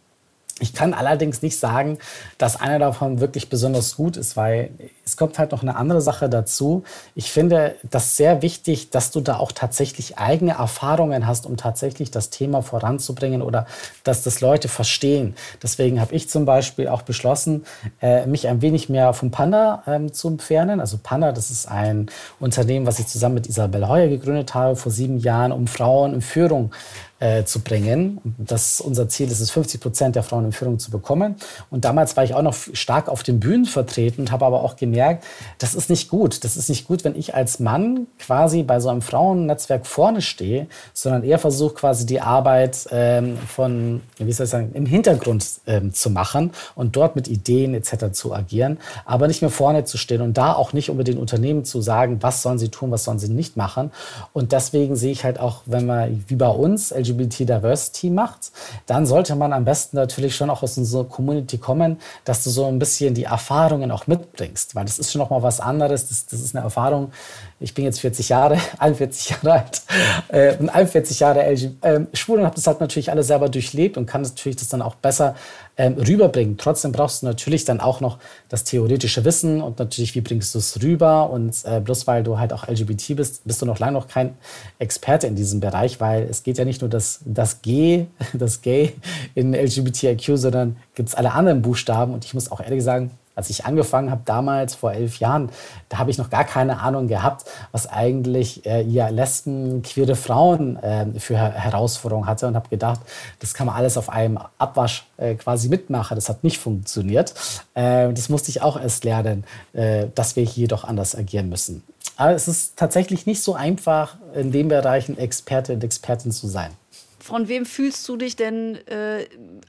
Ich 0.59 0.73
kann 0.73 0.95
allerdings 0.95 1.42
nicht 1.42 1.59
sagen, 1.59 1.99
dass 2.38 2.59
einer 2.59 2.79
davon 2.79 3.21
wirklich 3.21 3.51
besonders 3.51 3.97
gut 3.97 4.16
ist, 4.16 4.38
weil 4.38 4.71
es 5.05 5.19
kommt 5.19 5.38
halt 5.38 5.53
noch 5.53 5.61
eine 5.61 5.77
andere 5.77 6.01
Sache 6.01 6.31
dazu. 6.31 6.83
Ich 7.14 7.31
finde 7.31 7.75
das 7.83 8.16
sehr 8.16 8.40
wichtig, 8.40 8.88
dass 8.88 9.11
du 9.11 9.21
da 9.21 9.37
auch 9.37 9.53
tatsächlich 9.53 10.16
eigene 10.16 10.53
Erfahrungen 10.53 11.27
hast, 11.27 11.45
um 11.45 11.59
tatsächlich 11.59 12.11
das 12.11 12.31
Thema 12.31 12.62
voranzubringen 12.62 13.42
oder 13.42 13.66
dass 14.03 14.23
das 14.23 14.40
Leute 14.40 14.69
verstehen. 14.69 15.37
Deswegen 15.62 16.01
habe 16.01 16.14
ich 16.14 16.31
zum 16.31 16.47
Beispiel 16.47 16.88
auch 16.88 17.03
beschlossen, 17.03 17.66
äh, 18.01 18.25
mich 18.25 18.49
ein 18.49 18.62
wenig 18.62 18.88
mehr 18.88 19.12
vom 19.12 19.31
Panda 19.31 19.83
ähm, 19.87 20.14
zu 20.14 20.29
entfernen. 20.29 20.81
Also 20.81 20.99
Panda, 21.03 21.33
das 21.33 21.51
ist 21.51 21.69
ein 21.69 22.09
Unternehmen, 22.40 22.87
was 22.87 22.98
ich 22.98 23.09
zusammen 23.09 23.35
mit 23.35 23.46
Isabel 23.46 23.87
Heuer 23.87 24.09
gegründet 24.09 24.54
habe 24.54 24.75
vor 24.75 24.90
sieben 24.90 25.19
Jahren, 25.19 25.52
um 25.52 25.67
Frauen 25.67 26.15
in 26.15 26.23
Führung 26.23 26.73
äh, 27.19 27.44
zu 27.44 27.60
bringen. 27.60 28.21
Das 28.38 28.81
unser 28.81 29.08
Ziel 29.08 29.31
ist 29.31 29.40
es, 29.40 29.50
50 29.50 29.81
Prozent 29.81 30.17
der 30.17 30.23
Frauen 30.23 30.44
in 30.44 30.52
Führung 30.52 30.79
zu 30.79 30.90
bekommen. 30.90 31.37
Und 31.71 31.85
damals 31.85 32.17
war 32.17 32.25
ich 32.25 32.35
auch 32.35 32.42
noch 32.42 32.54
stark 32.73 33.08
auf 33.08 33.23
den 33.23 33.40
Bühnen 33.40 33.64
vertreten 33.64 34.23
und 34.23 34.33
habe 34.33 34.44
aber 34.44 34.62
auch 34.62 34.77
gemerkt, 34.77 35.25
das 35.58 35.75
ist 35.75 35.88
nicht 35.88 36.08
gut. 36.08 36.44
Das 36.44 36.56
ist 36.56 36.69
nicht 36.69 36.87
gut, 36.87 37.04
wenn 37.04 37.17
ich 37.17 37.35
als 37.35 37.58
Mann 37.58 38.06
quasi 38.19 38.62
bei 38.62 38.81
so 38.81 38.88
einem 38.88 39.02
Frauennetzwerk 39.02 39.87
vorne 39.87 40.21
stehe, 40.21 40.67
sondern 40.92 41.25
eher 41.25 41.38
versuche 41.38 41.75
quasi 41.75 42.04
die 42.06 42.21
Arbeit 42.21 42.87
ähm, 42.90 43.38
von, 43.38 44.02
wie 44.19 44.33
soll 44.33 44.44
ich 44.44 44.50
sagen, 44.50 44.73
im 44.75 44.87
Hintergrund 44.87 45.46
ähm, 45.67 45.94
zu 45.94 46.10
machen 46.10 46.50
und 46.75 46.96
dort 46.96 47.17
mit 47.17 47.29
Ideen 47.29 47.75
etc. 47.75 48.12
zu 48.12 48.35
agieren, 48.35 48.79
aber 49.04 49.27
nicht 49.29 49.40
mehr 49.40 49.50
vorne 49.50 49.85
zu 49.85 49.96
stehen 49.96 50.21
und 50.21 50.37
da 50.37 50.52
auch 50.52 50.73
nicht 50.73 50.90
unbedingt 50.90 51.19
Unternehmen 51.19 51.64
zu 51.64 51.81
sagen, 51.81 52.19
was 52.21 52.42
sollen 52.42 52.58
sie 52.58 52.69
tun, 52.69 52.90
was 52.90 53.04
sollen 53.04 53.19
sie 53.19 53.29
nicht 53.29 53.56
machen. 53.56 53.90
Und 54.33 54.52
deswegen 54.52 54.96
sehe 54.96 55.12
ich 55.12 55.25
halt 55.25 55.40
auch, 55.40 55.62
wenn 55.67 55.87
man 55.87 56.25
wie 56.29 56.37
bei 56.37 56.48
uns 56.48 56.92
LGBT 57.07 57.40
Diversity 57.40 58.11
macht, 58.11 58.52
dann 58.87 59.07
sollte 59.07 59.35
man 59.37 59.52
am 59.52 59.65
besten 59.65 59.96
natürlich 59.96 60.37
schon 60.37 60.50
auch 60.50 60.63
aus 60.63 60.77
unserer 60.79 61.04
Community 61.04 61.59
kommen, 61.59 61.98
dass 62.25 62.44
du 62.44 62.50
so 62.50 62.67
ein 62.67 62.79
bisschen 62.79 63.15
die 63.15 63.25
Erfahrungen 63.25 63.90
auch 63.90 64.07
mitbringst, 64.07 64.75
weil 64.75 64.85
das 64.85 64.98
ist 64.98 65.13
schon 65.13 65.21
noch 65.21 65.31
mal 65.31 65.42
was 65.42 65.61
anderes. 65.61 66.09
Das, 66.09 66.27
das 66.27 66.40
ist 66.40 66.54
eine 66.54 66.65
Erfahrung. 66.65 67.13
Ich 67.61 67.75
bin 67.75 67.85
jetzt 67.85 68.00
40 68.00 68.29
Jahre, 68.29 68.59
41 68.79 69.31
Jahre 69.31 69.52
alt 69.52 69.83
äh, 70.29 70.57
und 70.57 70.69
41 70.69 71.21
Jahre 71.21 71.42
LG, 71.44 71.71
äh, 71.83 72.00
schwul 72.13 72.38
und 72.38 72.44
habe 72.44 72.57
das 72.57 72.67
halt 72.67 72.81
natürlich 72.81 73.11
alle 73.11 73.23
selber 73.23 73.48
durchlebt 73.48 73.96
und 73.96 74.07
kann 74.07 74.23
natürlich 74.23 74.57
das 74.57 74.69
dann 74.69 74.83
auch 74.83 74.94
besser 74.96 75.35
ähm, 75.77 75.94
rüberbringen. 75.94 76.56
Trotzdem 76.56 76.92
brauchst 76.92 77.22
du 77.22 77.27
natürlich 77.27 77.64
dann 77.64 77.81
auch 77.81 78.00
noch 78.00 78.18
das 78.48 78.64
theoretische 78.64 79.24
Wissen 79.24 79.60
und 79.60 79.79
natürlich, 79.79 80.14
wie 80.14 80.20
bringst 80.20 80.54
du 80.54 80.58
es 80.58 80.83
rüber? 80.83 81.31
Und 81.31 81.54
äh, 81.64 81.81
bloß 81.81 82.06
weil 82.06 82.22
du 82.22 82.38
halt 82.38 82.52
auch 82.52 82.66
LGBT 82.66 83.16
bist, 83.16 83.44
bist 83.44 83.60
du 83.60 83.66
noch 83.66 83.79
lange 83.79 83.92
noch 83.92 84.08
kein 84.08 84.37
Experte 84.79 85.27
in 85.27 85.37
diesem 85.37 85.60
Bereich, 85.60 86.00
weil 86.00 86.24
es 86.24 86.42
geht 86.42 86.58
ja 86.58 86.64
nicht 86.64 86.81
nur 86.81 86.90
das, 86.90 87.20
das 87.24 87.62
G, 87.62 88.06
das 88.33 88.62
Gay 88.62 88.94
in 89.35 89.54
LGBTIQ, 89.54 90.38
sondern 90.38 90.77
gibt 90.94 91.10
es 91.10 91.14
alle 91.14 91.33
anderen 91.33 91.62
Buchstaben. 91.62 92.14
Und 92.14 92.24
ich 92.24 92.35
muss 92.35 92.50
auch 92.50 92.60
ehrlich 92.60 92.83
sagen, 92.83 93.10
als 93.37 93.50
ich 93.50 93.64
angefangen 93.64 94.10
habe 94.10 94.22
damals 94.24 94.74
vor 94.74 94.92
elf 94.92 95.20
Jahren, 95.20 95.50
da 95.88 95.98
habe 95.98 96.10
ich 96.10 96.18
noch 96.18 96.30
gar 96.30 96.44
keine 96.44 96.80
Ahnung 96.80 97.06
gehabt, 97.06 97.44
was 97.70 97.87
eigentlich 97.87 98.66
äh, 98.66 98.82
ja 98.82 99.08
Lesben, 99.08 99.82
queere 99.82 100.16
Frauen 100.16 100.76
äh, 100.78 101.06
für 101.20 101.37
Herausforderungen 101.37 102.26
hatte 102.26 102.46
und 102.48 102.56
habe 102.56 102.68
gedacht, 102.68 103.00
das 103.38 103.54
kann 103.54 103.66
man 103.66 103.76
alles 103.76 103.96
auf 103.96 104.08
einem 104.08 104.38
Abwasch 104.58 105.06
äh, 105.18 105.34
quasi 105.34 105.68
mitmachen. 105.68 106.14
Das 106.14 106.28
hat 106.28 106.42
nicht 106.42 106.58
funktioniert. 106.58 107.34
Äh, 107.74 108.12
das 108.12 108.28
musste 108.28 108.50
ich 108.50 108.62
auch 108.62 108.80
erst 108.80 109.04
lernen, 109.04 109.44
äh, 109.74 110.06
dass 110.14 110.34
wir 110.34 110.44
hier 110.44 110.66
doch 110.66 110.84
anders 110.84 111.14
agieren 111.14 111.48
müssen. 111.48 111.82
Aber 112.16 112.32
es 112.32 112.48
ist 112.48 112.76
tatsächlich 112.76 113.26
nicht 113.26 113.42
so 113.42 113.54
einfach, 113.54 114.16
in 114.34 114.50
den 114.50 114.68
Bereichen 114.68 115.18
Experte 115.18 115.74
und 115.74 115.84
Expertin 115.84 116.32
zu 116.32 116.48
sein. 116.48 116.70
Von 117.18 117.48
wem 117.48 117.66
fühlst 117.66 118.08
du 118.08 118.16
dich 118.16 118.37
denn 118.37 118.76
äh, 118.87 119.26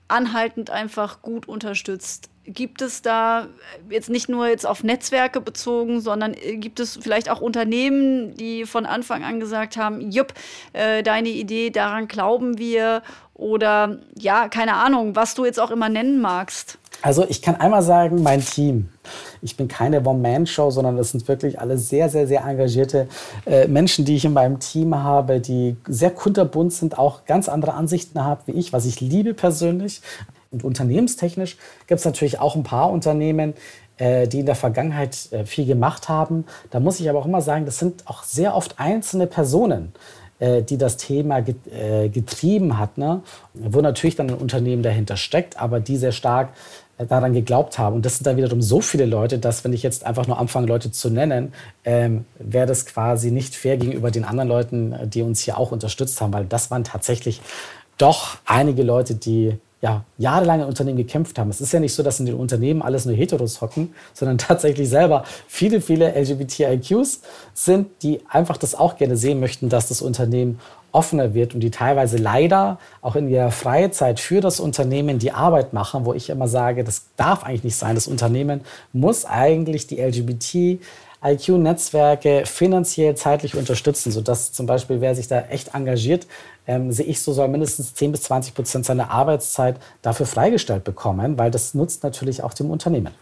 anhaltend 0.07 0.70
einfach 0.70 1.22
gut 1.22 1.47
unterstützt? 1.47 2.30
Gibt 2.48 2.82
es 2.82 3.02
da 3.02 3.48
jetzt 3.89 4.10
nicht 4.10 4.30
nur 4.30 4.48
jetzt 4.48 4.66
auf 4.66 4.84
Netzwerke 4.84 5.41
bezogen, 5.41 6.00
sondern 6.00 6.34
äh, 6.34 6.56
gibt 6.56 6.80
es 6.80 6.98
vielleicht 7.02 7.30
auch 7.30 7.41
Unternehmen, 7.41 8.36
die 8.36 8.66
von 8.66 8.86
Anfang 8.86 9.24
an 9.24 9.39
gesagt 9.39 9.76
haben, 9.76 10.12
jupp, 10.12 10.34
äh, 10.74 11.04
deine 11.04 11.30
Idee, 11.30 11.70
daran 11.70 12.08
glauben 12.08 12.58
wir 12.58 13.02
oder 13.34 14.00
ja, 14.18 14.48
keine 14.48 14.74
Ahnung, 14.74 15.16
was 15.16 15.36
du 15.36 15.45
jetzt 15.45 15.60
auch 15.60 15.72
immer 15.72 15.89
nennen 15.89 16.20
magst? 16.20 16.80
Also 17.04 17.26
ich 17.30 17.41
kann 17.43 17.56
einmal 17.56 17.84
sagen, 17.84 18.24
mein 18.24 18.43
Team. 18.43 18.89
Ich 19.41 19.56
bin 19.56 19.68
keine 19.68 20.04
One-Man-Show, 20.04 20.72
sondern 20.72 20.98
es 20.98 21.12
sind 21.12 21.28
wirklich 21.28 21.60
alle 21.60 21.78
sehr, 21.78 22.10
sehr, 22.10 22.28
sehr 22.28 22.43
engagierte 22.43 23.08
äh, 23.45 23.68
Menschen, 23.68 24.04
die 24.04 24.16
ich 24.16 24.26
in 24.26 24.34
meinem 24.34 24.60
Team 24.60 24.95
habe, 24.95 25.39
die 25.39 25.78
sehr 25.88 26.10
kunterbunt 26.10 26.74
sind, 26.74 26.98
auch 26.98 27.26
ganz 27.26 27.48
andere 27.48 27.74
Ansichten 27.76 28.24
haben 28.24 28.41
wie 28.48 28.54
ich, 28.54 28.74
was 28.74 28.86
ich 28.86 29.00
liebe 29.00 29.36
persönlich. 29.36 30.02
Und 30.52 30.64
unternehmenstechnisch 30.64 31.58
gibt 31.88 32.00
es 32.00 32.06
natürlich 32.06 32.39
auch 32.39 32.56
ein 32.56 32.64
paar 32.64 32.91
Unternehmen, 32.91 33.54
äh, 33.98 34.28
die 34.28 34.41
in 34.41 34.45
der 34.45 34.56
Vergangenheit 34.56 35.32
äh, 35.32 35.43
viel 35.43 35.66
gemacht 35.66 36.08
haben. 36.08 36.45
Da 36.70 36.80
muss 36.80 37.00
ich 37.00 37.10
aber 37.10 37.20
auch 37.20 37.26
immer 37.26 37.41
sagen, 37.41 37.66
das 37.66 37.80
sind 37.80 38.04
auch 38.06 38.24
sehr 38.24 38.56
oft 38.56 38.80
einzelne 38.80 39.26
Personen 39.26 39.93
äh, 40.39 40.62
die 40.62 40.78
das 40.78 40.98
Thema 40.98 41.41
getrieben 41.41 42.78
hat, 42.78 43.00
ne? 43.00 43.24
wo 43.56 43.82
natürlich 43.82 44.16
dann 44.16 44.30
ein 44.30 44.36
Unternehmen 44.36 44.84
dahinter 44.84 45.18
steckt, 45.18 45.60
aber 45.60 45.80
die 45.80 45.98
sehr 45.98 46.12
stark 46.12 46.50
daran 47.00 47.34
geglaubt 47.34 47.80
haben. 47.80 47.95
Und 47.95 48.06
das 48.06 48.18
sind 48.18 48.28
dann 48.28 48.38
wiederum 48.38 48.62
so 48.62 48.82
viele 48.82 49.06
Leute, 49.06 49.39
dass 49.39 49.64
wenn 49.64 49.74
ich 49.74 49.82
jetzt 49.82 50.06
einfach 50.06 50.28
nur 50.28 50.38
anfange, 50.39 50.68
Leute 50.68 50.91
zu 50.91 51.10
nennen, 51.10 51.54
ähm, 51.86 52.26
wäre 52.38 52.68
das 52.68 52.86
quasi 52.86 53.32
nicht 53.32 53.56
fair 53.56 53.78
gegenüber 53.78 54.12
den 54.12 54.26
anderen 54.26 54.50
Leuten, 54.50 54.95
die 55.10 55.24
uns 55.24 55.41
hier 55.41 55.58
auch 55.58 55.72
unterstützt 55.72 56.22
haben, 56.22 56.34
weil 56.34 56.45
das 56.45 56.70
waren 56.70 56.84
tatsächlich 56.84 57.41
doch 57.98 58.38
einige 58.45 58.84
Leute, 58.84 59.16
die 59.16 59.58
ja, 59.82 60.04
jahrelang 60.18 60.62
in 60.62 60.66
Unternehmen 60.66 60.98
gekämpft 60.98 61.38
haben. 61.38 61.50
Es 61.50 61.62
ist 61.62 61.72
ja 61.72 61.80
nicht 61.80 61.94
so, 61.94 62.02
dass 62.02 62.20
in 62.20 62.26
den 62.26 62.36
Unternehmen 62.36 62.82
alles 62.82 63.06
nur 63.06 63.16
Heteros 63.16 63.62
hocken, 63.62 63.94
sondern 64.14 64.38
tatsächlich 64.40 64.90
selber 64.90 65.24
viele, 65.48 65.82
viele 65.82 66.14
LGBTIQs 66.20 67.22
sind, 67.54 67.88
die 68.02 68.22
einfach 68.30 68.58
das 68.58 68.74
auch 68.74 68.98
gerne 68.98 69.18
sehen 69.18 69.40
möchten, 69.40 69.70
dass 69.70 69.88
das 69.88 70.02
Unternehmen 70.02 70.60
offener 70.92 71.34
wird 71.36 71.54
und 71.54 71.60
die 71.60 71.70
teilweise 71.70 72.18
leider 72.18 72.80
auch 73.02 73.16
in 73.16 73.30
ihrer 73.30 73.52
Freizeit 73.52 74.20
für 74.20 74.42
das 74.42 74.60
Unternehmen 74.60 75.20
die 75.20 75.32
Arbeit 75.32 75.74
machen, 75.74 76.06
wo 76.06 76.14
ich 76.14 76.30
immer 76.30 76.48
sage, 76.48 76.84
das 76.84 77.10
darf 77.18 77.44
eigentlich 77.44 77.66
nicht 77.66 77.76
sein. 77.76 77.94
Das 77.94 78.08
Unternehmen 78.08 78.62
muss 78.94 79.26
eigentlich 79.26 79.86
die 79.86 80.02
LGBT 80.02 80.82
IQ-Netzwerke 81.24 82.43
finanziell 82.45 83.15
zeitlich 83.15 83.55
unterstützen, 83.55 84.11
sodass 84.11 84.53
zum 84.53 84.65
Beispiel, 84.65 85.01
wer 85.01 85.15
sich 85.15 85.28
da 85.28 85.41
echt 85.41 85.74
engagiert, 85.74 86.28
ähm, 86.68 86.91
sehe 86.91 87.05
ich 87.05 87.22
so, 87.22 87.34
soll 87.34 87.47
mindestens 87.47 87.93
10 87.95 88.11
bis 88.11 88.24
20 88.24 88.53
Prozent 88.53 88.86
seiner 88.86 89.09
Arbeitszeit 89.11 89.80
dafür 90.01 90.26
freigestellt 90.26 90.84
bekommen, 90.84 91.38
weil 91.38 91.51
das 91.51 91.74
nutzt 91.74 92.03
natürlich 92.03 92.43
auch 92.43 92.53
dem 92.53 92.70
Unternehmen. 92.70 93.13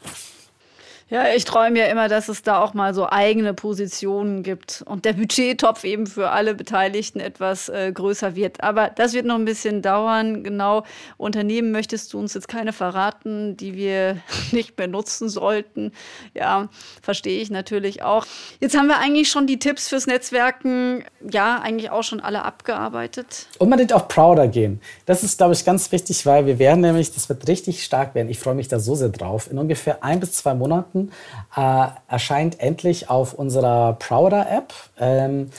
Ja, 1.08 1.28
ich 1.36 1.45
träume 1.45 1.78
ja 1.78 1.86
immer, 1.86 2.08
dass 2.08 2.30
es 2.30 2.41
da 2.41 2.64
auch 2.64 2.74
mal 2.74 2.95
so 2.95 3.08
eigene 3.08 3.53
Positionen 3.53 4.41
gibt 4.41 4.84
und 4.88 5.06
der 5.06 5.14
Budgettopf 5.14 5.84
eben 5.84 6.08
für 6.08 6.32
alle 6.32 6.56
Beteiligten 6.56 7.20
etwas 7.20 7.70
äh, 7.70 7.91
größer 7.93 8.36
wird. 8.36 8.64
Aber 8.64 8.89
das 8.89 9.14
wird 9.14 9.28
noch 9.28 9.36
ein 9.36 9.45
bisschen 9.45 9.84
dauern. 9.84 10.43
Genau, 10.43 10.84
Unternehmen 11.18 11.72
möchtest 11.72 12.12
du 12.12 12.18
uns 12.18 12.34
jetzt 12.34 12.47
keine 12.47 12.74
verraten, 12.74 13.56
die 13.56 13.76
wir 13.76 14.18
nicht 14.51 14.80
mehr 14.80 14.88
nutzen 14.88 15.30
sollten. 15.30 15.91
Ja, 16.34 16.70
verstehe 17.03 17.39
ich 17.39 17.51
natürlich 17.51 18.01
auch. 18.01 18.26
Jetzt 18.60 18.76
haben 18.76 18.88
wir 18.88 18.97
eigentlich 18.97 19.30
schon 19.30 19.45
die 19.45 19.60
Tipps 19.60 19.89
fürs 19.89 20.08
Netzwerken, 20.08 21.03
ja, 21.22 21.62
eigentlich 21.62 21.91
auch 21.91 22.03
schon 22.03 22.20
alle 22.20 22.43
abgearbeitet. 22.43 23.45
Unbedingt 23.60 23.93
auf 23.93 24.08
Prouder 24.08 24.47
gehen. 24.47 24.82
Das 25.06 25.22
ist, 25.22 25.38
glaube 25.38 25.53
ich, 25.53 25.66
ganz 25.66 25.91
wichtig, 25.91 26.26
weil 26.26 26.47
wir 26.47 26.58
werden 26.58 26.82
nämlich, 26.82 27.14
das 27.14 27.30
wird 27.30 27.47
richtig 27.47 27.84
stark 27.84 28.16
werden. 28.16 28.30
Ich 28.30 28.39
freue 28.39 28.56
mich 28.56 28.70
da 28.70 28.80
so 28.80 28.95
sehr 28.95 29.10
drauf. 29.10 29.51
In 29.51 29.60
ungefähr 29.60 30.03
ein 30.03 30.20
bis 30.20 30.34
zwei 30.34 30.56
Monaten 30.56 30.94
äh, 30.95 31.87
erscheint 32.07 32.59
endlich 32.59 33.09
auf 33.09 33.33
unserer 33.33 33.93
Prouder-App. 33.93 34.73
Ähm, 34.99 35.49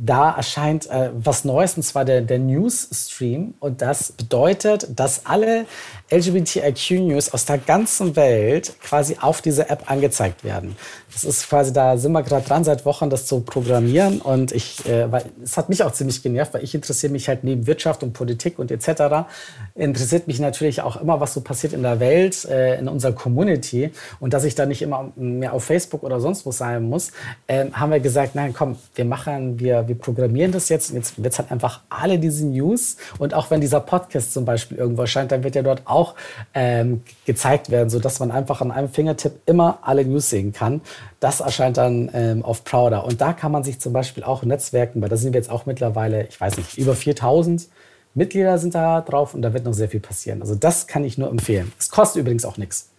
da 0.00 0.30
erscheint 0.30 0.88
äh, 0.88 1.10
was 1.12 1.44
Neues, 1.44 1.76
und 1.76 1.82
zwar 1.82 2.04
der, 2.04 2.20
der 2.20 2.38
News-Stream. 2.38 3.54
Und 3.58 3.82
das 3.82 4.12
bedeutet, 4.12 4.86
dass 4.94 5.26
alle 5.26 5.66
LGBTIQ-News 6.10 7.34
aus 7.34 7.44
der 7.46 7.58
ganzen 7.58 8.14
Welt 8.14 8.76
quasi 8.80 9.16
auf 9.20 9.42
diese 9.42 9.68
App 9.68 9.90
angezeigt 9.90 10.44
werden. 10.44 10.76
Das 11.12 11.24
ist 11.24 11.48
quasi, 11.48 11.72
da 11.72 11.96
sind 11.96 12.12
wir 12.12 12.22
gerade 12.22 12.46
dran, 12.46 12.64
seit 12.64 12.84
Wochen 12.84 13.08
das 13.08 13.26
zu 13.26 13.40
programmieren. 13.40 14.20
Und 14.20 14.52
ich, 14.52 14.86
äh, 14.86 15.10
weil 15.10 15.24
es 15.42 15.56
hat 15.56 15.68
mich 15.68 15.82
auch 15.82 15.92
ziemlich 15.92 16.22
genervt, 16.22 16.54
weil 16.54 16.62
ich 16.62 16.74
interessiere 16.74 17.12
mich 17.12 17.28
halt 17.28 17.44
neben 17.44 17.66
Wirtschaft 17.66 18.02
und 18.02 18.12
Politik 18.12 18.58
und 18.58 18.70
etc. 18.70 19.26
interessiert 19.74 20.26
mich 20.26 20.38
natürlich 20.38 20.82
auch 20.82 21.00
immer, 21.00 21.20
was 21.20 21.34
so 21.34 21.40
passiert 21.40 21.72
in 21.72 21.82
der 21.82 22.00
Welt, 22.00 22.44
äh, 22.44 22.78
in 22.78 22.88
unserer 22.88 23.12
Community. 23.12 23.90
Und 24.20 24.34
dass 24.34 24.44
ich 24.44 24.54
da 24.54 24.66
nicht 24.66 24.82
immer 24.82 25.12
mehr 25.16 25.54
auf 25.54 25.64
Facebook 25.64 26.02
oder 26.02 26.20
sonst 26.20 26.44
wo 26.44 26.52
sein 26.52 26.84
muss, 26.84 27.12
äh, 27.46 27.70
haben 27.72 27.90
wir 27.90 28.00
gesagt, 28.00 28.34
nein, 28.34 28.52
komm, 28.52 28.76
wir 28.94 29.04
machen, 29.04 29.58
wir, 29.58 29.88
wir 29.88 29.96
programmieren 29.96 30.52
das 30.52 30.68
jetzt. 30.68 30.90
Und 30.90 30.96
jetzt 30.96 31.22
wird 31.22 31.32
es 31.32 31.38
halt 31.38 31.50
einfach 31.50 31.80
alle 31.88 32.18
diese 32.18 32.46
News. 32.46 32.96
Und 33.18 33.32
auch 33.32 33.50
wenn 33.50 33.60
dieser 33.60 33.80
Podcast 33.80 34.34
zum 34.34 34.44
Beispiel 34.44 34.76
irgendwo 34.76 35.02
erscheint, 35.02 35.32
dann 35.32 35.42
wird 35.42 35.54
ja 35.54 35.62
dort 35.62 35.82
auch 35.86 36.14
ähm, 36.52 37.02
gezeigt 37.24 37.70
werden, 37.70 37.88
sodass 37.88 38.20
man 38.20 38.30
einfach 38.30 38.60
an 38.60 38.70
einem 38.70 38.90
Fingertipp 38.90 39.32
immer 39.46 39.78
alle 39.82 40.04
News 40.04 40.28
sehen 40.30 40.52
kann. 40.52 40.82
Das 41.20 41.40
erscheint 41.40 41.76
dann 41.76 42.10
ähm, 42.12 42.44
auf 42.44 42.64
Prouder. 42.64 43.04
Und 43.04 43.20
da 43.20 43.32
kann 43.32 43.52
man 43.52 43.64
sich 43.64 43.80
zum 43.80 43.92
Beispiel 43.92 44.24
auch 44.24 44.42
netzwerken, 44.42 45.02
weil 45.02 45.08
da 45.08 45.16
sind 45.16 45.32
wir 45.32 45.40
jetzt 45.40 45.50
auch 45.50 45.66
mittlerweile, 45.66 46.26
ich 46.26 46.40
weiß 46.40 46.56
nicht, 46.56 46.78
über 46.78 46.94
4000 46.94 47.68
Mitglieder 48.14 48.58
sind 48.58 48.74
da 48.74 49.00
drauf 49.00 49.34
und 49.34 49.42
da 49.42 49.52
wird 49.52 49.64
noch 49.64 49.74
sehr 49.74 49.88
viel 49.88 50.00
passieren. 50.00 50.40
Also 50.40 50.54
das 50.54 50.86
kann 50.86 51.04
ich 51.04 51.18
nur 51.18 51.30
empfehlen. 51.30 51.72
Es 51.78 51.90
kostet 51.90 52.20
übrigens 52.22 52.44
auch 52.44 52.56
nichts. 52.56 52.90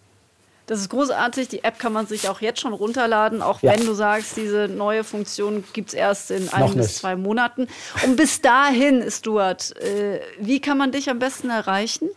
Das 0.70 0.78
ist 0.78 0.88
großartig. 0.90 1.48
Die 1.48 1.64
App 1.64 1.80
kann 1.80 1.92
man 1.92 2.06
sich 2.06 2.28
auch 2.28 2.40
jetzt 2.40 2.60
schon 2.60 2.72
runterladen, 2.72 3.42
auch 3.42 3.60
ja. 3.60 3.72
wenn 3.72 3.84
du 3.84 3.92
sagst, 3.92 4.36
diese 4.36 4.68
neue 4.68 5.02
Funktion 5.02 5.64
gibt 5.72 5.88
es 5.88 5.94
erst 5.94 6.30
in 6.30 6.48
ein 6.48 6.74
bis 6.74 6.98
zwei 6.98 7.16
Monaten. 7.16 7.66
Und 8.04 8.14
bis 8.14 8.40
dahin, 8.40 9.10
Stuart, 9.10 9.76
äh, 9.78 10.20
wie 10.38 10.60
kann 10.60 10.78
man 10.78 10.92
dich 10.92 11.10
am 11.10 11.18
besten 11.18 11.50
erreichen? 11.50 12.08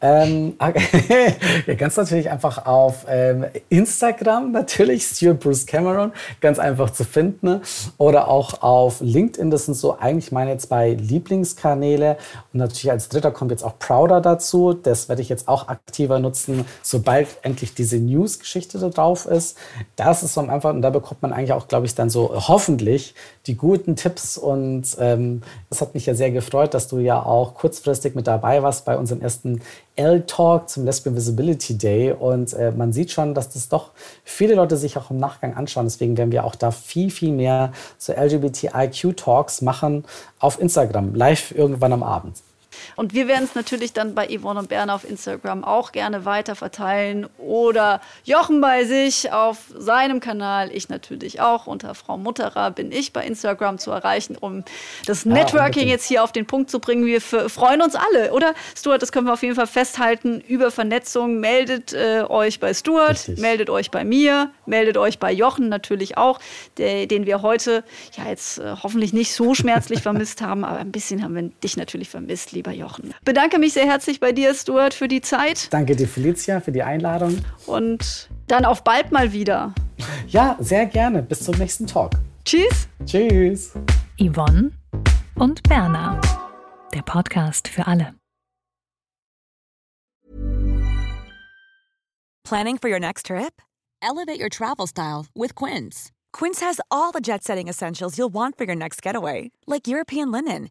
Ähm, 0.00 0.54
ja, 1.66 1.74
ganz 1.74 1.96
natürlich 1.96 2.30
einfach 2.30 2.66
auf 2.66 3.04
ähm, 3.08 3.46
Instagram 3.68 4.52
natürlich, 4.52 5.04
Stuart 5.04 5.40
Bruce 5.40 5.66
Cameron, 5.66 6.12
ganz 6.40 6.58
einfach 6.58 6.90
zu 6.90 7.04
finden. 7.04 7.60
Oder 7.96 8.28
auch 8.28 8.62
auf 8.62 9.00
LinkedIn, 9.00 9.50
das 9.50 9.66
sind 9.66 9.74
so 9.74 9.98
eigentlich 9.98 10.30
meine 10.30 10.56
zwei 10.58 10.90
Lieblingskanäle. 10.90 12.16
Und 12.52 12.60
natürlich 12.60 12.90
als 12.90 13.08
dritter 13.08 13.32
kommt 13.32 13.50
jetzt 13.50 13.64
auch 13.64 13.78
Prouder 13.78 14.20
dazu. 14.20 14.72
Das 14.72 15.08
werde 15.08 15.22
ich 15.22 15.28
jetzt 15.28 15.48
auch 15.48 15.66
aktiver 15.68 16.20
nutzen, 16.20 16.64
sobald 16.82 17.28
endlich 17.42 17.74
diese 17.74 17.98
News-Geschichte 17.98 18.78
da 18.78 18.90
drauf 18.90 19.26
ist. 19.26 19.58
Das 19.96 20.22
ist 20.22 20.34
so 20.34 20.40
einfach, 20.40 20.70
und 20.70 20.82
da 20.82 20.90
bekommt 20.90 21.22
man 21.22 21.32
eigentlich 21.32 21.52
auch, 21.52 21.66
glaube 21.66 21.86
ich, 21.86 21.96
dann 21.96 22.08
so 22.08 22.48
hoffentlich 22.48 23.14
die 23.46 23.56
guten 23.56 23.96
Tipps. 23.96 24.38
Und 24.38 24.96
ähm, 25.00 25.42
das 25.70 25.80
hat 25.80 25.94
mich 25.94 26.06
ja 26.06 26.14
sehr 26.14 26.30
gefreut, 26.30 26.74
dass 26.74 26.86
du 26.86 26.98
ja 26.98 27.20
auch 27.20 27.54
kurzfristig 27.54 28.14
mit 28.14 28.28
dabei 28.28 28.62
warst 28.62 28.84
bei 28.84 28.96
unserem 28.96 29.22
ersten 29.22 29.60
L-Talk 29.98 30.68
zum 30.68 30.84
Lesbian 30.84 31.16
Visibility 31.16 31.76
Day. 31.76 32.12
Und 32.12 32.52
äh, 32.54 32.70
man 32.70 32.92
sieht 32.92 33.10
schon, 33.10 33.34
dass 33.34 33.50
das 33.50 33.68
doch 33.68 33.90
viele 34.24 34.54
Leute 34.54 34.76
sich 34.76 34.96
auch 34.96 35.10
im 35.10 35.18
Nachgang 35.18 35.54
anschauen. 35.54 35.86
Deswegen 35.86 36.16
werden 36.16 36.32
wir 36.32 36.44
auch 36.44 36.54
da 36.54 36.70
viel, 36.70 37.10
viel 37.10 37.32
mehr 37.32 37.72
so 37.98 38.12
LGBTIQ-Talks 38.12 39.62
machen 39.62 40.04
auf 40.38 40.60
Instagram, 40.60 41.14
live 41.14 41.52
irgendwann 41.52 41.92
am 41.92 42.02
Abend. 42.02 42.36
Und 42.98 43.14
wir 43.14 43.28
werden 43.28 43.44
es 43.44 43.54
natürlich 43.54 43.92
dann 43.92 44.16
bei 44.16 44.26
Yvonne 44.26 44.58
und 44.58 44.68
Berner 44.68 44.92
auf 44.92 45.08
Instagram 45.08 45.62
auch 45.62 45.92
gerne 45.92 46.24
weiter 46.24 46.56
verteilen 46.56 47.28
oder 47.38 48.00
Jochen 48.24 48.60
bei 48.60 48.82
sich 48.86 49.30
auf 49.30 49.58
seinem 49.72 50.18
Kanal. 50.18 50.72
Ich 50.74 50.88
natürlich 50.88 51.40
auch. 51.40 51.68
Unter 51.68 51.94
Frau 51.94 52.18
Mutterer 52.18 52.72
bin 52.72 52.90
ich 52.90 53.12
bei 53.12 53.24
Instagram 53.24 53.78
zu 53.78 53.92
erreichen, 53.92 54.36
um 54.36 54.64
das 55.06 55.24
Networking 55.24 55.84
ja, 55.84 55.90
jetzt 55.90 56.06
hier 56.06 56.24
auf 56.24 56.32
den 56.32 56.44
Punkt 56.44 56.70
zu 56.70 56.80
bringen. 56.80 57.06
Wir 57.06 57.20
freuen 57.20 57.82
uns 57.82 57.94
alle, 57.94 58.32
oder? 58.32 58.52
Stuart, 58.76 59.00
das 59.00 59.12
können 59.12 59.28
wir 59.28 59.34
auf 59.34 59.44
jeden 59.44 59.54
Fall 59.54 59.68
festhalten 59.68 60.40
über 60.40 60.72
Vernetzung. 60.72 61.38
Meldet 61.38 61.92
äh, 61.92 62.24
euch 62.28 62.58
bei 62.58 62.74
Stuart, 62.74 63.10
Richtig. 63.10 63.38
meldet 63.38 63.70
euch 63.70 63.92
bei 63.92 64.02
mir, 64.02 64.50
meldet 64.66 64.96
euch 64.96 65.20
bei 65.20 65.30
Jochen 65.30 65.68
natürlich 65.68 66.18
auch, 66.18 66.40
der, 66.78 67.06
den 67.06 67.26
wir 67.26 67.42
heute 67.42 67.84
ja 68.16 68.28
jetzt 68.28 68.58
äh, 68.58 68.74
hoffentlich 68.82 69.12
nicht 69.12 69.32
so 69.32 69.54
schmerzlich 69.54 70.02
vermisst 70.02 70.42
haben, 70.42 70.64
aber 70.64 70.80
ein 70.80 70.90
bisschen 70.90 71.22
haben 71.22 71.36
wir 71.36 71.42
dich 71.62 71.76
natürlich 71.76 72.08
vermisst, 72.08 72.50
lieber 72.50 72.72
Jochen. 72.72 72.87
Bedanke 73.24 73.58
mich 73.58 73.72
sehr 73.72 73.86
herzlich 73.86 74.20
bei 74.20 74.32
dir, 74.32 74.54
Stuart, 74.54 74.94
für 74.94 75.08
die 75.08 75.20
Zeit. 75.20 75.72
Danke 75.72 75.96
dir, 75.96 76.08
Felicia, 76.08 76.60
für 76.60 76.72
die 76.72 76.82
Einladung. 76.82 77.38
Und 77.66 78.28
dann 78.46 78.64
auf 78.64 78.84
bald 78.84 79.12
mal 79.12 79.32
wieder. 79.32 79.74
Ja, 80.28 80.56
sehr 80.60 80.86
gerne. 80.86 81.22
Bis 81.22 81.44
zum 81.44 81.56
nächsten 81.58 81.86
Talk. 81.86 82.12
Tschüss. 82.44 82.88
Tschüss. 83.04 83.72
Yvonne 84.18 84.72
und 85.36 85.62
Berna. 85.68 86.20
Der 86.94 87.02
Podcast 87.02 87.68
für 87.68 87.86
alle. 87.86 88.14
Planning 92.44 92.78
for 92.78 92.90
your 92.90 93.00
next 93.00 93.26
trip? 93.26 93.60
Elevate 94.00 94.40
your 94.40 94.48
travel 94.48 94.86
style 94.86 95.26
with 95.34 95.54
Quince. 95.54 96.10
Quince 96.32 96.62
has 96.62 96.80
all 96.90 97.12
the 97.12 97.20
jet 97.20 97.44
setting 97.44 97.68
essentials 97.68 98.16
you'll 98.16 98.32
want 98.32 98.56
for 98.56 98.64
your 98.64 98.76
next 98.76 99.02
getaway, 99.02 99.50
like 99.66 99.86
European 99.86 100.30
linen 100.30 100.70